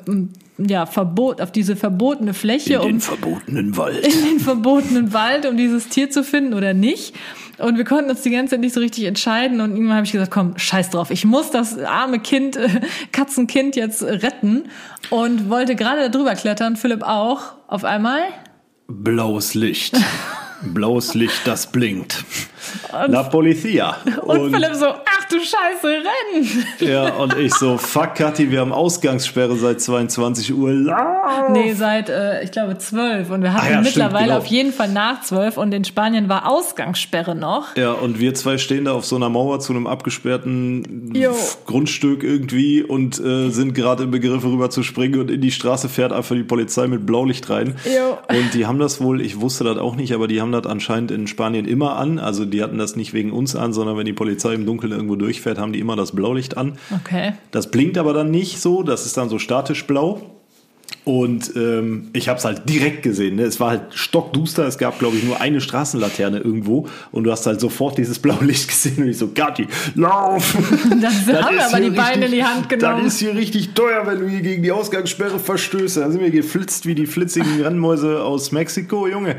ja, 0.60 0.86
Verbot, 0.86 1.42
auf 1.42 1.52
diese 1.52 1.76
verbotene 1.76 2.36
Fläche. 2.36 2.76
In 2.76 2.82
den 2.82 2.96
um, 2.96 3.02
verbotenen 3.02 3.78
Wald. 3.78 4.06
In 4.06 4.26
den 4.26 4.40
verbotenen 4.40 5.12
Wald, 5.12 5.48
um 5.48 5.58
dieses 5.58 5.90
Tier 5.90 6.12
zu 6.12 6.24
finden 6.24 6.54
oder 6.54 6.76
nicht. 6.76 7.16
Und 7.58 7.78
wir 7.78 7.86
konnten 7.86 8.12
uns 8.12 8.22
die 8.22 8.30
ganze 8.30 8.52
Zeit 8.52 8.60
nicht 8.60 8.74
so 8.74 8.80
richtig 8.80 9.06
entscheiden. 9.06 9.60
Und 9.60 9.72
irgendwann 9.72 9.96
habe 9.96 10.06
ich 10.06 10.12
gesagt, 10.12 10.30
komm, 10.30 10.58
scheiß 10.58 10.92
drauf, 10.92 11.10
ich 11.10 11.26
muss 11.26 11.50
das 11.50 11.80
arme 11.80 12.20
Kind, 12.20 12.58
äh, 12.58 12.70
Katzenkind 13.12 13.76
jetzt 13.76 14.04
retten. 14.04 14.66
Und 15.10 15.50
wollte 15.50 15.76
gerade 15.76 16.12
drüber 16.12 16.36
klettern, 16.36 16.76
Philipp 16.76 17.02
auch, 17.02 17.54
auf 17.68 17.84
einmal. 17.84 18.22
Blaues 18.88 19.56
Licht. 19.56 19.98
Blaues 20.62 21.14
Licht, 21.14 21.42
das 21.46 21.68
blinkt. 21.72 22.24
Und, 22.92 23.12
La 23.12 23.24
Polizia. 23.24 23.98
Und, 24.22 24.40
und 24.40 24.54
Philipp 24.54 24.76
so, 24.76 24.86
ach 24.88 25.26
du 25.30 25.38
Scheiße, 25.40 25.88
renn! 25.88 26.66
Ja, 26.80 27.14
und 27.20 27.38
ich 27.38 27.54
so, 27.54 27.78
fuck 27.78 28.16
Kathi, 28.16 28.52
wir 28.52 28.60
haben 28.60 28.72
Ausgangssperre 28.72 29.56
seit 29.56 29.82
22 29.82 30.54
Uhr. 30.54 30.72
Lauf! 30.72 31.50
Nee, 31.52 31.74
seit, 31.74 32.10
äh, 32.10 32.44
ich 32.44 32.52
glaube, 32.52 32.78
12. 32.78 33.30
Und 33.30 33.42
wir 33.42 33.54
hatten 33.54 33.68
ah 33.68 33.72
ja, 33.72 33.82
mittlerweile 33.82 34.16
stimmt, 34.16 34.28
genau. 34.28 34.38
auf 34.38 34.46
jeden 34.46 34.74
Fall 34.74 34.90
nach 34.90 35.22
12 35.22 35.58
und 35.58 35.74
in 35.74 35.86
Spanien 35.86 36.30
war 36.30 36.50
Ausgangssperre 36.50 37.36
noch. 37.36 37.76
Ja, 37.76 37.92
und 37.92 38.20
wir 38.20 38.34
zwei 38.34 38.58
stehen 38.58 38.86
da 38.86 38.94
auf 38.94 39.06
so 39.06 39.16
einer 39.16 39.30
Mauer 39.30 39.60
zu 39.60 39.74
einem 39.74 39.88
abgesperrten 39.88 41.14
jo. 41.14 41.36
Grundstück 41.66 42.24
irgendwie 42.24 42.84
und 42.84 43.20
äh, 43.20 43.50
sind 43.50 43.74
gerade 43.74 44.04
im 44.04 44.12
Begriff 44.12 44.44
rüber 44.44 44.70
zu 44.70 44.84
springen 44.84 45.20
und 45.20 45.32
in 45.32 45.42
die 45.42 45.52
Straße 45.52 45.90
fährt 45.90 46.12
einfach 46.12 46.36
die 46.36 46.44
Polizei 46.44 46.88
mit 46.88 47.06
Blaulicht 47.06 47.50
rein. 47.50 47.76
Jo. 47.86 48.18
Und 48.36 48.54
die 48.54 48.66
haben 48.66 48.80
das 48.80 49.02
wohl, 49.02 49.22
ich 49.22 49.42
wusste 49.42 49.64
das 49.64 49.78
auch 49.78 49.96
nicht, 49.96 50.14
aber 50.14 50.28
die 50.28 50.42
haben 50.42 50.52
das 50.52 50.66
anscheinend 50.66 51.12
in 51.12 51.28
Spanien 51.28 51.66
immer 51.66 51.98
an. 51.98 52.20
Also 52.20 52.46
die 52.46 52.55
hatten 52.64 52.78
das 52.78 52.96
nicht 52.96 53.14
wegen 53.14 53.32
uns 53.32 53.56
an, 53.56 53.74
sondern 53.74 53.98
wenn 53.98 54.06
die 54.06 54.14
Polizei 54.14 54.54
im 54.54 54.66
Dunkeln 54.66 54.92
irgendwo 54.92 55.16
durchfährt, 55.16 55.58
haben 55.58 55.74
die 55.74 55.80
immer 55.80 55.96
das 55.96 56.12
Blaulicht 56.12 56.58
an. 56.58 56.78
Okay. 56.94 57.34
Das 57.52 57.72
blinkt 57.72 57.98
aber 57.98 58.14
dann 58.14 58.32
nicht 58.32 58.60
so, 58.60 58.84
das 58.84 59.06
ist 59.06 59.18
dann 59.18 59.30
so 59.30 59.40
statisch 59.40 59.86
blau. 59.88 60.22
Und 61.06 61.56
ähm, 61.56 62.10
ich 62.14 62.28
habe 62.30 62.40
es 62.40 62.46
halt 62.46 62.68
direkt 62.68 63.04
gesehen. 63.04 63.36
Ne? 63.36 63.44
Es 63.44 63.60
war 63.60 63.70
halt 63.70 63.94
stockduster. 63.94 64.66
Es 64.66 64.80
gab, 64.80 64.98
glaube 64.98 65.16
ich, 65.18 65.24
nur 65.24 65.40
eine 65.40 65.62
Straßenlaterne 65.62 66.40
irgendwo. 66.40 66.88
Und 67.12 67.26
du 67.26 67.32
hast 67.32 67.46
halt 67.46 67.60
sofort 67.60 68.00
dieses 68.00 68.18
Blaulicht 68.18 68.68
gesehen. 68.68 69.04
Und 69.04 69.10
ich 69.10 69.20
so, 69.20 69.30
Gatti, 69.34 69.68
lauf! 69.94 70.58
Das, 71.02 71.26
das 71.26 71.44
haben 71.44 71.56
wir 71.56 71.66
aber 71.66 71.78
die 71.78 71.88
richtig, 71.88 72.04
Beine 72.04 72.26
in 72.26 72.32
die 72.32 72.44
Hand 72.44 72.70
genommen. 72.70 73.04
Das 73.04 73.14
ist 73.14 73.20
hier 73.20 73.36
richtig 73.36 73.74
teuer, 73.74 74.08
wenn 74.08 74.20
du 74.20 74.28
hier 74.28 74.42
gegen 74.42 74.64
die 74.64 74.72
Ausgangssperre 74.72 75.38
verstößt. 75.38 75.98
Dann 75.98 76.12
sind 76.12 76.22
wir 76.22 76.32
geflitzt 76.32 76.86
wie 76.86 76.96
die 76.96 77.06
flitzigen 77.06 77.62
Rennmäuse 77.62 78.24
aus 78.24 78.52
Mexiko, 78.52 79.08
Junge. 79.08 79.36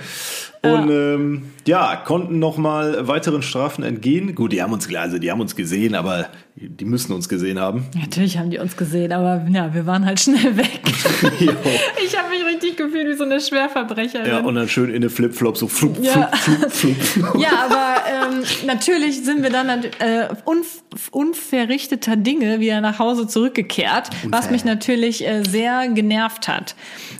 Und 0.63 0.89
ja, 0.91 1.15
ähm, 1.15 1.43
ja 1.67 1.97
konnten 1.97 2.39
noch 2.39 2.57
mal 2.57 3.09
weiteren 3.09 3.43
Strafen 3.43 3.85
entgehen. 3.85 4.35
Gut, 4.35 4.53
die 4.53 4.63
haben 4.63 4.73
uns 4.73 4.93
also 4.95 5.19
die 5.19 5.31
haben 5.31 5.41
uns 5.41 5.57
gesehen, 5.57 5.95
aber 5.95 6.27
die 6.57 6.85
müssen 6.85 7.13
uns 7.13 7.29
gesehen 7.29 7.59
haben. 7.59 7.87
Natürlich 7.95 8.39
haben 8.39 8.51
die 8.51 8.59
uns 8.59 8.77
gesehen, 8.77 9.13
aber 9.13 9.47
ja, 9.51 9.75
wir 9.75 9.87
waren 9.87 10.07
halt 10.07 10.21
schnell 10.21 10.57
weg. 10.57 10.81
Ich 12.05 12.17
habe 12.19 12.29
mich 12.31 12.45
richtig 12.45 12.77
gefühlt 12.77 13.09
wie 13.09 13.15
so 13.15 13.25
eine 13.25 13.41
Schwerverbrecherin. 13.41 14.27
Ja, 14.27 14.41
und 14.41 14.55
dann 14.55 14.69
schön 14.69 14.91
in 14.91 14.97
eine 14.97 15.11
Flipflop 15.11 15.57
so 15.57 15.69
flup, 15.69 15.99
ja. 16.03 16.29
flup, 16.29 16.71
flup, 16.71 17.03
flup. 17.03 17.37
ja, 17.39 17.51
aber 17.65 17.97
ähm, 18.09 18.43
natürlich 18.67 19.25
sind 19.25 19.43
wir 19.43 19.51
dann 19.51 19.69
äh, 19.69 20.29
unf 20.45 20.83
unverrichteter 21.11 22.17
Dinge 22.17 22.61
wieder 22.61 22.81
nach 22.81 22.99
Hause 22.99 23.27
zurückgekehrt, 23.27 24.09
Unfair. 24.09 24.31
was 24.31 24.51
mich 24.51 24.65
natürlich 24.65 25.27
äh, 25.27 25.43
sehr 25.43 25.89
genervt 25.89 26.49
hat. 26.49 26.75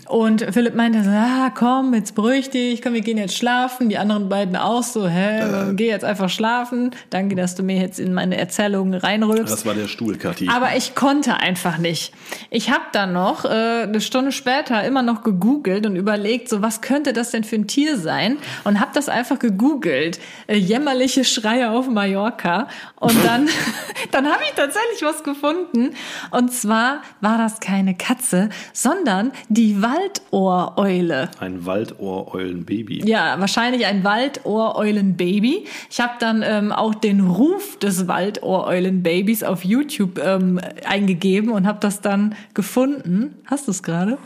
Und 0.07 0.45
Philipp 0.51 0.73
meinte 0.73 1.03
so, 1.03 1.09
ah, 1.09 1.51
komm, 1.53 1.93
jetzt 1.93 2.15
beruhig 2.15 2.49
dich, 2.49 2.81
komm, 2.81 2.93
wir 2.93 3.01
gehen 3.01 3.17
jetzt 3.17 3.37
schlafen. 3.37 3.89
Die 3.89 3.97
anderen 3.97 4.29
beiden 4.29 4.55
auch 4.55 4.83
so, 4.83 5.07
hä, 5.07 5.69
äh. 5.69 5.73
geh 5.73 5.87
jetzt 5.87 6.05
einfach 6.05 6.29
schlafen. 6.29 6.91
Danke, 7.09 7.35
dass 7.35 7.55
du 7.55 7.63
mir 7.63 7.77
jetzt 7.77 7.99
in 7.99 8.13
meine 8.13 8.37
Erzählungen 8.37 8.93
reinrückst. 8.93 9.51
Das 9.51 9.65
war 9.65 9.73
der 9.73 9.87
Stuhl, 9.87 10.17
Kathi. 10.17 10.47
Aber 10.47 10.75
ich 10.75 10.95
konnte 10.95 11.37
einfach 11.37 11.77
nicht. 11.77 12.13
Ich 12.49 12.71
habe 12.71 12.85
dann 12.93 13.13
noch 13.13 13.45
äh, 13.45 13.83
eine 13.83 14.01
Stunde 14.01 14.26
Stunde 14.31 14.31
später 14.31 14.83
immer 14.83 15.01
noch 15.01 15.23
gegoogelt 15.23 15.85
und 15.85 15.95
überlegt, 15.95 16.49
so 16.49 16.61
was 16.61 16.81
könnte 16.81 17.13
das 17.13 17.31
denn 17.31 17.43
für 17.43 17.55
ein 17.55 17.67
Tier 17.67 17.97
sein? 17.97 18.37
Und 18.63 18.79
habe 18.79 18.91
das 18.93 19.09
einfach 19.09 19.39
gegoogelt. 19.39 20.19
Äh, 20.47 20.57
jämmerliche 20.57 21.23
Schreie 21.23 21.71
auf 21.71 21.87
Mallorca. 21.87 22.67
Und 22.99 23.15
dann, 23.25 23.47
dann 24.11 24.25
habe 24.25 24.43
ich 24.43 24.53
tatsächlich 24.55 25.01
was 25.01 25.23
gefunden. 25.23 25.91
Und 26.31 26.51
zwar 26.51 27.01
war 27.21 27.37
das 27.37 27.59
keine 27.59 27.95
Katze, 27.95 28.49
sondern 28.73 29.31
die 29.49 29.81
Waldohreule. 29.81 31.29
Ein 31.39 31.65
Waldohreulenbaby. 31.65 33.07
Ja, 33.07 33.39
wahrscheinlich 33.39 33.85
ein 33.85 34.03
Waldohreulenbaby. 34.03 35.65
Ich 35.89 35.99
habe 35.99 36.13
dann 36.19 36.43
ähm, 36.45 36.71
auch 36.71 36.95
den 36.95 37.21
Ruf 37.21 37.77
des 37.79 38.07
Waldohreulenbabys 38.07 39.43
auf 39.43 39.63
YouTube 39.63 40.19
ähm, 40.19 40.59
eingegeben 40.85 41.51
und 41.51 41.67
habe 41.67 41.79
das 41.79 42.01
dann 42.01 42.35
gefunden. 42.53 43.35
Hast 43.45 43.67
du 43.67 43.71
es 43.71 43.83
gerade? 43.83 44.16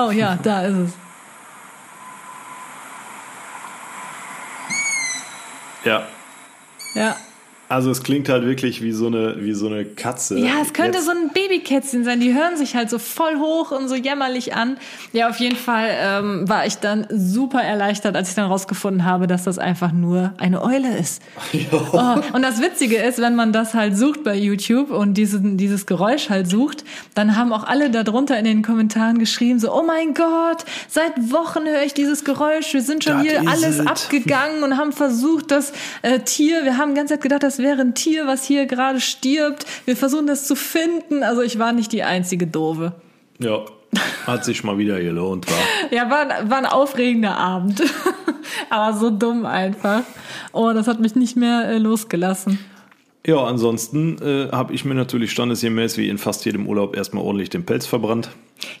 Oh 0.00 0.12
ja, 0.12 0.38
da 0.40 0.62
ist 0.62 0.76
es. 0.76 0.92
Ja. 5.84 6.06
Ja. 6.94 7.16
Also 7.68 7.90
es 7.90 8.02
klingt 8.02 8.30
halt 8.30 8.46
wirklich 8.46 8.82
wie 8.82 8.92
so 8.92 9.08
eine, 9.08 9.36
wie 9.44 9.52
so 9.52 9.66
eine 9.66 9.84
Katze. 9.84 10.38
Ja, 10.38 10.62
es 10.62 10.72
könnte 10.72 10.98
Jetzt. 10.98 11.04
so 11.04 11.10
ein 11.10 11.28
Babykätzchen 11.34 12.02
sein. 12.02 12.18
Die 12.18 12.32
hören 12.32 12.56
sich 12.56 12.74
halt 12.74 12.88
so 12.88 12.98
voll 12.98 13.36
hoch 13.36 13.72
und 13.72 13.88
so 13.88 13.94
jämmerlich 13.94 14.54
an. 14.54 14.78
Ja, 15.12 15.28
auf 15.28 15.36
jeden 15.36 15.56
Fall 15.56 15.90
ähm, 16.00 16.48
war 16.48 16.64
ich 16.64 16.76
dann 16.76 17.06
super 17.10 17.60
erleichtert, 17.60 18.16
als 18.16 18.30
ich 18.30 18.34
dann 18.36 18.46
rausgefunden 18.46 19.04
habe, 19.04 19.26
dass 19.26 19.44
das 19.44 19.58
einfach 19.58 19.92
nur 19.92 20.32
eine 20.38 20.62
Eule 20.62 20.96
ist. 20.96 21.22
Oh, 21.92 22.20
und 22.32 22.42
das 22.42 22.60
Witzige 22.60 22.96
ist, 22.96 23.20
wenn 23.20 23.34
man 23.34 23.52
das 23.52 23.74
halt 23.74 23.96
sucht 23.96 24.22
bei 24.24 24.34
YouTube 24.34 24.90
und 24.90 25.14
diesen, 25.14 25.56
dieses 25.56 25.86
Geräusch 25.86 26.28
halt 26.28 26.48
sucht, 26.48 26.84
dann 27.14 27.36
haben 27.36 27.52
auch 27.52 27.64
alle 27.64 27.90
darunter 27.90 28.38
in 28.38 28.44
den 28.44 28.62
Kommentaren 28.62 29.18
geschrieben, 29.18 29.58
so, 29.58 29.72
oh 29.72 29.82
mein 29.82 30.14
Gott, 30.14 30.64
seit 30.88 31.32
Wochen 31.32 31.66
höre 31.66 31.82
ich 31.82 31.94
dieses 31.94 32.24
Geräusch. 32.24 32.72
Wir 32.72 32.82
sind 32.82 33.04
schon 33.04 33.18
das 33.18 33.22
hier 33.22 33.48
alles 33.48 33.80
it. 33.80 33.86
abgegangen 33.86 34.62
und 34.62 34.76
haben 34.76 34.92
versucht, 34.92 35.50
das 35.50 35.72
äh, 36.02 36.20
Tier, 36.20 36.64
wir 36.64 36.78
haben 36.78 36.90
die 36.90 36.96
ganze 36.96 37.14
Zeit 37.14 37.22
gedacht, 37.22 37.42
das 37.42 37.57
wäre 37.58 37.80
ein 37.80 37.94
Tier, 37.94 38.26
was 38.26 38.44
hier 38.44 38.66
gerade 38.66 39.00
stirbt. 39.00 39.66
Wir 39.84 39.96
versuchen 39.96 40.26
das 40.26 40.46
zu 40.46 40.56
finden. 40.56 41.22
Also 41.22 41.42
ich 41.42 41.58
war 41.58 41.72
nicht 41.72 41.92
die 41.92 42.02
einzige 42.02 42.46
Dove. 42.46 42.92
Ja, 43.38 43.64
hat 44.26 44.44
sich 44.44 44.64
mal 44.64 44.78
wieder 44.78 45.00
gelohnt, 45.00 45.46
war. 45.50 45.58
ja, 45.90 46.10
war, 46.10 46.50
war 46.50 46.58
ein 46.58 46.66
aufregender 46.66 47.36
Abend. 47.36 47.82
Aber 48.70 48.96
so 48.96 49.10
dumm 49.10 49.46
einfach. 49.46 50.02
Oh, 50.52 50.72
das 50.72 50.88
hat 50.88 51.00
mich 51.00 51.14
nicht 51.14 51.36
mehr 51.36 51.68
äh, 51.68 51.78
losgelassen. 51.78 52.58
Ja, 53.26 53.44
ansonsten 53.44 54.16
äh, 54.22 54.50
habe 54.52 54.72
ich 54.72 54.84
mir 54.84 54.94
natürlich 54.94 55.32
standesgemäß 55.32 55.98
wie 55.98 56.08
in 56.08 56.18
fast 56.18 56.44
jedem 56.44 56.66
Urlaub 56.66 56.96
erstmal 56.96 57.24
ordentlich 57.24 57.50
den 57.50 57.64
Pelz 57.64 57.86
verbrannt. 57.86 58.30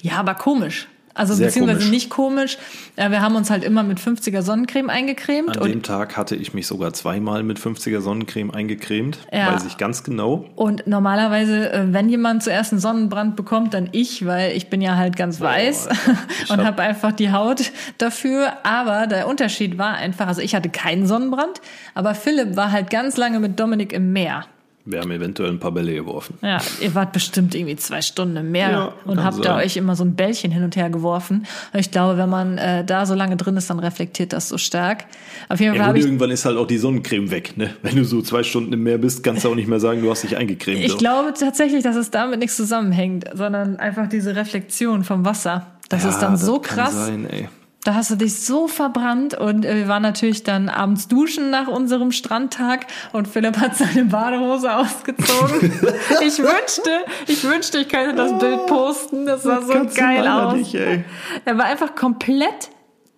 Ja, 0.00 0.14
aber 0.14 0.34
komisch. 0.34 0.88
Also 1.18 1.34
Sehr 1.34 1.46
beziehungsweise 1.46 1.80
komisch. 1.80 1.90
nicht 1.90 2.10
komisch. 2.10 2.58
Wir 2.94 3.20
haben 3.20 3.34
uns 3.34 3.50
halt 3.50 3.64
immer 3.64 3.82
mit 3.82 3.98
50er 3.98 4.40
Sonnencreme 4.42 4.88
eingecremt. 4.88 5.58
An 5.60 5.68
dem 5.68 5.82
Tag 5.82 6.16
hatte 6.16 6.36
ich 6.36 6.54
mich 6.54 6.68
sogar 6.68 6.92
zweimal 6.92 7.42
mit 7.42 7.58
50er 7.58 8.00
Sonnencreme 8.00 8.52
eingecremt. 8.52 9.18
Ja. 9.32 9.52
Weiß 9.52 9.64
ich 9.64 9.78
ganz 9.78 10.04
genau. 10.04 10.48
Und 10.54 10.86
normalerweise, 10.86 11.72
äh, 11.72 11.92
wenn 11.92 12.08
jemand 12.08 12.44
zuerst 12.44 12.72
einen 12.72 12.80
Sonnenbrand 12.80 13.34
bekommt, 13.34 13.74
dann 13.74 13.88
ich, 13.90 14.26
weil 14.26 14.56
ich 14.56 14.70
bin 14.70 14.80
ja 14.80 14.96
halt 14.96 15.16
ganz 15.16 15.40
weiß 15.40 15.88
oh, 15.90 16.12
und 16.52 16.58
habe 16.58 16.68
hab 16.68 16.80
einfach 16.80 17.10
die 17.10 17.32
Haut 17.32 17.72
dafür. 17.98 18.52
Aber 18.62 19.08
der 19.08 19.26
Unterschied 19.26 19.76
war 19.76 19.94
einfach, 19.94 20.28
also 20.28 20.40
ich 20.40 20.54
hatte 20.54 20.68
keinen 20.68 21.08
Sonnenbrand, 21.08 21.60
aber 21.94 22.14
Philipp 22.14 22.54
war 22.54 22.70
halt 22.70 22.90
ganz 22.90 23.16
lange 23.16 23.40
mit 23.40 23.58
Dominik 23.58 23.92
im 23.92 24.12
Meer. 24.12 24.44
Wir 24.90 25.00
haben 25.00 25.10
eventuell 25.10 25.50
ein 25.50 25.58
paar 25.58 25.72
Bälle 25.72 25.94
geworfen. 25.94 26.38
Ja, 26.40 26.58
ihr 26.80 26.94
wart 26.94 27.12
bestimmt 27.12 27.54
irgendwie 27.54 27.76
zwei 27.76 28.00
Stunden 28.00 28.36
im 28.36 28.50
Meer 28.50 28.70
ja, 28.70 28.92
und 29.04 29.22
habt 29.22 29.44
da 29.44 29.56
euch 29.56 29.76
immer 29.76 29.96
so 29.96 30.04
ein 30.04 30.14
Bällchen 30.14 30.50
hin 30.50 30.64
und 30.64 30.76
her 30.76 30.88
geworfen. 30.88 31.46
Und 31.72 31.80
ich 31.80 31.90
glaube, 31.90 32.16
wenn 32.16 32.30
man 32.30 32.56
äh, 32.56 32.84
da 32.84 33.04
so 33.04 33.14
lange 33.14 33.36
drin 33.36 33.56
ist, 33.58 33.68
dann 33.68 33.80
reflektiert 33.80 34.32
das 34.32 34.48
so 34.48 34.56
stark. 34.56 35.04
Auf 35.50 35.60
jeden 35.60 35.76
Fall 35.76 35.94
ja, 35.94 36.04
irgendwann 36.04 36.30
ist 36.30 36.46
halt 36.46 36.56
auch 36.56 36.66
die 36.66 36.78
Sonnencreme 36.78 37.30
weg. 37.30 37.56
Ne? 37.56 37.74
Wenn 37.82 37.96
du 37.96 38.04
so 38.04 38.22
zwei 38.22 38.42
Stunden 38.42 38.72
im 38.72 38.82
Meer 38.82 38.98
bist, 38.98 39.22
kannst 39.22 39.44
du 39.44 39.50
auch 39.50 39.54
nicht 39.54 39.68
mehr 39.68 39.80
sagen, 39.80 40.00
du 40.00 40.10
hast 40.10 40.24
dich 40.24 40.36
eingecremt. 40.36 40.80
Ich 40.80 40.92
so. 40.92 40.98
glaube 40.98 41.34
tatsächlich, 41.38 41.82
dass 41.82 41.96
es 41.96 42.10
damit 42.10 42.38
nichts 42.38 42.56
zusammenhängt, 42.56 43.26
sondern 43.34 43.76
einfach 43.76 44.08
diese 44.08 44.36
Reflexion 44.36 45.04
vom 45.04 45.24
Wasser. 45.24 45.66
Das 45.90 46.04
ja, 46.04 46.10
ist 46.10 46.18
dann 46.20 46.36
so 46.36 46.60
krass. 46.60 47.06
Sein, 47.06 47.28
ey. 47.28 47.48
Da 47.88 47.94
hast 47.94 48.10
du 48.10 48.16
dich 48.16 48.38
so 48.44 48.68
verbrannt 48.68 49.32
und 49.32 49.64
äh, 49.64 49.74
wir 49.76 49.88
waren 49.88 50.02
natürlich 50.02 50.42
dann 50.42 50.68
abends 50.68 51.08
duschen 51.08 51.48
nach 51.48 51.68
unserem 51.68 52.12
Strandtag 52.12 52.86
und 53.14 53.26
Philipp 53.26 53.56
hat 53.56 53.76
seine 53.76 54.04
Badehose 54.04 54.76
ausgezogen. 54.76 55.72
ich 56.20 56.38
wünschte, 56.38 56.90
ich 57.26 57.42
wünschte, 57.44 57.78
ich 57.78 57.88
könnte 57.88 58.14
das 58.14 58.38
Bild 58.38 58.66
posten. 58.66 59.24
Das 59.24 59.42
sah 59.42 59.62
so 59.62 59.72
geil 59.96 60.28
aus. 60.28 60.52
Nicht, 60.52 60.74
er 60.74 61.56
war 61.56 61.64
einfach 61.64 61.94
komplett 61.94 62.68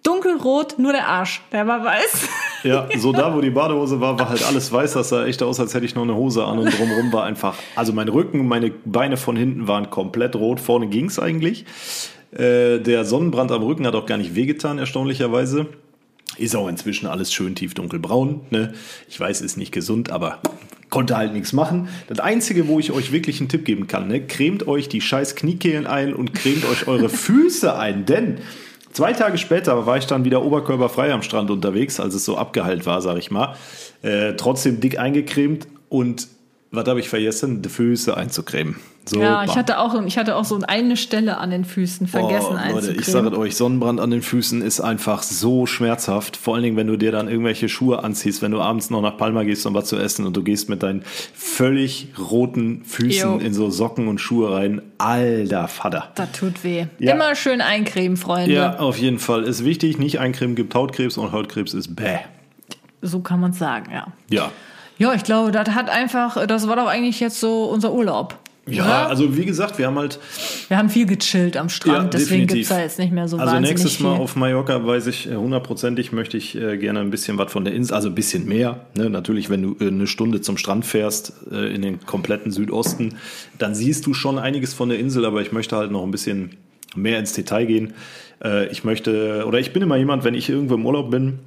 dunkelrot, 0.05 0.79
nur 0.79 0.93
der 0.93 1.09
Arsch. 1.09 1.43
Der 1.51 1.67
war 1.67 1.85
weiß. 1.85 2.29
Ja, 2.63 2.87
so 2.97 3.13
da, 3.13 3.35
wo 3.35 3.41
die 3.41 3.51
Badehose 3.51 4.01
war, 4.01 4.21
war 4.21 4.29
halt 4.29 4.47
alles 4.47 4.71
weiß. 4.71 4.93
Das 4.93 5.09
sah 5.09 5.25
echt 5.25 5.43
aus, 5.43 5.59
als 5.59 5.75
hätte 5.75 5.85
ich 5.85 5.97
noch 5.97 6.05
eine 6.05 6.15
Hose 6.15 6.45
an 6.45 6.61
und 6.61 6.79
drumherum 6.79 7.13
war 7.13 7.25
einfach, 7.25 7.57
also 7.75 7.93
mein 7.93 8.09
Rücken, 8.09 8.47
meine 8.47 8.71
Beine 8.71 9.17
von 9.17 9.35
hinten 9.35 9.67
waren 9.67 9.91
komplett 9.91 10.37
rot. 10.37 10.61
Vorne 10.61 10.87
ging's 10.87 11.19
eigentlich. 11.19 11.65
Äh, 12.33 12.79
der 12.79 13.05
Sonnenbrand 13.05 13.51
am 13.53 13.63
Rücken 13.63 13.87
hat 13.87 13.95
auch 13.95 14.07
gar 14.07 14.19
nicht 14.19 14.35
wehgetan, 14.35 14.79
erstaunlicherweise. 14.79 15.67
Ist 16.37 16.55
auch 16.55 16.69
inzwischen 16.69 17.07
alles 17.07 17.33
schön 17.33 17.55
tief 17.55 17.75
dunkelbraun. 17.75 18.43
Ne? 18.51 18.73
Ich 19.09 19.19
weiß, 19.19 19.41
ist 19.41 19.57
nicht 19.57 19.73
gesund, 19.73 20.11
aber 20.11 20.41
konnte 20.89 21.17
halt 21.17 21.33
nichts 21.33 21.53
machen. 21.53 21.89
Das 22.09 22.21
Einzige, 22.21 22.69
wo 22.69 22.79
ich 22.79 22.93
euch 22.93 23.13
wirklich 23.13 23.41
einen 23.41 23.49
Tipp 23.49 23.65
geben 23.65 23.87
kann, 23.87 24.09
ne? 24.09 24.27
cremt 24.27 24.67
euch 24.69 24.89
die 24.89 25.01
scheiß 25.01 25.37
Kniekehlen 25.37 25.87
ein 25.87 26.15
und 26.15 26.35
cremt 26.35 26.65
euch 26.65 26.87
eure 26.87 27.09
Füße 27.11 27.77
ein, 27.77 28.07
denn 28.07 28.39
zwei 28.93 29.13
Tage 29.13 29.39
später 29.39 29.87
war 29.87 29.97
ich 29.97 30.07
dann 30.07 30.25
wieder 30.25 30.43
oberkörperfrei 30.45 31.13
am 31.13 31.23
Strand 31.23 31.51
unterwegs, 31.51 32.01
als 32.01 32.15
es 32.15 32.25
so 32.25 32.37
abgeheilt 32.37 32.87
war, 32.87 33.01
sag 33.03 33.19
ich 33.19 33.31
mal. 33.31 33.57
Äh, 34.03 34.35
trotzdem 34.35 34.81
dick 34.81 34.99
eingecremt 34.99 35.69
und 35.89 36.29
was 36.73 36.87
habe 36.87 37.01
ich 37.01 37.09
vergessen? 37.09 37.63
Die 37.63 37.69
Füße 37.69 38.17
einzucremen. 38.17 38.77
So, 39.05 39.21
ja, 39.21 39.43
ich 39.45 39.57
hatte, 39.57 39.79
auch, 39.79 40.01
ich 40.05 40.19
hatte 40.19 40.37
auch 40.37 40.45
so 40.45 40.61
eine 40.69 40.97
Stelle 40.97 41.39
an 41.39 41.51
den 41.51 41.65
Füßen 41.65 42.07
vergessen 42.07 42.53
oh, 42.53 42.73
Leute, 42.75 42.93
ich 42.93 43.07
sage 43.07 43.37
euch, 43.37 43.57
Sonnenbrand 43.57 43.99
an 43.99 44.11
den 44.11 44.23
Füßen 44.23 44.63
ist 44.63 44.81
einfach 44.81 45.23
so 45.23 45.67
schmerzhaft. 45.67 46.37
Vor 46.37 46.55
allen 46.55 46.63
Dingen, 46.63 46.77
wenn 46.77 46.87
du 46.87 46.97
dir 46.97 47.11
dann 47.11 47.27
irgendwelche 47.27 47.69
Schuhe 47.69 48.05
anziehst, 48.05 48.41
wenn 48.41 48.53
du 48.53 48.61
abends 48.61 48.91
noch 48.91 49.01
nach 49.01 49.17
Palma 49.17 49.43
gehst, 49.43 49.67
um 49.67 49.75
was 49.75 49.87
zu 49.87 49.97
essen 49.97 50.27
und 50.27 50.37
du 50.37 50.45
gehst 50.45 50.69
mit 50.69 50.85
deinen 50.85 51.03
völlig 51.35 52.09
roten 52.19 52.85
Füßen 52.85 53.31
jo. 53.31 53.39
in 53.39 53.53
so 53.53 53.71
Socken 53.71 54.07
und 54.07 54.21
Schuhe 54.21 54.53
rein. 54.53 54.83
Alter 54.99 55.67
Vater. 55.67 56.13
Das 56.15 56.31
tut 56.33 56.63
weh. 56.63 56.87
Ja. 56.99 57.15
Immer 57.15 57.35
schön 57.35 57.63
eincremen, 57.63 58.17
Freunde. 58.17 58.53
Ja, 58.53 58.79
auf 58.79 58.99
jeden 58.99 59.19
Fall. 59.19 59.43
Ist 59.43 59.65
wichtig, 59.65 59.99
nicht 59.99 60.21
eincremen 60.21 60.55
gibt 60.55 60.75
Hautkrebs 60.75 61.17
und 61.17 61.33
Hautkrebs 61.33 61.75
ist 61.75 61.97
bäh. 61.97 62.19
So 63.03 63.21
kann 63.21 63.41
man 63.41 63.53
es 63.53 63.59
sagen, 63.59 63.91
ja. 63.91 64.13
Ja. 64.29 64.53
Ja, 65.01 65.15
ich 65.15 65.25
glaube, 65.25 65.51
das 65.51 65.71
hat 65.71 65.89
einfach, 65.89 66.47
das 66.47 66.69
war 66.69 66.77
doch 66.77 66.87
eigentlich 66.87 67.21
jetzt 67.21 67.41
so 67.41 67.65
unser 67.65 67.91
Urlaub. 67.95 68.39
Ja, 68.67 68.85
oder? 68.85 69.09
also 69.09 69.35
wie 69.35 69.47
gesagt, 69.47 69.79
wir 69.79 69.87
haben 69.87 69.99
halt. 69.99 70.19
Wir 70.69 70.77
haben 70.77 70.91
viel 70.91 71.07
gechillt 71.07 71.57
am 71.57 71.71
Strand, 71.71 72.13
ja, 72.13 72.21
deswegen 72.21 72.47
gibt 72.47 72.61
es 72.61 72.69
da 72.69 72.79
jetzt 72.79 72.99
nicht 72.99 73.11
mehr 73.11 73.27
so 73.27 73.39
Also 73.39 73.59
nächstes 73.59 73.99
Mal 74.01 74.19
auf 74.19 74.37
Mallorca 74.37 74.87
weiß 74.87 75.07
ich 75.07 75.27
äh, 75.27 75.37
hundertprozentig, 75.37 76.13
möchte 76.13 76.37
ich 76.37 76.55
äh, 76.55 76.77
gerne 76.77 77.01
ein 77.01 77.09
bisschen 77.09 77.39
was 77.39 77.51
von 77.51 77.65
der 77.65 77.73
Insel, 77.73 77.95
also 77.95 78.11
ein 78.11 78.15
bisschen 78.15 78.47
mehr. 78.47 78.85
Ne? 78.95 79.09
Natürlich, 79.09 79.49
wenn 79.49 79.63
du 79.63 79.77
äh, 79.83 79.89
eine 79.89 80.07
Stunde 80.07 80.43
zum 80.43 80.59
Strand 80.59 80.85
fährst, 80.85 81.33
äh, 81.51 81.75
in 81.75 81.81
den 81.81 82.05
kompletten 82.05 82.53
Südosten, 82.53 83.17
dann 83.57 83.75
siehst 83.75 84.07
du 84.07 84.13
schon 84.13 84.39
einiges 84.39 84.75
von 84.75 84.91
der 84.91 84.99
Insel, 84.99 85.25
aber 85.25 85.41
ich 85.41 85.51
möchte 85.51 85.77
halt 85.77 85.91
noch 85.91 86.03
ein 86.03 86.11
bisschen 86.11 86.59
mehr 86.95 87.19
ins 87.19 87.33
Detail 87.33 87.65
gehen. 87.65 87.95
Äh, 88.45 88.67
ich 88.67 88.85
möchte, 88.85 89.45
oder 89.47 89.59
ich 89.61 89.73
bin 89.73 89.83
immer 89.83 89.97
jemand, 89.97 90.25
wenn 90.25 90.35
ich 90.35 90.51
irgendwo 90.51 90.75
im 90.75 90.85
Urlaub 90.85 91.11
bin, 91.11 91.39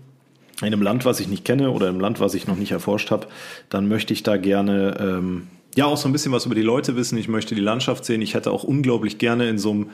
in 0.61 0.67
einem 0.67 0.81
Land, 0.81 1.05
was 1.05 1.19
ich 1.19 1.27
nicht 1.27 1.45
kenne 1.45 1.71
oder 1.71 1.89
im 1.89 1.99
Land, 1.99 2.19
was 2.19 2.33
ich 2.33 2.47
noch 2.47 2.55
nicht 2.55 2.71
erforscht 2.71 3.11
habe, 3.11 3.27
dann 3.69 3.87
möchte 3.87 4.13
ich 4.13 4.23
da 4.23 4.37
gerne 4.37 4.97
ähm, 4.99 5.47
ja 5.75 5.85
auch 5.85 5.97
so 5.97 6.07
ein 6.07 6.11
bisschen 6.11 6.31
was 6.31 6.45
über 6.45 6.55
die 6.55 6.61
Leute 6.61 6.95
wissen. 6.95 7.17
Ich 7.17 7.27
möchte 7.27 7.55
die 7.55 7.61
Landschaft 7.61 8.05
sehen. 8.05 8.21
Ich 8.21 8.33
hätte 8.33 8.51
auch 8.51 8.63
unglaublich 8.63 9.17
gerne 9.17 9.49
in 9.49 9.57
so 9.57 9.71
einem 9.71 9.89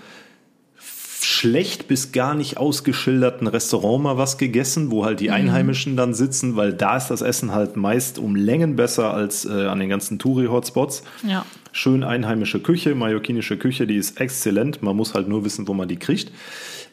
schlecht 1.21 1.87
bis 1.87 2.11
gar 2.11 2.33
nicht 2.33 2.57
ausgeschilderten 2.57 3.47
Restaurant 3.47 4.03
mal 4.03 4.17
was 4.17 4.37
gegessen, 4.37 4.91
wo 4.91 5.05
halt 5.05 5.19
die 5.19 5.27
mhm. 5.27 5.35
Einheimischen 5.35 5.95
dann 5.95 6.13
sitzen, 6.13 6.55
weil 6.55 6.73
da 6.73 6.97
ist 6.97 7.07
das 7.07 7.21
Essen 7.21 7.53
halt 7.53 7.75
meist 7.77 8.19
um 8.19 8.35
Längen 8.35 8.75
besser 8.75 9.13
als 9.13 9.45
äh, 9.45 9.65
an 9.67 9.79
den 9.79 9.89
ganzen 9.89 10.19
Touri-Hotspots. 10.19 11.03
Ja. 11.27 11.45
Schön 11.71 12.03
einheimische 12.03 12.59
Küche, 12.59 12.95
mallorquinische 12.95 13.57
Küche, 13.57 13.85
die 13.85 13.95
ist 13.95 14.19
exzellent. 14.19 14.81
Man 14.81 14.95
muss 14.95 15.13
halt 15.13 15.27
nur 15.27 15.45
wissen, 15.45 15.67
wo 15.67 15.73
man 15.73 15.87
die 15.87 15.97
kriegt. 15.97 16.31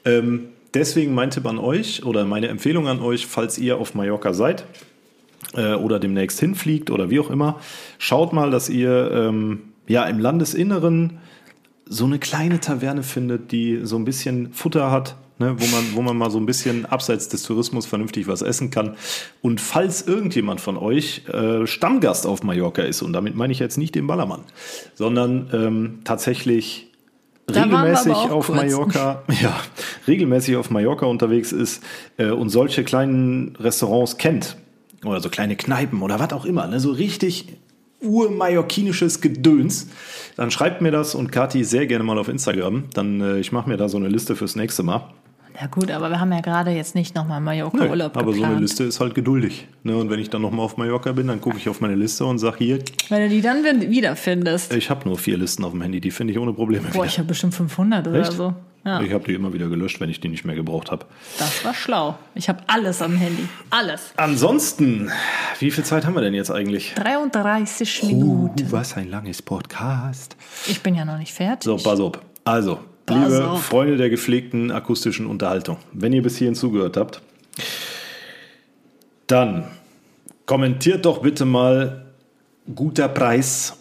Ähm, 0.04 0.48
deswegen 0.76 1.14
mein 1.14 1.30
Tipp 1.30 1.46
an 1.46 1.58
euch 1.58 2.04
oder 2.04 2.24
meine 2.24 2.48
Empfehlung 2.48 2.86
an 2.88 3.00
euch, 3.00 3.26
falls 3.26 3.58
ihr 3.58 3.78
auf 3.78 3.94
Mallorca 3.94 4.34
seid 4.34 4.64
äh, 5.54 5.74
oder 5.74 5.98
demnächst 5.98 6.38
hinfliegt 6.38 6.90
oder 6.90 7.10
wie 7.10 7.20
auch 7.20 7.30
immer, 7.30 7.60
schaut 7.98 8.32
mal, 8.32 8.50
dass 8.50 8.68
ihr 8.68 9.10
ähm, 9.12 9.72
ja 9.88 10.04
im 10.04 10.18
Landesinneren 10.18 11.18
so 11.88 12.04
eine 12.04 12.18
kleine 12.18 12.60
Taverne 12.60 13.02
findet, 13.02 13.52
die 13.52 13.80
so 13.84 13.96
ein 13.96 14.04
bisschen 14.04 14.52
Futter 14.52 14.90
hat, 14.90 15.16
ne, 15.38 15.54
wo, 15.58 15.66
man, 15.66 15.84
wo 15.94 16.02
man 16.02 16.16
mal 16.16 16.30
so 16.30 16.38
ein 16.38 16.46
bisschen 16.46 16.84
abseits 16.84 17.28
des 17.28 17.44
Tourismus 17.44 17.86
vernünftig 17.86 18.26
was 18.26 18.42
essen 18.42 18.70
kann. 18.70 18.96
Und 19.40 19.60
falls 19.60 20.06
irgendjemand 20.06 20.60
von 20.60 20.76
euch 20.76 21.22
äh, 21.28 21.66
Stammgast 21.66 22.26
auf 22.26 22.42
Mallorca 22.42 22.82
ist, 22.82 23.02
und 23.02 23.12
damit 23.12 23.36
meine 23.36 23.52
ich 23.52 23.60
jetzt 23.60 23.78
nicht 23.78 23.94
den 23.94 24.06
Ballermann, 24.06 24.42
sondern 24.94 25.48
ähm, 25.52 25.98
tatsächlich 26.04 26.90
regelmäßig 27.48 28.12
auf 28.12 28.46
kurz. 28.46 28.56
Mallorca, 28.56 29.22
ja, 29.42 29.58
regelmäßig 30.06 30.56
auf 30.56 30.70
Mallorca 30.70 31.06
unterwegs 31.06 31.52
ist 31.52 31.82
äh, 32.16 32.30
und 32.30 32.50
solche 32.50 32.84
kleinen 32.84 33.56
Restaurants 33.56 34.18
kennt 34.18 34.56
oder 35.04 35.20
so 35.20 35.28
kleine 35.28 35.56
Kneipen 35.56 36.02
oder 36.02 36.18
was 36.18 36.32
auch 36.32 36.44
immer, 36.44 36.66
ne, 36.66 36.80
so 36.80 36.90
richtig 36.90 37.58
urmallorquinisches 38.00 39.20
Gedöns, 39.20 39.88
dann 40.36 40.50
schreibt 40.50 40.82
mir 40.82 40.90
das 40.90 41.14
und 41.14 41.32
Kati 41.32 41.64
sehr 41.64 41.86
gerne 41.86 42.04
mal 42.04 42.18
auf 42.18 42.28
Instagram. 42.28 42.84
Dann 42.92 43.20
äh, 43.20 43.38
ich 43.38 43.52
mache 43.52 43.68
mir 43.68 43.76
da 43.76 43.88
so 43.88 43.96
eine 43.96 44.08
Liste 44.08 44.36
fürs 44.36 44.56
nächste 44.56 44.82
Mal. 44.82 45.08
Ja 45.58 45.68
gut, 45.68 45.90
aber 45.90 46.10
wir 46.10 46.20
haben 46.20 46.32
ja 46.32 46.40
gerade 46.40 46.70
jetzt 46.70 46.94
nicht 46.94 47.14
nochmal 47.14 47.40
Mallorca-Urlaub 47.40 48.14
nee, 48.14 48.20
Aber 48.20 48.32
geplant. 48.32 48.36
so 48.36 48.44
eine 48.44 48.60
Liste 48.60 48.84
ist 48.84 49.00
halt 49.00 49.14
geduldig. 49.14 49.68
Ne? 49.84 49.96
Und 49.96 50.10
wenn 50.10 50.20
ich 50.20 50.28
dann 50.28 50.42
nochmal 50.42 50.64
auf 50.64 50.76
Mallorca 50.76 51.12
bin, 51.12 51.28
dann 51.28 51.40
gucke 51.40 51.56
ich 51.56 51.68
auf 51.68 51.80
meine 51.80 51.94
Liste 51.94 52.26
und 52.26 52.38
sage 52.38 52.58
hier... 52.58 52.78
Wenn 53.08 53.22
du 53.22 53.28
die 53.30 53.40
dann 53.40 53.64
wiederfindest. 53.64 54.74
Ich 54.74 54.90
habe 54.90 55.08
nur 55.08 55.16
vier 55.16 55.38
Listen 55.38 55.64
auf 55.64 55.72
dem 55.72 55.80
Handy, 55.80 56.00
die 56.00 56.10
finde 56.10 56.32
ich 56.34 56.38
ohne 56.38 56.52
Probleme 56.52 56.88
Boah, 56.88 56.94
wieder. 56.94 57.04
ich 57.06 57.18
habe 57.18 57.28
bestimmt 57.28 57.54
500 57.54 58.06
oder 58.06 58.20
Echt? 58.20 58.32
so. 58.32 58.54
Ja. 58.84 59.00
Ich 59.00 59.12
habe 59.12 59.24
die 59.24 59.34
immer 59.34 59.52
wieder 59.52 59.68
gelöscht, 59.68 59.98
wenn 59.98 60.10
ich 60.10 60.20
die 60.20 60.28
nicht 60.28 60.44
mehr 60.44 60.54
gebraucht 60.54 60.92
habe. 60.92 61.06
Das 61.38 61.64
war 61.64 61.74
schlau. 61.74 62.16
Ich 62.36 62.48
habe 62.48 62.60
alles 62.68 63.02
am 63.02 63.16
Handy. 63.16 63.48
Alles. 63.70 64.12
Ansonsten, 64.16 65.10
wie 65.58 65.72
viel 65.72 65.82
Zeit 65.82 66.06
haben 66.06 66.14
wir 66.14 66.20
denn 66.20 66.34
jetzt 66.34 66.52
eigentlich? 66.52 66.94
33 66.94 68.04
Minuten. 68.04 68.62
Uh, 68.62 68.72
was 68.72 68.96
ein 68.96 69.10
langes 69.10 69.42
Podcast. 69.42 70.36
Ich 70.68 70.82
bin 70.82 70.94
ja 70.94 71.04
noch 71.04 71.18
nicht 71.18 71.32
fertig. 71.32 71.64
So, 71.64 71.76
pass 71.76 71.98
auf. 71.98 72.12
Also, 72.44 72.78
pass 73.06 73.30
liebe 73.30 73.48
auf. 73.48 73.64
Freunde 73.64 73.96
der 73.96 74.10
gepflegten 74.10 74.70
akustischen 74.70 75.26
Unterhaltung, 75.26 75.78
wenn 75.92 76.12
ihr 76.12 76.22
bis 76.22 76.36
hierhin 76.36 76.54
zugehört 76.54 76.96
habt, 76.96 77.22
dann 79.26 79.64
kommentiert 80.44 81.04
doch 81.06 81.22
bitte 81.22 81.44
mal 81.44 82.06
guter 82.74 83.08
Preis 83.08 83.76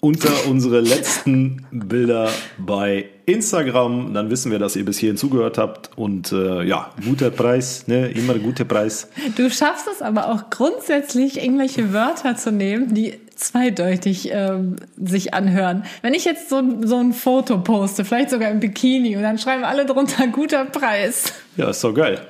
unter 0.00 0.30
unsere 0.48 0.80
letzten 0.80 1.66
Bilder 1.70 2.30
bei 2.58 3.06
Instagram. 3.26 4.14
Dann 4.14 4.30
wissen 4.30 4.52
wir, 4.52 4.58
dass 4.58 4.76
ihr 4.76 4.84
bis 4.84 4.98
hierhin 4.98 5.16
zugehört 5.16 5.58
habt. 5.58 5.90
Und 5.96 6.32
äh, 6.32 6.62
ja, 6.62 6.90
guter 7.04 7.30
Preis, 7.30 7.88
ne? 7.88 8.08
immer 8.08 8.34
guter 8.34 8.64
Preis. 8.64 9.08
Du 9.36 9.50
schaffst 9.50 9.88
es 9.92 10.02
aber 10.02 10.28
auch 10.32 10.50
grundsätzlich, 10.50 11.42
irgendwelche 11.42 11.92
Wörter 11.92 12.36
zu 12.36 12.52
nehmen, 12.52 12.94
die 12.94 13.14
zweideutig 13.36 14.30
ähm, 14.32 14.76
sich 15.02 15.34
anhören. 15.34 15.84
Wenn 16.02 16.14
ich 16.14 16.24
jetzt 16.24 16.48
so, 16.48 16.62
so 16.82 16.96
ein 16.96 17.12
Foto 17.12 17.58
poste, 17.58 18.04
vielleicht 18.04 18.30
sogar 18.30 18.50
im 18.50 18.60
Bikini, 18.60 19.16
und 19.16 19.22
dann 19.22 19.38
schreiben 19.38 19.64
alle 19.64 19.86
drunter 19.86 20.26
guter 20.28 20.64
Preis. 20.64 21.32
Ja, 21.56 21.70
ist 21.70 21.82
doch 21.84 21.94
geil. 21.94 22.20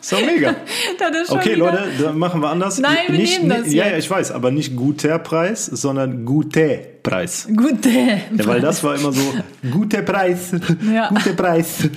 ist 0.00 0.12
doch 0.12 0.24
mega. 0.24 0.54
okay, 1.28 1.54
Leute, 1.54 1.88
dann 2.00 2.18
machen 2.18 2.40
wir 2.40 2.50
anders. 2.50 2.78
Nein, 2.78 2.96
wir 3.08 3.18
nicht, 3.18 3.42
nehmen 3.42 3.62
das 3.62 3.72
Ja, 3.72 3.88
ja, 3.88 3.98
ich 3.98 4.08
weiß, 4.08 4.32
aber 4.32 4.50
nicht 4.50 4.76
guter 4.76 5.18
Preis, 5.18 5.66
sondern 5.66 6.24
gute 6.24 6.80
Preis. 7.02 7.46
Gute. 7.54 7.90
Ja, 7.90 8.46
weil 8.46 8.60
das 8.60 8.82
war 8.82 8.94
immer 8.94 9.12
so, 9.12 9.34
guter 9.70 10.02
Preis. 10.02 10.52
Ja. 10.92 11.08
Guter 11.08 11.32
Preis. 11.34 11.88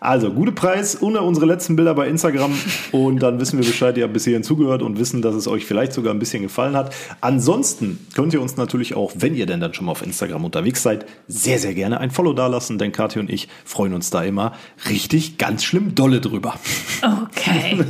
Also, 0.00 0.32
gute 0.32 0.52
Preis 0.52 0.94
unter 0.94 1.22
unsere 1.22 1.46
letzten 1.46 1.76
Bilder 1.76 1.94
bei 1.94 2.08
Instagram 2.08 2.52
und 2.92 3.20
dann 3.22 3.40
wissen 3.40 3.58
wir 3.58 3.66
Bescheid, 3.66 3.96
ihr 3.96 4.04
habt 4.04 4.12
bis 4.12 4.24
hierhin 4.24 4.42
zugehört 4.42 4.82
und 4.82 4.98
wissen, 4.98 5.22
dass 5.22 5.34
es 5.34 5.48
euch 5.48 5.64
vielleicht 5.64 5.92
sogar 5.92 6.12
ein 6.12 6.18
bisschen 6.18 6.42
gefallen 6.42 6.76
hat. 6.76 6.94
Ansonsten 7.20 7.98
könnt 8.14 8.32
ihr 8.34 8.42
uns 8.42 8.56
natürlich 8.56 8.94
auch, 8.94 9.12
wenn 9.16 9.34
ihr 9.34 9.46
denn 9.46 9.60
dann 9.60 9.74
schon 9.74 9.86
mal 9.86 9.92
auf 9.92 10.02
Instagram 10.02 10.44
unterwegs 10.44 10.82
seid, 10.82 11.06
sehr, 11.28 11.58
sehr 11.58 11.74
gerne 11.74 11.98
ein 12.00 12.10
Follow 12.10 12.32
dalassen, 12.32 12.78
denn 12.78 12.92
Kathi 12.92 13.18
und 13.18 13.30
ich 13.30 13.48
freuen 13.64 13.94
uns 13.94 14.10
da 14.10 14.22
immer 14.22 14.52
richtig 14.88 15.38
ganz 15.38 15.64
schlimm 15.64 15.94
dolle 15.94 16.20
drüber. 16.20 16.54
Okay. 17.02 17.84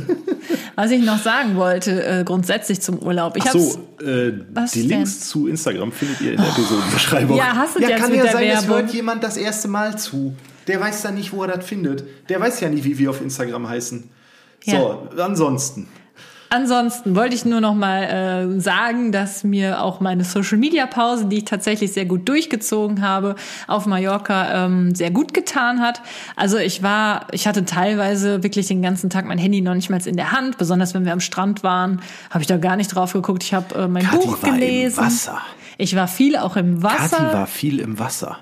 Was 0.75 0.91
ich 0.91 1.03
noch 1.03 1.19
sagen 1.19 1.55
wollte, 1.55 2.03
äh, 2.05 2.23
grundsätzlich 2.23 2.81
zum 2.81 2.99
Urlaub. 2.99 3.37
Ich 3.37 3.43
Ach 3.47 3.53
so, 3.53 3.79
äh, 4.03 4.33
die 4.73 4.81
Links 4.81 5.29
zu 5.29 5.47
Instagram 5.47 5.91
findet 5.91 6.21
ihr 6.21 6.31
in 6.31 6.37
der 6.37 6.49
Episodenbeschreibung. 6.49 7.37
Ja, 7.37 7.55
hast 7.55 7.75
du 7.75 7.81
ja, 7.81 7.89
jetzt 7.89 8.01
kann 8.01 8.09
mit 8.09 8.17
ja 8.17 8.23
der 8.23 8.33
sein, 8.33 8.47
Werbung. 8.47 8.61
es 8.61 8.67
hört 8.67 8.93
jemand 8.93 9.23
das 9.23 9.37
erste 9.37 9.67
Mal 9.67 9.97
zu. 9.97 10.35
Der 10.67 10.79
weiß 10.79 11.01
dann 11.03 11.15
nicht, 11.15 11.31
wo 11.31 11.43
er 11.43 11.55
das 11.55 11.65
findet. 11.65 12.03
Der 12.29 12.39
weiß 12.39 12.59
ja 12.61 12.69
nicht, 12.69 12.83
wie 12.83 12.97
wir 12.97 13.09
auf 13.09 13.21
Instagram 13.21 13.69
heißen. 13.69 14.09
So, 14.65 14.71
ja. 15.15 15.23
ansonsten. 15.23 15.87
Ansonsten 16.49 17.15
wollte 17.15 17.35
ich 17.35 17.43
nur 17.43 17.59
noch 17.59 17.73
mal 17.73 18.03
äh, 18.03 18.59
sagen, 18.59 19.11
dass 19.11 19.43
mir 19.43 19.81
auch 19.81 19.99
meine 19.99 20.23
Social 20.23 20.57
Media 20.57 20.85
Pause, 20.85 21.25
die 21.25 21.39
ich 21.39 21.45
tatsächlich 21.45 21.91
sehr 21.91 22.05
gut 22.05 22.29
durchgezogen 22.29 23.01
habe, 23.01 23.35
auf 23.67 23.87
Mallorca 23.87 24.65
ähm, 24.65 24.93
sehr 24.93 25.11
gut 25.11 25.33
getan 25.33 25.81
hat. 25.81 26.01
Also 26.35 26.57
ich 26.57 26.83
war, 26.83 27.27
ich 27.31 27.47
hatte 27.47 27.65
teilweise 27.65 28.43
wirklich 28.43 28.67
den 28.67 28.81
ganzen 28.81 29.09
Tag 29.09 29.25
mein 29.25 29.37
Handy 29.37 29.61
noch 29.61 29.73
nicht 29.73 29.89
mal 29.89 29.99
in 30.05 30.17
der 30.17 30.31
Hand, 30.31 30.57
besonders 30.57 30.93
wenn 30.93 31.03
wir 31.03 31.13
am 31.13 31.19
Strand 31.19 31.63
waren, 31.63 32.01
habe 32.29 32.41
ich 32.41 32.47
da 32.47 32.57
gar 32.57 32.75
nicht 32.75 32.93
drauf 32.93 33.13
geguckt. 33.13 33.43
Ich 33.43 33.53
habe 33.53 33.75
äh, 33.75 33.87
mein 33.87 34.03
Kathi 34.03 34.27
Buch 34.27 34.39
gelesen. 34.41 34.99
Im 34.99 35.05
Wasser. 35.05 35.41
Ich 35.77 35.95
war 35.95 36.07
viel 36.07 36.37
auch 36.37 36.55
im 36.55 36.83
Wasser. 36.83 37.17
Kathi 37.17 37.33
war 37.33 37.47
viel 37.47 37.79
im 37.79 37.99
Wasser. 37.99 38.37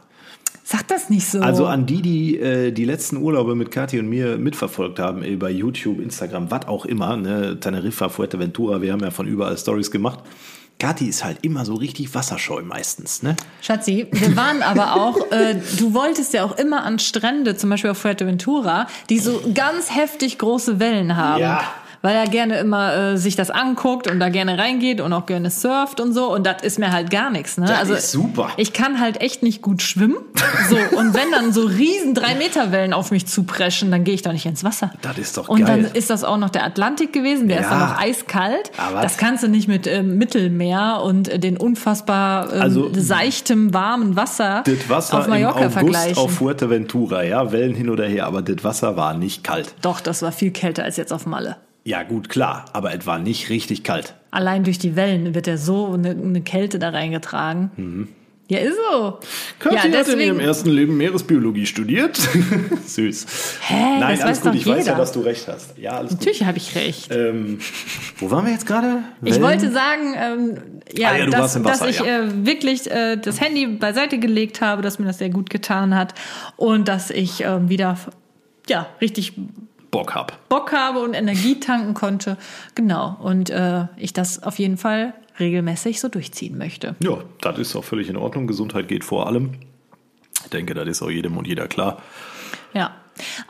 Sag 0.63 0.87
das 0.87 1.09
nicht 1.09 1.27
so. 1.27 1.41
Also 1.41 1.65
an 1.65 1.85
die, 1.85 2.01
die 2.01 2.39
äh, 2.39 2.71
die 2.71 2.85
letzten 2.85 3.17
Urlaube 3.17 3.53
mit 3.53 3.69
Kathi 3.69 3.99
und 3.99 4.07
mir 4.07 4.37
mitverfolgt 4.37 4.97
haben, 4.97 5.23
über 5.23 5.49
YouTube, 5.49 5.99
Instagram, 5.99 6.49
was 6.51 6.67
auch 6.67 6.85
immer, 6.85 7.17
ne, 7.17 7.59
Teneriffa, 7.59 8.07
Fuerteventura, 8.07 8.81
wir 8.81 8.93
haben 8.93 9.01
ja 9.01 9.11
von 9.11 9.27
überall 9.27 9.57
Stories 9.57 9.91
gemacht. 9.91 10.19
Kathi 10.79 11.05
ist 11.05 11.23
halt 11.23 11.39
immer 11.43 11.65
so 11.65 11.75
richtig 11.75 12.13
wasserscheu 12.15 12.61
meistens, 12.63 13.23
ne? 13.23 13.35
Schatzi, 13.61 14.07
wir 14.11 14.35
waren 14.35 14.61
aber 14.63 14.95
auch, 14.95 15.31
äh, 15.31 15.55
du 15.77 15.93
wolltest 15.93 16.33
ja 16.33 16.43
auch 16.43 16.57
immer 16.57 16.83
an 16.83 16.97
Strände, 16.97 17.55
zum 17.55 17.69
Beispiel 17.69 17.91
auf 17.91 17.99
Fuerteventura, 17.99 18.87
die 19.09 19.19
so 19.19 19.41
ganz 19.53 19.93
heftig 19.95 20.37
große 20.37 20.79
Wellen 20.79 21.15
haben. 21.15 21.41
Ja 21.41 21.63
weil 22.03 22.17
er 22.17 22.27
gerne 22.27 22.59
immer 22.59 23.13
äh, 23.13 23.17
sich 23.17 23.37
das 23.37 23.49
anguckt 23.49 24.11
und 24.11 24.19
da 24.19 24.27
gerne 24.27 24.57
reingeht 24.57 24.99
und 24.99 25.13
auch 25.13 25.25
gerne 25.25 25.49
surft 25.49 26.01
und 26.01 26.11
so. 26.11 26.33
Und 26.33 26.45
das 26.45 26.61
ist 26.61 26.77
mir 26.77 26.91
halt 26.91 27.09
gar 27.09 27.31
nichts. 27.31 27.57
Ne? 27.57 27.65
Das 27.65 27.79
also 27.79 27.93
ist 27.93 28.11
super. 28.11 28.49
Ich 28.57 28.73
kann 28.73 28.99
halt 28.99 29.21
echt 29.21 29.41
nicht 29.41 29.61
gut 29.61 29.81
schwimmen. 29.81 30.17
So 30.69 30.75
und 30.97 31.13
wenn 31.13 31.31
dann 31.31 31.53
so 31.53 31.61
riesen 31.61 32.13
drei 32.13 32.35
Meter 32.35 32.73
Wellen 32.73 32.93
auf 32.93 33.11
mich 33.11 33.25
zupreschen, 33.25 33.89
dann 33.89 34.03
gehe 34.03 34.13
ich 34.13 34.21
doch 34.21 34.33
nicht 34.33 34.45
ins 34.45 34.65
Wasser. 34.65 34.91
Das 35.01 35.17
ist 35.17 35.37
doch 35.37 35.47
und 35.47 35.63
geil. 35.63 35.77
Und 35.77 35.83
dann 35.85 35.93
ist 35.93 36.09
das 36.09 36.25
auch 36.25 36.37
noch 36.37 36.49
der 36.49 36.65
Atlantik 36.65 37.13
gewesen. 37.13 37.47
Der 37.47 37.57
ja. 37.57 37.63
ist 37.63 37.69
dann 37.69 37.79
noch 37.79 37.97
eiskalt. 37.97 38.71
Aber 38.77 39.01
das 39.01 39.17
kannst 39.17 39.43
du 39.43 39.47
nicht 39.47 39.69
mit 39.69 39.87
ähm, 39.87 40.17
Mittelmeer 40.17 41.01
und 41.05 41.29
äh, 41.29 41.39
den 41.39 41.55
unfassbar 41.55 42.53
ähm, 42.53 42.61
also, 42.61 42.91
seichtem 42.93 43.73
warmen 43.73 44.17
Wasser, 44.17 44.63
das 44.65 44.89
Wasser 44.89 45.19
auf 45.19 45.27
Mallorca 45.27 45.59
im 45.59 45.65
August 45.65 45.73
vergleichen. 45.73 46.17
Auf 46.17 46.31
Fuerteventura, 46.31 47.23
ja, 47.23 47.53
Wellen 47.53 47.75
hin 47.75 47.89
oder 47.89 48.05
her, 48.05 48.25
aber 48.25 48.41
das 48.41 48.61
Wasser 48.65 48.97
war 48.97 49.13
nicht 49.13 49.45
kalt. 49.45 49.73
Doch, 49.81 50.01
das 50.01 50.21
war 50.21 50.33
viel 50.33 50.51
kälter 50.51 50.83
als 50.83 50.97
jetzt 50.97 51.13
auf 51.13 51.25
Malle. 51.25 51.55
Ja, 51.85 52.03
gut, 52.03 52.29
klar, 52.29 52.65
aber 52.73 52.93
es 52.93 53.05
war 53.05 53.19
nicht 53.19 53.49
richtig 53.49 53.83
kalt. 53.83 54.15
Allein 54.31 54.63
durch 54.63 54.79
die 54.79 54.95
Wellen 54.95 55.35
wird 55.35 55.47
ja 55.47 55.57
so 55.57 55.93
eine, 55.93 56.11
eine 56.11 56.41
Kälte 56.41 56.79
da 56.79 56.89
reingetragen. 56.89 57.71
Mhm. 57.75 58.07
Ja, 58.49 58.59
ist 58.59 58.75
so. 58.91 59.19
Kathi 59.59 59.89
ja, 59.89 59.99
hat 59.99 60.07
in 60.09 60.19
ihrem 60.19 60.39
ersten 60.39 60.69
Leben 60.69 60.97
Meeresbiologie 60.97 61.65
studiert. 61.65 62.17
Süß. 62.85 63.25
Hä? 63.61 63.99
Nein, 63.99 64.17
das 64.17 64.25
alles 64.25 64.41
gut, 64.41 64.55
ich 64.55 64.65
jeder. 64.65 64.77
weiß 64.77 64.85
ja, 64.85 64.95
dass 64.95 65.11
du 65.13 65.21
recht 65.21 65.47
hast. 65.47 65.77
Ja, 65.77 65.93
alles 65.93 66.11
Natürlich 66.11 66.43
habe 66.43 66.57
ich 66.57 66.75
recht. 66.75 67.09
Ähm, 67.11 67.59
wo 68.17 68.29
waren 68.31 68.45
wir 68.45 68.51
jetzt 68.51 68.67
gerade? 68.67 69.03
Ich 69.23 69.41
wollte 69.41 69.71
sagen, 69.71 70.13
ähm, 70.17 70.57
ja, 70.95 71.11
ah, 71.11 71.17
ja 71.17 71.25
dass, 71.27 71.41
Wasser, 71.41 71.59
dass, 71.61 71.81
ich 71.89 71.99
ja. 71.99 72.23
äh, 72.23 72.45
wirklich 72.45 72.91
äh, 72.91 73.15
das 73.15 73.39
Handy 73.39 73.65
beiseite 73.65 74.19
gelegt 74.19 74.59
habe, 74.59 74.81
dass 74.81 74.99
mir 74.99 75.05
das 75.05 75.19
sehr 75.19 75.29
gut 75.29 75.49
getan 75.49 75.95
hat 75.95 76.13
und 76.57 76.89
dass 76.89 77.11
ich 77.11 77.45
äh, 77.45 77.69
wieder 77.69 77.97
ja, 78.67 78.87
richtig 79.01 79.33
Bock 79.93 80.15
habe. 80.15 80.33
Bock 80.49 80.73
habe 80.73 80.99
und 80.99 81.13
Energie 81.13 81.59
tanken 81.59 81.93
konnte. 81.93 82.37
Genau. 82.75 83.15
Und 83.21 83.49
äh, 83.51 83.85
ich 83.95 84.11
das 84.11 84.41
auf 84.41 84.57
jeden 84.57 84.77
Fall 84.77 85.13
regelmäßig 85.39 85.99
so 85.99 86.09
durchziehen 86.09 86.57
möchte. 86.57 86.95
Ja, 86.99 87.19
das 87.41 87.59
ist 87.59 87.75
auch 87.75 87.83
völlig 87.83 88.09
in 88.09 88.17
Ordnung. 88.17 88.47
Gesundheit 88.47 88.87
geht 88.87 89.03
vor 89.03 89.27
allem. 89.27 89.51
Ich 90.43 90.49
denke, 90.49 90.73
das 90.73 90.87
ist 90.87 91.01
auch 91.03 91.11
jedem 91.11 91.37
und 91.37 91.47
jeder 91.47 91.67
klar. 91.67 92.01
Ja. 92.73 92.95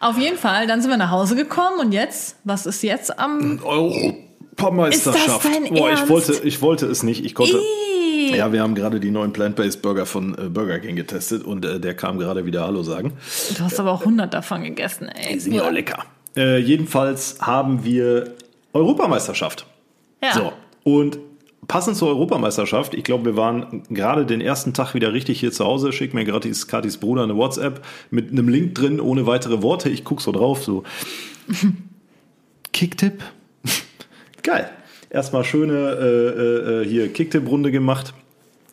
Auf 0.02 0.18
jeden 0.18 0.38
Fall, 0.38 0.68
dann 0.68 0.82
sind 0.82 0.92
wir 0.92 0.98
nach 0.98 1.12
Hause 1.12 1.38
gekommen 1.38 1.80
und 1.80 1.94
jetzt, 1.94 2.36
was 2.44 2.66
ist 2.66 2.84
jetzt 2.84 3.18
am 3.18 3.62
Europameisterschaft? 3.64 5.26
Ist 5.26 5.46
das 5.46 5.64
dein 5.64 5.74
Boah, 5.74 5.90
Ernst? 5.90 6.04
ich 6.04 6.10
wollte, 6.10 6.34
ich 6.44 6.62
wollte 6.62 6.86
es 6.88 7.04
nicht. 7.04 7.24
Ich 7.24 7.34
konnte. 7.34 7.58
Ii. 7.58 8.36
Ja, 8.36 8.52
wir 8.52 8.62
haben 8.62 8.76
gerade 8.76 9.00
die 9.00 9.12
neuen 9.12 9.32
Plant-Based 9.32 9.82
Burger 9.82 10.06
von 10.06 10.38
äh, 10.38 10.50
Burger 10.50 10.80
King 10.80 10.98
getestet 10.98 11.44
und 11.46 11.64
äh, 11.64 11.80
der 11.80 11.96
kam 11.96 12.20
gerade 12.20 12.46
wieder 12.46 12.66
Hallo 12.66 12.84
sagen. 12.84 13.14
Du 13.58 13.64
hast 13.64 13.80
aber 13.80 13.92
auch 13.92 14.02
100 14.02 14.34
davon 14.34 14.64
gegessen, 14.64 15.08
ey. 15.08 15.34
Die 15.34 15.40
sind 15.40 15.54
ja 15.54 15.64
auch 15.64 15.72
lecker. 15.72 16.06
Äh, 16.36 16.58
jedenfalls 16.60 17.38
haben 17.42 17.84
wir 17.84 18.34
Europameisterschaft. 18.74 19.66
Ja. 20.22 20.34
So. 20.34 20.54
Und 20.84 21.20
passend 21.68 21.98
zur 21.98 22.10
Europameisterschaft, 22.10 22.94
ich 22.94 23.04
glaube, 23.04 23.26
wir 23.26 23.38
waren 23.38 23.84
gerade 23.90 24.26
den 24.26 24.42
ersten 24.42 24.74
Tag 24.74 24.94
wieder 24.94 25.14
richtig 25.14 25.40
hier 25.40 25.52
zu 25.52 25.66
Hause. 25.66 25.92
Schick 25.92 26.14
mir 26.14 26.26
gerade 26.26 26.52
Katis 26.52 26.98
Bruder 26.98 27.24
eine 27.24 27.36
WhatsApp 27.36 27.84
mit 28.10 28.32
einem 28.32 28.50
Link 28.50 28.76
drin, 28.76 29.00
ohne 29.00 29.26
weitere 29.26 29.62
Worte. 29.62 29.90
Ich 29.90 30.04
gucke 30.04 30.22
so 30.22 30.32
drauf, 30.32 30.64
so. 30.64 30.84
Kicktipp. 32.74 33.24
Geil. 34.42 34.70
Erstmal 35.10 35.44
schöne 35.44 35.74
äh, 35.74 36.82
äh, 36.82 36.86
hier 36.88 37.14
Kicktipp-Runde 37.14 37.72
gemacht. 37.72 38.14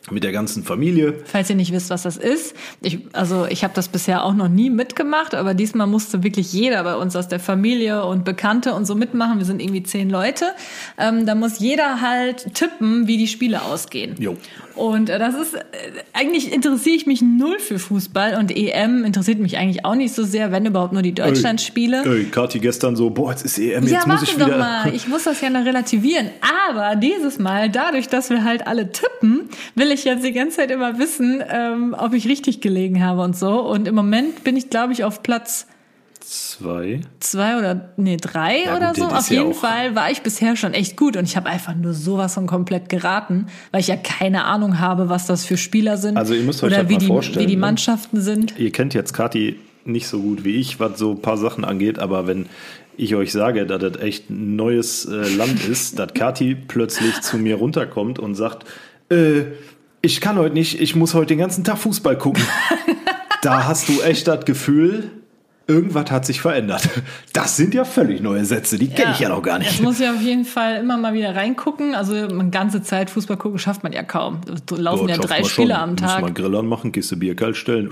Mit 0.09 0.23
der 0.23 0.31
ganzen 0.31 0.63
Familie. 0.63 1.13
Falls 1.25 1.49
ihr 1.49 1.55
nicht 1.55 1.71
wisst, 1.71 1.89
was 1.89 2.03
das 2.03 2.17
ist. 2.17 2.55
Ich, 2.81 2.99
also 3.13 3.45
ich 3.45 3.63
habe 3.63 3.73
das 3.75 3.87
bisher 3.87 4.23
auch 4.23 4.33
noch 4.33 4.49
nie 4.49 4.69
mitgemacht, 4.69 5.35
aber 5.35 5.53
diesmal 5.53 5.85
musste 5.85 6.23
wirklich 6.23 6.53
jeder 6.53 6.83
bei 6.83 6.95
uns 6.95 7.15
aus 7.15 7.27
der 7.27 7.39
Familie 7.39 8.05
und 8.05 8.25
Bekannte 8.25 8.73
und 8.73 8.85
so 8.85 8.95
mitmachen. 8.95 9.37
Wir 9.37 9.45
sind 9.45 9.61
irgendwie 9.61 9.83
zehn 9.83 10.09
Leute. 10.09 10.53
Ähm, 10.97 11.25
da 11.25 11.35
muss 11.35 11.59
jeder 11.59 12.01
halt 12.01 12.53
tippen, 12.55 13.07
wie 13.07 13.17
die 13.17 13.27
Spiele 13.27 13.61
ausgehen. 13.61 14.15
Jo. 14.17 14.37
Und 14.75 15.09
äh, 15.09 15.19
das 15.19 15.35
ist, 15.35 15.53
äh, 15.53 15.61
eigentlich 16.13 16.51
interessiere 16.51 16.95
ich 16.95 17.05
mich 17.05 17.21
null 17.21 17.59
für 17.59 17.77
Fußball 17.77 18.37
und 18.37 18.55
EM 18.55 19.03
interessiert 19.03 19.39
mich 19.39 19.57
eigentlich 19.57 19.85
auch 19.85 19.95
nicht 19.95 20.15
so 20.15 20.23
sehr, 20.23 20.51
wenn 20.51 20.65
überhaupt 20.65 20.93
nur 20.93 21.01
die 21.01 21.13
Deutschlandspiele. 21.13 22.03
Ey, 22.05 22.23
Kathi 22.25 22.59
gestern 22.59 22.95
so, 22.95 23.09
boah, 23.09 23.31
jetzt 23.31 23.45
ist 23.45 23.59
EM, 23.59 23.83
jetzt 23.83 23.91
ja, 23.91 24.07
muss 24.07 24.23
ich 24.23 24.35
wieder... 24.35 24.47
doch 24.47 24.57
mal, 24.57 24.93
ich 24.93 25.07
muss 25.07 25.25
das 25.25 25.41
ja 25.41 25.49
noch 25.49 25.65
relativieren. 25.65 26.29
Aber 26.67 26.95
dieses 26.95 27.37
Mal, 27.37 27.69
dadurch, 27.69 28.07
dass 28.07 28.29
wir 28.29 28.43
halt 28.43 28.65
alle 28.65 28.91
tippen, 28.91 29.49
will 29.75 29.90
ich 29.93 30.05
jetzt 30.05 30.23
die 30.23 30.31
ganze 30.31 30.57
Zeit 30.57 30.71
immer 30.71 30.97
wissen, 30.99 31.43
ähm, 31.49 31.95
ob 31.97 32.13
ich 32.13 32.27
richtig 32.27 32.61
gelegen 32.61 33.03
habe 33.03 33.21
und 33.21 33.35
so. 33.35 33.61
Und 33.61 33.87
im 33.87 33.95
Moment 33.95 34.43
bin 34.43 34.57
ich, 34.57 34.69
glaube 34.69 34.93
ich, 34.93 35.03
auf 35.03 35.23
Platz 35.23 35.67
zwei. 36.21 37.01
Zwei 37.19 37.57
oder 37.57 37.89
nee, 37.97 38.17
drei 38.17 38.63
ja, 38.65 38.77
oder 38.77 38.87
gut, 38.89 38.97
so. 38.97 39.05
Auf 39.07 39.29
jeden 39.29 39.49
ja 39.49 39.53
Fall 39.53 39.95
war 39.95 40.11
ich 40.11 40.21
bisher 40.21 40.55
schon 40.55 40.73
echt 40.73 40.95
gut 40.95 41.17
und 41.17 41.25
ich 41.25 41.35
habe 41.35 41.49
einfach 41.49 41.75
nur 41.75 41.93
sowas 41.93 42.35
von 42.35 42.47
komplett 42.47 42.89
geraten, 42.89 43.47
weil 43.71 43.81
ich 43.81 43.87
ja 43.87 43.97
keine 43.97 44.45
Ahnung 44.45 44.79
habe, 44.79 45.09
was 45.09 45.27
das 45.27 45.45
für 45.45 45.57
Spieler 45.57 45.97
sind. 45.97 46.17
Also 46.17 46.33
ihr 46.33 46.43
müsst 46.43 46.63
euch 46.63 46.67
oder 46.67 46.77
halt 46.77 46.89
wie, 46.89 46.93
mal 46.93 46.99
die, 46.99 47.07
vorstellen, 47.07 47.45
wie 47.45 47.47
die 47.47 47.55
ne? 47.55 47.61
Mannschaften 47.61 48.21
sind. 48.21 48.57
Ihr 48.57 48.71
kennt 48.71 48.93
jetzt 48.93 49.13
Kati 49.13 49.59
nicht 49.83 50.07
so 50.07 50.21
gut 50.21 50.43
wie 50.43 50.55
ich, 50.55 50.79
was 50.79 50.99
so 50.99 51.11
ein 51.11 51.21
paar 51.21 51.37
Sachen 51.37 51.65
angeht, 51.65 51.99
aber 51.99 52.27
wenn 52.27 52.45
ich 52.97 53.15
euch 53.15 53.31
sage, 53.31 53.65
dass 53.65 53.79
das 53.79 53.97
echt 54.01 54.29
ein 54.29 54.55
neues 54.55 55.05
äh, 55.05 55.27
Land 55.35 55.67
ist, 55.67 55.97
dass 55.97 56.13
Kati 56.13 56.55
plötzlich 56.55 57.19
zu 57.21 57.37
mir 57.37 57.55
runterkommt 57.55 58.19
und 58.19 58.35
sagt, 58.35 58.65
äh, 59.09 59.43
ich 60.01 60.21
kann 60.21 60.37
heute 60.37 60.53
nicht, 60.53 60.79
ich 60.79 60.95
muss 60.95 61.13
heute 61.13 61.27
den 61.27 61.37
ganzen 61.37 61.63
Tag 61.63 61.77
Fußball 61.77 62.17
gucken. 62.17 62.43
da 63.41 63.67
hast 63.67 63.89
du 63.89 64.01
echt 64.01 64.27
das 64.27 64.45
Gefühl, 64.45 65.11
irgendwas 65.71 66.11
hat 66.11 66.25
sich 66.25 66.41
verändert. 66.41 66.87
Das 67.33 67.55
sind 67.55 67.73
ja 67.73 67.85
völlig 67.85 68.21
neue 68.21 68.43
Sätze, 68.45 68.77
die 68.77 68.89
kenne 68.89 69.09
ja, 69.09 69.11
ich 69.13 69.19
ja 69.21 69.29
noch 69.29 69.41
gar 69.41 69.57
nicht. 69.57 69.71
Jetzt 69.71 69.81
muss 69.81 69.99
ich 69.99 70.09
auf 70.09 70.21
jeden 70.21 70.43
Fall 70.45 70.81
immer 70.81 70.97
mal 70.97 71.13
wieder 71.13 71.35
reingucken. 71.35 71.95
Also 71.95 72.13
eine 72.13 72.49
ganze 72.49 72.83
Zeit 72.83 73.09
Fußball 73.09 73.37
gucken 73.37 73.57
schafft 73.57 73.83
man 73.83 73.93
ja 73.93 74.03
kaum. 74.03 74.41
Da 74.65 74.75
laufen 74.75 75.07
ja, 75.07 75.15
ja 75.15 75.21
drei 75.21 75.43
Spiele 75.43 75.77
am 75.77 75.95
Tag. 75.95 76.19
Muss 76.19 76.21
man 76.21 76.33
Grill 76.33 76.55
anmachen, 76.55 76.91
Kiste 76.91 77.15
Bier 77.15 77.35
kalt 77.35 77.55
stellen. 77.55 77.89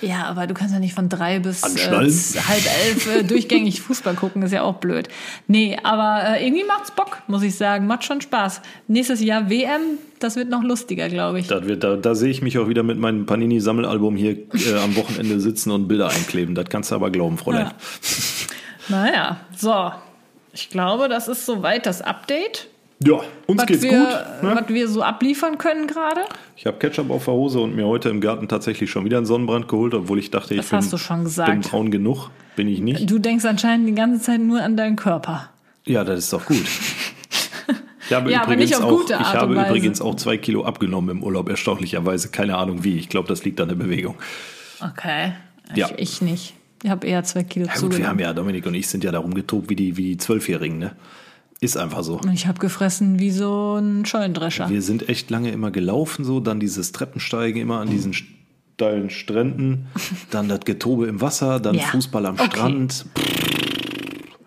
Ja, 0.00 0.24
aber 0.24 0.46
du 0.46 0.54
kannst 0.54 0.72
ja 0.72 0.80
nicht 0.80 0.94
von 0.94 1.08
drei 1.08 1.38
bis 1.38 1.62
äh, 1.62 1.90
halb 1.90 2.62
elf 2.86 3.14
äh, 3.14 3.22
durchgängig 3.24 3.80
Fußball 3.82 4.14
gucken, 4.14 4.42
ist 4.42 4.52
ja 4.52 4.62
auch 4.62 4.76
blöd. 4.76 5.08
Nee, 5.46 5.76
aber 5.82 6.36
äh, 6.36 6.46
irgendwie 6.46 6.64
macht's 6.64 6.90
Bock, 6.90 7.18
muss 7.26 7.42
ich 7.42 7.56
sagen. 7.56 7.86
Macht 7.86 8.04
schon 8.04 8.20
Spaß. 8.20 8.62
Nächstes 8.86 9.22
Jahr 9.22 9.50
WM, 9.50 9.98
das 10.18 10.36
wird 10.36 10.48
noch 10.48 10.62
lustiger, 10.62 11.08
glaube 11.08 11.40
ich. 11.40 11.46
Das 11.46 11.66
wird, 11.66 11.84
da, 11.84 11.96
da 11.96 12.14
sehe 12.14 12.30
ich 12.30 12.42
mich 12.42 12.58
auch 12.58 12.68
wieder 12.68 12.82
mit 12.82 12.98
meinem 12.98 13.26
Panini-Sammelalbum 13.26 14.16
hier 14.16 14.32
äh, 14.32 14.78
am 14.82 14.96
Wochenende 14.96 15.40
sitzen 15.40 15.70
und 15.70 15.88
Bilder 15.88 16.08
einkleben. 16.08 16.54
Das 16.54 16.68
kannst 16.68 16.90
du 16.90 16.94
aber 16.94 17.10
glauben, 17.18 17.36
Fräulein. 17.36 17.66
Ja. 17.66 17.72
Naja, 18.88 19.36
so. 19.56 19.92
Ich 20.52 20.70
glaube, 20.70 21.08
das 21.08 21.28
ist 21.28 21.44
soweit 21.44 21.84
das 21.84 22.00
Update. 22.00 22.68
Ja, 23.04 23.20
uns 23.46 23.66
geht's 23.66 23.82
wir, 23.82 23.90
gut. 23.90 24.42
Ne? 24.42 24.56
Was 24.56 24.68
wir 24.68 24.88
so 24.88 25.02
abliefern 25.02 25.58
können 25.58 25.86
gerade. 25.86 26.22
Ich 26.56 26.66
habe 26.66 26.78
Ketchup 26.78 27.10
auf 27.10 27.26
der 27.26 27.34
Hose 27.34 27.60
und 27.60 27.76
mir 27.76 27.86
heute 27.86 28.08
im 28.08 28.20
Garten 28.20 28.48
tatsächlich 28.48 28.90
schon 28.90 29.04
wieder 29.04 29.18
einen 29.18 29.26
Sonnenbrand 29.26 29.68
geholt, 29.68 29.94
obwohl 29.94 30.18
ich 30.18 30.30
dachte, 30.30 30.54
ich 30.54 30.68
das 30.68 30.90
bin, 30.90 31.24
bin 31.44 31.60
braun 31.60 31.90
genug. 31.90 32.30
Bin 32.56 32.66
ich 32.66 32.80
nicht. 32.80 33.08
Du 33.08 33.18
denkst 33.18 33.44
anscheinend 33.44 33.88
die 33.88 33.94
ganze 33.94 34.20
Zeit 34.20 34.40
nur 34.40 34.62
an 34.62 34.76
deinen 34.76 34.96
Körper. 34.96 35.50
Ja, 35.84 36.02
das 36.02 36.18
ist 36.18 36.32
doch 36.32 36.44
gut. 36.46 36.64
Ich 38.06 38.12
habe, 38.12 38.30
ja, 38.32 38.44
übrigens, 38.44 38.80
auch, 38.80 39.04
ich 39.04 39.14
habe 39.14 39.54
übrigens 39.54 40.00
auch 40.00 40.16
zwei 40.16 40.36
Kilo 40.38 40.64
abgenommen 40.64 41.18
im 41.18 41.22
Urlaub, 41.22 41.48
erstaunlicherweise. 41.48 42.30
Keine 42.30 42.56
Ahnung 42.56 42.82
wie. 42.82 42.96
Ich 42.96 43.08
glaube, 43.08 43.28
das 43.28 43.44
liegt 43.44 43.60
an 43.60 43.68
der 43.68 43.76
Bewegung. 43.76 44.16
Okay. 44.80 45.34
Ich, 45.70 45.76
ja. 45.76 45.88
ich 45.96 46.22
nicht. 46.22 46.54
Ich 46.82 46.90
habe 46.90 47.06
eher 47.06 47.24
zwei 47.24 47.42
Kilo 47.42 47.66
ja, 47.66 47.72
gut, 47.72 47.80
zugenommen. 47.80 48.02
Wir 48.02 48.08
haben 48.08 48.18
ja, 48.20 48.32
Dominik 48.32 48.66
und 48.66 48.74
ich 48.74 48.88
sind 48.88 49.04
ja 49.04 49.12
darum 49.12 49.34
getobt 49.34 49.68
wie 49.68 49.76
die, 49.76 49.96
wie 49.96 50.02
die 50.02 50.16
Zwölfjährigen, 50.16 50.78
ne? 50.78 50.92
Ist 51.60 51.76
einfach 51.76 52.04
so. 52.04 52.20
Ich 52.32 52.46
habe 52.46 52.60
gefressen 52.60 53.18
wie 53.18 53.32
so 53.32 53.76
ein 53.76 54.04
Scheunendrescher. 54.04 54.70
Wir 54.70 54.80
sind 54.80 55.08
echt 55.08 55.28
lange 55.28 55.50
immer 55.50 55.72
gelaufen, 55.72 56.24
so, 56.24 56.38
dann 56.38 56.60
dieses 56.60 56.92
Treppensteigen 56.92 57.60
immer 57.60 57.80
an 57.80 57.90
diesen 57.90 58.14
steilen 58.14 59.10
Stränden, 59.10 59.88
dann 60.30 60.48
das 60.48 60.60
Getobe 60.60 61.06
im 61.06 61.20
Wasser, 61.20 61.58
dann 61.58 61.74
ja. 61.74 61.82
Fußball 61.82 62.26
am 62.26 62.34
okay. 62.36 62.46
Strand. 62.46 63.06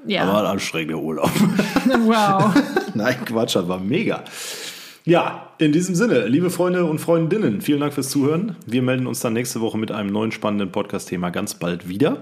Ja. 0.08 0.24
Aber 0.24 0.40
ein 0.40 0.46
anstrengender 0.46 1.02
Urlaub. 1.02 1.32
Wow. 1.86 2.56
Nein, 2.94 3.18
Quatsch, 3.26 3.56
das 3.56 3.68
war 3.68 3.80
mega. 3.80 4.24
Ja, 5.04 5.51
in 5.62 5.72
diesem 5.72 5.94
Sinne, 5.94 6.26
liebe 6.28 6.50
Freunde 6.50 6.86
und 6.86 7.00
Freundinnen, 7.00 7.62
vielen 7.62 7.82
Dank 7.82 7.94
fürs 7.94 8.10
Zuhören. 8.10 8.56
Wir 8.66 8.82
melden 8.82 9.06
uns 9.06 9.20
dann 9.20 9.34
nächste 9.34 9.62
Woche 9.62 9.78
mit 9.78 9.92
einem 9.92 10.12
neuen 10.12 10.32
spannenden 10.32 10.72
Podcast-Thema 10.72 11.30
ganz 11.30 11.54
bald 11.54 11.88
wieder. 11.88 12.18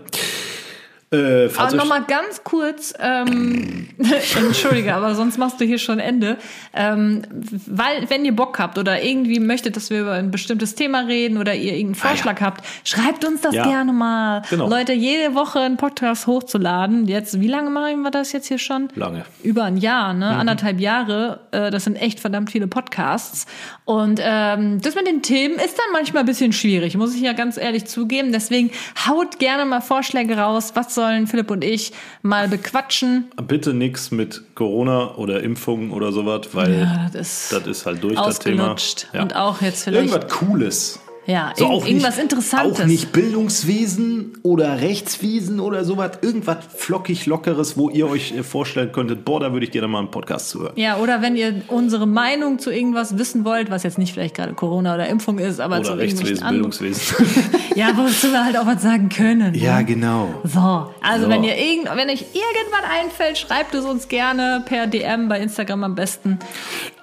Äh, 1.12 1.50
aber 1.58 1.76
nochmal 1.76 2.04
ganz 2.08 2.44
kurz, 2.44 2.94
ähm, 3.00 3.88
entschuldige, 4.38 4.94
aber 4.94 5.16
sonst 5.16 5.40
machst 5.40 5.60
du 5.60 5.66
hier 5.66 5.80
schon 5.80 5.98
Ende. 5.98 6.38
Ähm, 6.72 7.24
weil, 7.66 8.08
wenn 8.12 8.26
ihr 8.26 8.36
Bock 8.36 8.60
habt 8.60 8.78
oder 8.78 9.02
irgendwie 9.02 9.40
möchtet, 9.40 9.76
dass 9.76 9.90
wir 9.90 10.02
über 10.02 10.12
ein 10.12 10.30
bestimmtes 10.30 10.76
Thema 10.76 11.00
reden 11.00 11.40
oder 11.40 11.56
ihr 11.56 11.74
irgendeinen 11.74 11.96
Vorschlag 11.96 12.36
ah, 12.36 12.40
ja. 12.42 12.46
habt, 12.46 12.66
schreibt 12.84 13.26
uns 13.26 13.42
das 13.42 13.56
ja. 13.56 13.64
gerne 13.64 13.92
mal. 13.92 14.44
Genau. 14.52 14.70
Leute, 14.70 14.94
jede 14.94 15.34
Woche 15.34 15.62
einen 15.62 15.78
Podcast 15.78 16.28
hochzuladen. 16.28 17.08
Jetzt, 17.08 17.42
wie 17.42 17.48
lange 17.48 17.72
machen 17.72 18.04
wir 18.04 18.12
das 18.12 18.32
jetzt 18.32 18.48
hier 18.48 18.60
schon? 18.60 18.90
Lange. 18.94 19.26
Über 19.42 19.64
ein 19.64 19.78
Jahr, 19.78 20.14
ne? 20.14 20.28
Mhm. 20.28 20.40
Anderthalb 20.42 20.80
Jahre. 20.80 21.40
Äh, 21.50 21.72
das 21.72 21.86
sind 21.86 21.96
echt 21.96 22.20
verdammt 22.20 22.52
viele 22.52 22.68
Podcasts. 22.68 23.48
Und 23.86 24.22
ähm, 24.24 24.80
das 24.82 24.94
mit 24.94 25.08
den 25.08 25.24
Themen 25.24 25.56
ist 25.56 25.80
dann 25.80 25.92
manchmal 25.92 26.22
ein 26.22 26.28
bisschen 26.28 26.54
schwierig, 26.54 26.96
muss 26.96 27.16
ich 27.16 27.22
ja 27.22 27.34
ganz 27.34 27.58
ehrlich 27.58 27.86
zugeben. 27.86 28.32
Deswegen 28.32 28.70
haut 29.08 29.40
gerne 29.40 29.66
mal 29.66 29.82
Vorschläge 29.82 30.38
raus, 30.38 30.74
was 30.76 30.99
sollen 31.00 31.28
Philipp 31.28 31.50
und 31.50 31.64
ich 31.64 31.94
mal 32.22 32.50
bequatschen. 32.50 33.32
Bitte 33.48 33.74
nichts 33.74 34.12
mit 34.12 34.44
Corona 34.56 35.16
oder 35.16 35.42
Impfungen 35.42 35.92
oder 35.92 36.12
sowas, 36.12 36.50
weil 36.52 36.80
ja, 36.80 37.10
das, 37.14 37.52
ist 37.52 37.54
das, 37.54 37.68
ist 37.68 37.86
halt 37.86 38.04
durch 38.04 38.16
das 38.16 38.40
Thema. 38.40 38.76
Ja. 39.14 39.22
Und 39.22 39.36
auch 39.36 39.62
jetzt 39.62 39.86
vielleicht. 39.86 40.12
Irgendwas 40.12 40.30
Cooles. 40.38 41.00
Ja, 41.30 41.54
so 41.56 41.66
irg 41.66 41.88
irgendwas 41.88 42.16
nicht, 42.16 42.24
Interessantes. 42.24 42.80
Auch 42.80 42.86
nicht 42.86 43.12
Bildungswesen 43.12 44.40
oder 44.42 44.82
Rechtswesen 44.82 45.60
oder 45.60 45.84
sowas. 45.86 46.18
Irgendwas 46.24 46.58
flockig, 46.76 47.28
lockeres, 47.28 47.78
wo 47.78 47.92
ihr 47.92 48.10
euch 48.10 48.32
äh, 48.32 48.42
vorstellen 48.42 48.92
könntet, 48.92 49.26
boah, 49.26 49.40
da 49.40 49.54
würde 49.54 49.68
ich 49.68 49.72
gerne 49.72 49.88
mal 49.88 50.00
einen 50.00 50.10
Podcast 50.10 50.50
zuhören. 50.50 50.74
Ja, 50.76 50.98
oder 50.98 51.22
wenn 51.22 51.36
ihr 51.36 51.62
unsere 51.68 52.08
Meinung 52.08 52.58
zu 52.58 52.72
irgendwas 52.72 53.20
wissen 53.20 53.46
wollt, 53.46 53.70
was 53.70 53.84
jetzt 53.84 54.00
nicht 54.00 54.12
vielleicht 54.12 54.36
gerade 54.36 54.54
Corona 54.54 54.96
oder 54.96 55.08
Impfung 55.08 55.38
ist, 55.38 55.60
aber 55.60 55.76
oder 55.76 55.86
zu 55.86 55.94
Rechtswesen, 55.94 56.48
Bildungswesen. 56.48 57.28
ja, 57.76 57.92
wozu 57.96 58.32
wir 58.32 58.44
halt 58.44 58.58
auch 58.58 58.66
was 58.66 58.82
sagen 58.82 59.10
können. 59.10 59.54
Ja, 59.54 59.78
ne? 59.78 59.86
genau. 59.86 60.34
So, 60.46 60.88
also 61.02 61.26
so. 61.26 61.30
wenn 61.30 61.44
ihr 61.44 61.56
irgend, 61.56 61.96
wenn 61.96 62.10
euch 62.10 62.26
irgendwas 62.34 62.90
einfällt, 62.90 63.38
schreibt 63.38 63.76
es 63.76 63.86
uns 63.86 64.08
gerne 64.08 64.64
per 64.66 64.88
DM 64.88 65.30
bei 65.30 65.40
Instagram 65.40 65.84
am 65.84 65.94
besten. 65.94 66.40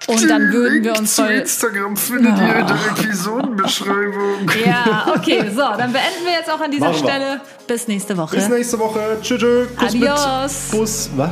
Und 0.08 0.30
dann 0.30 0.52
würden 0.52 0.84
wir 0.84 0.96
uns 0.98 1.14
voll. 1.14 1.30
Instagram 1.30 1.96
findet 1.96 2.38
ihr 2.38 2.56
in 2.56 2.66
der 2.66 2.78
Episodenbeschreibung. 2.98 4.15
Ja, 4.64 5.12
okay, 5.14 5.50
so, 5.50 5.60
dann 5.60 5.92
beenden 5.92 6.24
wir 6.24 6.32
jetzt 6.32 6.50
auch 6.50 6.60
an 6.60 6.70
dieser 6.70 6.94
Stelle. 6.94 7.40
Bis 7.66 7.88
nächste 7.88 8.16
Woche. 8.16 8.36
Bis 8.36 8.48
nächste 8.48 8.78
Woche. 8.78 9.18
Tschüss, 9.22 9.40
tschüss. 9.40 9.68
Adios. 9.78 10.54
Bus. 10.70 11.10
Was? 11.16 11.30